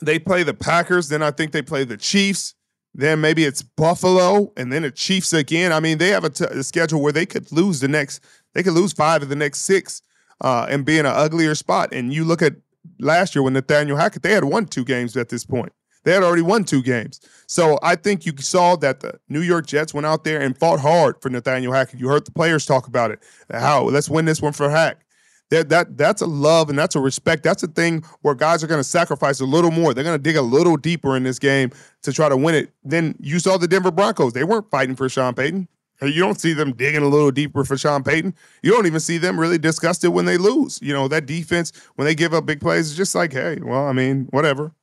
they 0.01 0.19
play 0.19 0.43
the 0.43 0.53
Packers, 0.53 1.09
then 1.09 1.21
I 1.21 1.31
think 1.31 1.51
they 1.51 1.61
play 1.61 1.83
the 1.83 1.97
Chiefs. 1.97 2.55
Then 2.93 3.21
maybe 3.21 3.45
it's 3.45 3.61
Buffalo 3.61 4.51
and 4.57 4.71
then 4.73 4.81
the 4.81 4.91
Chiefs 4.91 5.31
again. 5.31 5.71
I 5.71 5.79
mean, 5.79 5.97
they 5.97 6.09
have 6.09 6.25
a, 6.25 6.29
t- 6.29 6.43
a 6.43 6.61
schedule 6.61 7.01
where 7.01 7.13
they 7.13 7.25
could 7.25 7.49
lose 7.51 7.79
the 7.79 7.87
next, 7.87 8.21
they 8.53 8.63
could 8.63 8.73
lose 8.73 8.93
five 8.93 9.21
of 9.21 9.29
the 9.29 9.35
next 9.35 9.59
six 9.59 10.01
uh, 10.41 10.67
and 10.69 10.85
be 10.85 10.97
in 10.99 11.05
an 11.05 11.13
uglier 11.15 11.55
spot. 11.55 11.93
And 11.93 12.13
you 12.13 12.23
look 12.23 12.41
at 12.41 12.53
last 12.99 13.35
year 13.35 13.43
when 13.43 13.53
Nathaniel 13.53 13.97
Hackett, 13.97 14.23
they 14.23 14.33
had 14.33 14.43
won 14.43 14.65
two 14.65 14.83
games 14.83 15.15
at 15.17 15.29
this 15.29 15.45
point. 15.45 15.71
They 16.03 16.13
had 16.13 16.23
already 16.23 16.41
won 16.41 16.63
two 16.63 16.81
games. 16.81 17.19
So 17.45 17.77
I 17.83 17.95
think 17.95 18.25
you 18.25 18.33
saw 18.39 18.75
that 18.77 19.01
the 19.01 19.19
New 19.29 19.41
York 19.41 19.67
Jets 19.67 19.93
went 19.93 20.07
out 20.07 20.23
there 20.23 20.41
and 20.41 20.57
fought 20.57 20.79
hard 20.79 21.21
for 21.21 21.29
Nathaniel 21.29 21.73
Hackett. 21.73 21.99
You 21.99 22.07
heard 22.07 22.25
the 22.25 22.31
players 22.31 22.65
talk 22.65 22.87
about 22.87 23.11
it. 23.11 23.19
How 23.51 23.83
let's 23.83 24.09
win 24.09 24.25
this 24.25 24.41
one 24.41 24.53
for 24.53 24.69
Hack. 24.69 25.05
That, 25.51 25.67
that 25.67 25.97
that's 25.97 26.21
a 26.21 26.25
love 26.25 26.69
and 26.69 26.79
that's 26.79 26.95
a 26.95 26.99
respect. 26.99 27.43
That's 27.43 27.61
a 27.61 27.67
thing 27.67 28.03
where 28.21 28.33
guys 28.33 28.63
are 28.63 28.67
going 28.67 28.79
to 28.79 28.85
sacrifice 28.85 29.41
a 29.41 29.45
little 29.45 29.69
more. 29.69 29.93
They're 29.93 30.05
going 30.05 30.17
to 30.17 30.23
dig 30.23 30.37
a 30.37 30.41
little 30.41 30.77
deeper 30.77 31.17
in 31.17 31.23
this 31.23 31.39
game 31.39 31.71
to 32.03 32.13
try 32.13 32.29
to 32.29 32.37
win 32.37 32.55
it. 32.55 32.73
Then 32.83 33.15
you 33.19 33.37
saw 33.37 33.57
the 33.57 33.67
Denver 33.67 33.91
Broncos. 33.91 34.31
They 34.31 34.45
weren't 34.45 34.71
fighting 34.71 34.95
for 34.95 35.09
Sean 35.09 35.33
Payton. 35.35 35.67
You 36.01 36.21
don't 36.21 36.39
see 36.39 36.53
them 36.53 36.73
digging 36.73 37.03
a 37.03 37.07
little 37.07 37.29
deeper 37.29 37.63
for 37.63 37.77
Sean 37.77 38.03
Payton. 38.03 38.33
You 38.63 38.71
don't 38.71 38.87
even 38.87 38.99
see 38.99 39.19
them 39.19 39.39
really 39.39 39.59
disgusted 39.59 40.11
when 40.11 40.25
they 40.25 40.37
lose. 40.37 40.79
You 40.81 40.93
know, 40.93 41.07
that 41.07 41.27
defense, 41.27 41.71
when 41.95 42.05
they 42.05 42.15
give 42.15 42.33
up 42.33 42.45
big 42.45 42.59
plays, 42.59 42.89
it's 42.89 42.97
just 42.97 43.13
like, 43.13 43.33
hey, 43.33 43.59
well, 43.61 43.85
I 43.85 43.93
mean, 43.93 44.27
whatever. 44.31 44.73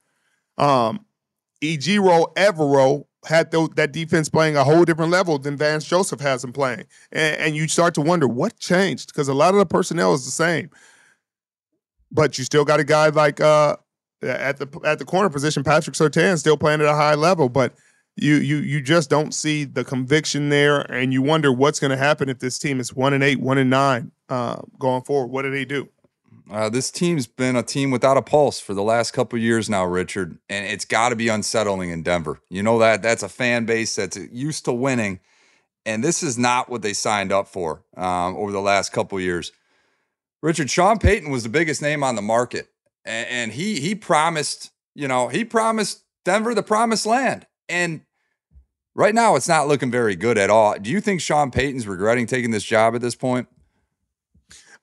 Um, 0.58 1.04
Ejiro 1.60 2.32
Evero 2.34 3.04
had 3.26 3.50
th- 3.50 3.70
that 3.74 3.92
defense 3.92 4.28
playing 4.28 4.56
a 4.56 4.62
whole 4.62 4.84
different 4.84 5.10
level 5.10 5.38
than 5.38 5.56
Vance 5.56 5.84
Joseph 5.84 6.20
has 6.20 6.42
them 6.42 6.52
playing. 6.52 6.84
And, 7.10 7.40
and 7.40 7.56
you 7.56 7.66
start 7.66 7.94
to 7.94 8.00
wonder 8.00 8.28
what 8.28 8.58
changed 8.58 9.08
because 9.08 9.26
a 9.26 9.34
lot 9.34 9.54
of 9.54 9.58
the 9.58 9.66
personnel 9.66 10.14
is 10.14 10.24
the 10.24 10.30
same. 10.30 10.70
But 12.12 12.38
you 12.38 12.44
still 12.44 12.64
got 12.64 12.78
a 12.78 12.84
guy 12.84 13.08
like 13.08 13.40
uh, 13.40 13.76
at 14.22 14.58
the 14.58 14.80
at 14.84 14.98
the 14.98 15.04
corner 15.04 15.28
position, 15.28 15.62
Patrick 15.64 15.94
Surtain 15.94 16.38
still 16.38 16.56
playing 16.56 16.80
at 16.80 16.86
a 16.86 16.94
high 16.94 17.14
level, 17.14 17.48
but 17.48 17.74
you 18.20 18.36
you 18.36 18.56
you 18.56 18.80
just 18.80 19.10
don't 19.10 19.32
see 19.32 19.64
the 19.64 19.84
conviction 19.84 20.48
there, 20.48 20.80
and 20.92 21.12
you 21.12 21.22
wonder 21.22 21.52
what's 21.52 21.80
going 21.80 21.90
to 21.90 21.96
happen 21.96 22.28
if 22.28 22.38
this 22.38 22.58
team 22.58 22.80
is 22.80 22.94
one 22.94 23.12
and 23.12 23.22
eight, 23.22 23.40
one 23.40 23.58
and 23.58 23.70
nine 23.70 24.12
uh, 24.28 24.62
going 24.78 25.02
forward. 25.02 25.28
What 25.28 25.42
do 25.42 25.50
they 25.50 25.64
do? 25.64 25.88
Uh, 26.50 26.68
this 26.70 26.90
team's 26.90 27.26
been 27.26 27.56
a 27.56 27.62
team 27.62 27.90
without 27.90 28.16
a 28.16 28.22
pulse 28.22 28.58
for 28.58 28.72
the 28.72 28.82
last 28.82 29.12
couple 29.12 29.38
years 29.38 29.68
now, 29.68 29.84
Richard, 29.84 30.38
and 30.48 30.66
it's 30.66 30.84
got 30.84 31.10
to 31.10 31.16
be 31.16 31.28
unsettling 31.28 31.90
in 31.90 32.02
Denver. 32.02 32.40
You 32.48 32.62
know 32.62 32.78
that 32.78 33.02
that's 33.02 33.22
a 33.22 33.28
fan 33.28 33.66
base 33.66 33.94
that's 33.94 34.16
used 34.16 34.64
to 34.64 34.72
winning, 34.72 35.20
and 35.84 36.02
this 36.02 36.22
is 36.22 36.38
not 36.38 36.70
what 36.70 36.82
they 36.82 36.94
signed 36.94 37.32
up 37.32 37.48
for 37.48 37.82
um, 37.96 38.36
over 38.36 38.50
the 38.50 38.60
last 38.60 38.92
couple 38.92 39.20
years. 39.20 39.52
Richard 40.42 40.70
Sean 40.70 40.98
Payton 40.98 41.30
was 41.30 41.42
the 41.42 41.48
biggest 41.48 41.82
name 41.82 42.02
on 42.02 42.14
the 42.14 42.22
market, 42.22 42.68
and, 43.04 43.28
and 43.28 43.52
he 43.52 43.80
he 43.80 43.94
promised, 43.94 44.70
you 44.94 45.06
know, 45.06 45.28
he 45.28 45.44
promised 45.44 46.02
Denver 46.24 46.54
the 46.54 46.62
promised 46.62 47.04
land, 47.04 47.46
and 47.68 48.00
right 48.98 49.14
now 49.14 49.36
it's 49.36 49.48
not 49.48 49.68
looking 49.68 49.90
very 49.92 50.16
good 50.16 50.36
at 50.36 50.50
all. 50.50 50.76
Do 50.76 50.90
you 50.90 51.00
think 51.00 51.20
Sean 51.20 51.50
Payton's 51.52 51.86
regretting 51.86 52.26
taking 52.26 52.50
this 52.50 52.64
job 52.64 52.96
at 52.96 53.00
this 53.00 53.14
point? 53.14 53.48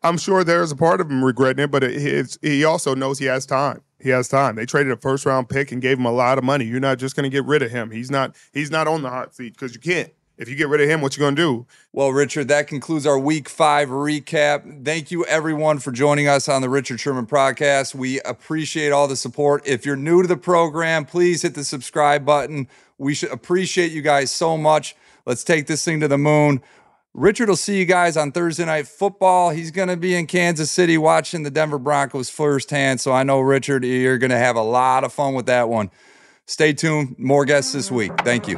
I'm 0.01 0.18
sure 0.18 0.43
there's 0.43 0.72
a 0.72 0.76
part 0.76 1.01
of 1.01 1.11
him 1.11 1.24
regretting 1.24 1.66
it, 1.66 1.72
but 1.72 1.84
it, 1.84 2.38
he 2.41 2.63
also 2.63 2.95
knows 2.95 3.20
he 3.20 3.26
has 3.26 3.45
time. 3.45 3.82
He 3.99 4.09
has 4.09 4.28
time. 4.28 4.55
They 4.55 4.66
traded 4.66 4.93
a 4.93 4.97
first 4.97 5.26
round 5.26 5.49
pick 5.49 5.72
and 5.72 5.82
gave 5.82 5.99
him 5.99 6.05
a 6.05 6.11
lot 6.11 6.38
of 6.38 6.43
money. 6.43 6.63
You're 6.63 6.80
not 6.80 6.97
just 6.97 7.16
going 7.16 7.24
to 7.24 7.30
get 7.30 7.43
rid 7.43 7.61
of 7.61 7.72
him. 7.72 7.91
He's 7.91 8.11
not. 8.11 8.36
He's 8.53 8.72
not 8.72 8.88
on 8.88 9.01
the 9.01 9.09
hot 9.09 9.36
seat 9.36 9.53
because 9.53 9.74
you 9.74 9.82
can't. 9.82 10.11
If 10.38 10.49
you 10.49 10.55
get 10.55 10.68
rid 10.68 10.82
of 10.82 10.89
him, 10.89 10.99
what 10.99 11.16
you 11.16 11.22
going 11.22 11.36
to 11.36 11.41
do? 11.41 11.66
Well, 11.93 12.11
Richard, 12.11 12.49
that 12.49 12.68
concludes 12.68 13.07
our 13.07 13.18
Week 13.18 13.47
Five 13.47 13.88
recap. 13.88 14.84
Thank 14.86 15.09
you, 15.09 15.26
everyone, 15.26 15.80
for 15.80 15.91
joining 15.91 16.28
us 16.28 16.49
on 16.49 16.61
the 16.61 16.70
Richard 16.70 16.99
Sherman 16.99 17.26
podcast. 17.26 17.95
We 17.95 18.20
appreciate 18.22 18.91
all 18.91 19.07
the 19.07 19.16
support. 19.16 19.66
If 19.66 19.86
you're 19.86 19.95
new 19.95 20.22
to 20.22 20.28
the 20.28 20.38
program, 20.38 21.05
please 21.05 21.41
hit 21.41 21.55
the 21.55 21.63
subscribe 21.63 22.26
button. 22.26 22.68
We 22.98 23.14
should 23.14 23.32
appreciate 23.32 23.91
you 23.91 24.02
guys 24.02 24.32
so 24.32 24.58
much. 24.58 24.96
Let's 25.26 25.43
take 25.43 25.68
this 25.68 25.84
thing 25.84 26.00
to 26.02 26.08
the 26.08 26.18
moon. 26.18 26.62
Richard 27.14 27.48
will 27.48 27.56
see 27.56 27.80
you 27.80 27.86
guys 27.86 28.18
on 28.18 28.34
Thursday 28.34 28.66
Night 28.66 28.88
Football. 28.88 29.52
He's 29.52 29.72
going 29.72 29.88
to 29.88 29.96
be 29.96 30.16
in 30.16 30.28
Kansas 30.28 30.70
City 30.70 30.98
watching 30.98 31.43
the 31.43 31.50
Denver 31.50 31.80
Broncos 31.80 32.30
firsthand. 32.30 33.00
So 33.00 33.14
I 33.14 33.24
know, 33.24 33.39
Richard, 33.39 33.86
you're 33.86 34.18
going 34.18 34.32
to 34.32 34.38
have 34.38 34.58
a 34.58 34.62
lot 34.62 35.06
of 35.06 35.14
fun 35.14 35.34
with 35.34 35.46
that 35.46 35.70
one. 35.70 35.91
Stay 36.46 36.74
tuned. 36.74 37.16
More 37.18 37.46
guests 37.46 37.72
this 37.72 37.89
week. 37.89 38.12
Thank 38.24 38.48
you. 38.48 38.58